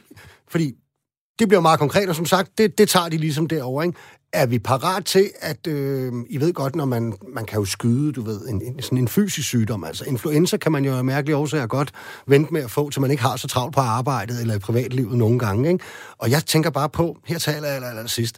fordi 0.49 0.73
det 1.39 1.47
bliver 1.47 1.61
meget 1.61 1.79
konkret, 1.79 2.09
og 2.09 2.15
som 2.15 2.25
sagt, 2.25 2.57
det, 2.57 2.77
det 2.77 2.89
tager 2.89 3.09
de 3.09 3.17
ligesom 3.17 3.47
derovre, 3.47 3.85
ikke? 3.85 3.99
Er 4.33 4.45
vi 4.45 4.59
parat 4.59 5.05
til, 5.05 5.31
at 5.39 5.67
øh, 5.67 6.13
I 6.29 6.39
ved 6.39 6.53
godt, 6.53 6.75
når 6.75 6.85
man, 6.85 7.13
man 7.33 7.45
kan 7.45 7.59
jo 7.59 7.65
skyde, 7.65 8.11
du 8.11 8.21
ved, 8.21 8.47
en, 8.47 8.61
en, 8.61 8.81
sådan 8.81 8.97
en 8.97 9.07
fysisk 9.07 9.47
sygdom, 9.47 9.83
altså 9.83 10.05
influenza 10.05 10.57
kan 10.57 10.71
man 10.71 10.85
jo 10.85 10.93
af 10.95 11.05
mærkelige 11.05 11.35
årsager 11.35 11.67
godt 11.67 11.91
vente 12.27 12.53
med 12.53 12.63
at 12.63 12.71
få, 12.71 12.89
til 12.89 13.01
man 13.01 13.11
ikke 13.11 13.23
har 13.23 13.35
så 13.35 13.47
travlt 13.47 13.75
på 13.75 13.81
arbejdet 13.81 14.41
eller 14.41 14.55
i 14.55 14.59
privatlivet 14.59 15.17
nogle 15.17 15.39
gange, 15.39 15.71
ikke? 15.71 15.85
Og 16.17 16.31
jeg 16.31 16.45
tænker 16.45 16.69
bare 16.69 16.89
på, 16.89 17.17
her 17.25 17.39
taler 17.39 17.67
jeg 17.67 17.75
aller, 17.75 17.87
aller 17.87 18.07
sidst, 18.07 18.37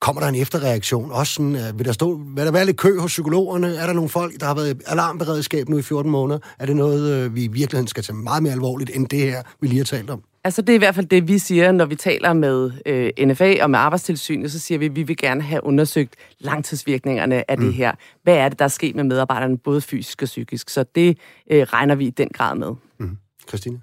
kommer 0.00 0.20
der 0.20 0.28
en 0.28 0.34
efterreaktion? 0.34 1.10
Også 1.10 1.32
sådan, 1.32 1.54
uh, 1.54 1.78
vil, 1.78 1.86
der 1.86 1.92
stå, 1.92 2.20
vil 2.36 2.44
der 2.44 2.52
være 2.52 2.66
lidt 2.66 2.76
kø 2.76 2.98
hos 2.98 3.10
psykologerne? 3.10 3.76
Er 3.76 3.86
der 3.86 3.92
nogle 3.92 4.10
folk, 4.10 4.40
der 4.40 4.46
har 4.46 4.54
været 4.54 4.82
alarmberedskab 4.86 5.68
nu 5.68 5.78
i 5.78 5.82
14 5.82 6.10
måneder? 6.10 6.38
Er 6.58 6.66
det 6.66 6.76
noget, 6.76 7.26
uh, 7.26 7.34
vi 7.34 7.44
i 7.44 7.48
virkeligheden 7.48 7.88
skal 7.88 8.02
tage 8.02 8.16
meget 8.16 8.42
mere 8.42 8.52
alvorligt, 8.52 8.90
end 8.94 9.06
det 9.06 9.18
her, 9.18 9.42
vi 9.60 9.66
lige 9.66 9.78
har 9.78 9.84
talt 9.84 10.10
om? 10.10 10.22
Altså 10.46 10.62
det 10.62 10.68
er 10.68 10.74
i 10.74 10.78
hvert 10.78 10.94
fald 10.94 11.06
det, 11.06 11.28
vi 11.28 11.38
siger, 11.38 11.72
når 11.72 11.84
vi 11.84 11.94
taler 11.94 12.32
med 12.32 12.70
øh, 12.86 13.26
NFA 13.26 13.62
og 13.62 13.70
med 13.70 13.78
arbejdstilsynet, 13.78 14.52
så 14.52 14.58
siger 14.58 14.78
vi, 14.78 14.86
at 14.86 14.96
vi 14.96 15.02
vil 15.02 15.16
gerne 15.16 15.42
have 15.42 15.64
undersøgt 15.64 16.14
langtidsvirkningerne 16.38 17.50
af 17.50 17.58
mm. 17.58 17.64
det 17.64 17.74
her. 17.74 17.92
Hvad 18.22 18.36
er 18.36 18.48
det, 18.48 18.58
der 18.58 18.64
er 18.64 18.68
sket 18.68 18.96
med 18.96 19.04
medarbejderne, 19.04 19.58
både 19.58 19.80
fysisk 19.80 20.22
og 20.22 20.26
psykisk? 20.26 20.70
Så 20.70 20.84
det 20.94 21.18
øh, 21.50 21.62
regner 21.62 21.94
vi 21.94 22.06
i 22.06 22.10
den 22.10 22.28
grad 22.28 22.56
med. 22.56 22.72
Mm. 22.98 23.16
Christine? 23.48 23.80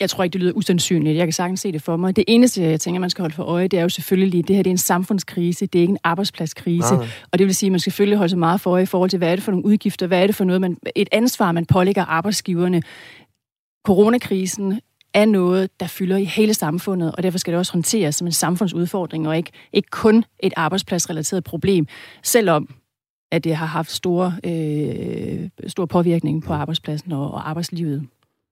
Jeg 0.00 0.10
tror 0.10 0.24
ikke, 0.24 0.32
det 0.32 0.40
lyder 0.40 0.52
usandsynligt. 0.52 1.16
Jeg 1.16 1.26
kan 1.26 1.32
sagtens 1.32 1.60
se 1.60 1.72
det 1.72 1.82
for 1.82 1.96
mig. 1.96 2.16
Det 2.16 2.24
eneste, 2.28 2.62
jeg 2.62 2.80
tænker, 2.80 3.00
man 3.00 3.10
skal 3.10 3.22
holde 3.22 3.34
for 3.34 3.42
øje, 3.42 3.68
det 3.68 3.78
er 3.78 3.82
jo 3.82 3.88
selvfølgelig, 3.88 4.48
det 4.48 4.56
her 4.56 4.62
det 4.62 4.70
er 4.70 4.74
en 4.74 4.78
samfundskrise, 4.78 5.66
det 5.66 5.78
er 5.78 5.82
ikke 5.82 5.90
en 5.90 5.98
arbejdspladskrise. 6.04 6.94
Ah. 6.94 7.08
Og 7.32 7.38
det 7.38 7.46
vil 7.46 7.54
sige, 7.54 7.68
at 7.68 7.72
man 7.72 7.80
skal 7.80 7.92
selvfølgelig 7.92 8.18
holde 8.18 8.30
sig 8.30 8.38
meget 8.38 8.60
for 8.60 8.70
øje 8.70 8.82
i 8.82 8.86
forhold 8.86 9.10
til, 9.10 9.18
hvad 9.18 9.30
er 9.30 9.36
det 9.36 9.44
for 9.44 9.50
nogle 9.50 9.66
udgifter, 9.66 10.06
hvad 10.06 10.22
er 10.22 10.26
det 10.26 10.36
for 10.36 10.44
noget, 10.44 10.60
man, 10.60 10.76
et 10.94 11.08
ansvar, 11.12 11.52
man 11.52 11.66
pålægger 11.66 12.04
arbejdsgiverne. 12.04 12.82
Coronakrisen 13.86 14.80
er 15.14 15.24
noget, 15.24 15.80
der 15.80 15.86
fylder 15.86 16.16
i 16.16 16.24
hele 16.24 16.54
samfundet, 16.54 17.12
og 17.12 17.22
derfor 17.22 17.38
skal 17.38 17.52
det 17.52 17.58
også 17.58 17.72
håndteres 17.72 18.14
som 18.14 18.26
en 18.26 18.32
samfundsudfordring, 18.32 19.28
og 19.28 19.36
ikke, 19.36 19.50
ikke 19.72 19.88
kun 19.90 20.24
et 20.38 20.52
arbejdspladsrelateret 20.56 21.44
problem, 21.44 21.86
selvom 22.22 22.68
at 23.32 23.44
det 23.44 23.56
har 23.56 23.66
haft 23.66 23.90
store, 23.90 24.34
øh, 24.44 25.48
stor 25.66 25.86
påvirkning 25.86 26.42
på 26.42 26.52
arbejdspladsen 26.52 27.12
og, 27.12 27.30
og 27.30 27.48
arbejdslivet. 27.48 28.06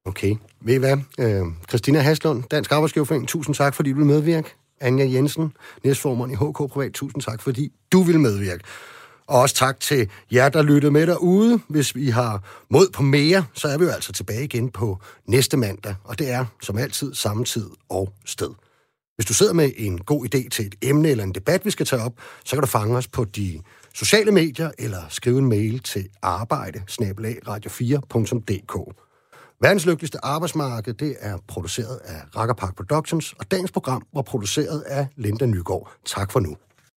Okay. 0.07 0.37
Ved 0.61 0.75
I 0.75 0.79
hvad? 0.79 0.97
Øh, 1.19 1.43
Christina 1.69 2.01
Haslund, 2.01 2.43
Dansk 2.51 2.73
Arbejdsgiverforening, 2.73 3.29
tusind 3.29 3.55
tak, 3.55 3.75
fordi 3.75 3.91
du 3.91 3.97
vil 3.97 4.07
medvirke. 4.07 4.55
Anja 4.81 5.05
Jensen, 5.05 5.53
næstformand 5.85 6.33
i 6.33 6.35
HK 6.35 6.73
Privat. 6.73 6.93
Tusind 6.93 7.23
tak, 7.23 7.43
fordi 7.43 7.73
du 7.93 8.03
vil 8.03 8.21
medvirke. 8.21 8.65
Og 9.27 9.41
også 9.41 9.55
tak 9.55 9.81
til 9.81 10.11
jer, 10.33 10.49
der 10.49 10.63
lyttede 10.63 10.93
med 10.93 11.07
derude. 11.07 11.61
Hvis 11.69 11.97
vi 11.97 12.09
har 12.11 12.65
mod 12.71 12.89
på 12.93 13.03
mere, 13.03 13.45
så 13.55 13.69
er 13.69 13.79
vi 13.79 13.85
jo 13.85 13.91
altså 13.91 14.13
tilbage 14.13 14.45
igen 14.45 14.71
på 14.71 14.99
næste 15.27 15.57
mandag. 15.57 15.95
Og 16.05 16.19
det 16.19 16.31
er 16.31 16.45
som 16.63 16.79
altid 16.79 17.15
samme 17.15 17.45
tid 17.45 17.71
og 17.89 18.13
sted. 18.25 18.51
Hvis 19.17 19.27
du 19.27 19.35
sidder 19.35 19.53
med 19.53 19.71
en 19.77 19.99
god 19.99 20.25
idé 20.25 20.49
til 20.49 20.67
et 20.67 20.75
emne 20.83 21.09
eller 21.09 21.25
en 21.25 21.35
debat, 21.35 21.65
vi 21.65 21.71
skal 21.71 21.87
tage 21.87 22.03
op, 22.03 22.13
så 22.45 22.57
kan 22.57 22.61
du 22.61 22.67
fange 22.67 22.97
os 22.97 23.09
på 23.09 23.25
de 23.25 23.61
sociale 23.95 24.31
medier 24.31 24.71
eller 24.79 25.03
skrive 25.09 25.39
en 25.39 25.49
mail 25.49 25.79
til 25.79 26.09
arbejde 26.23 26.83
radio4.dk. 27.49 29.04
Verdens 29.61 29.87
lykkeligste 29.87 30.25
arbejdsmarked, 30.25 30.95
det 30.95 31.17
er 31.21 31.39
produceret 31.49 32.01
af 32.05 32.57
Park 32.57 32.77
Productions, 32.77 33.33
og 33.33 33.51
dagens 33.51 33.73
program 33.73 34.03
var 34.15 34.23
produceret 34.23 34.81
af 34.81 35.07
Linda 35.17 35.47
Nygaard. 35.47 35.93
Tak 36.05 36.33
for 36.33 36.41
nu. 36.41 36.57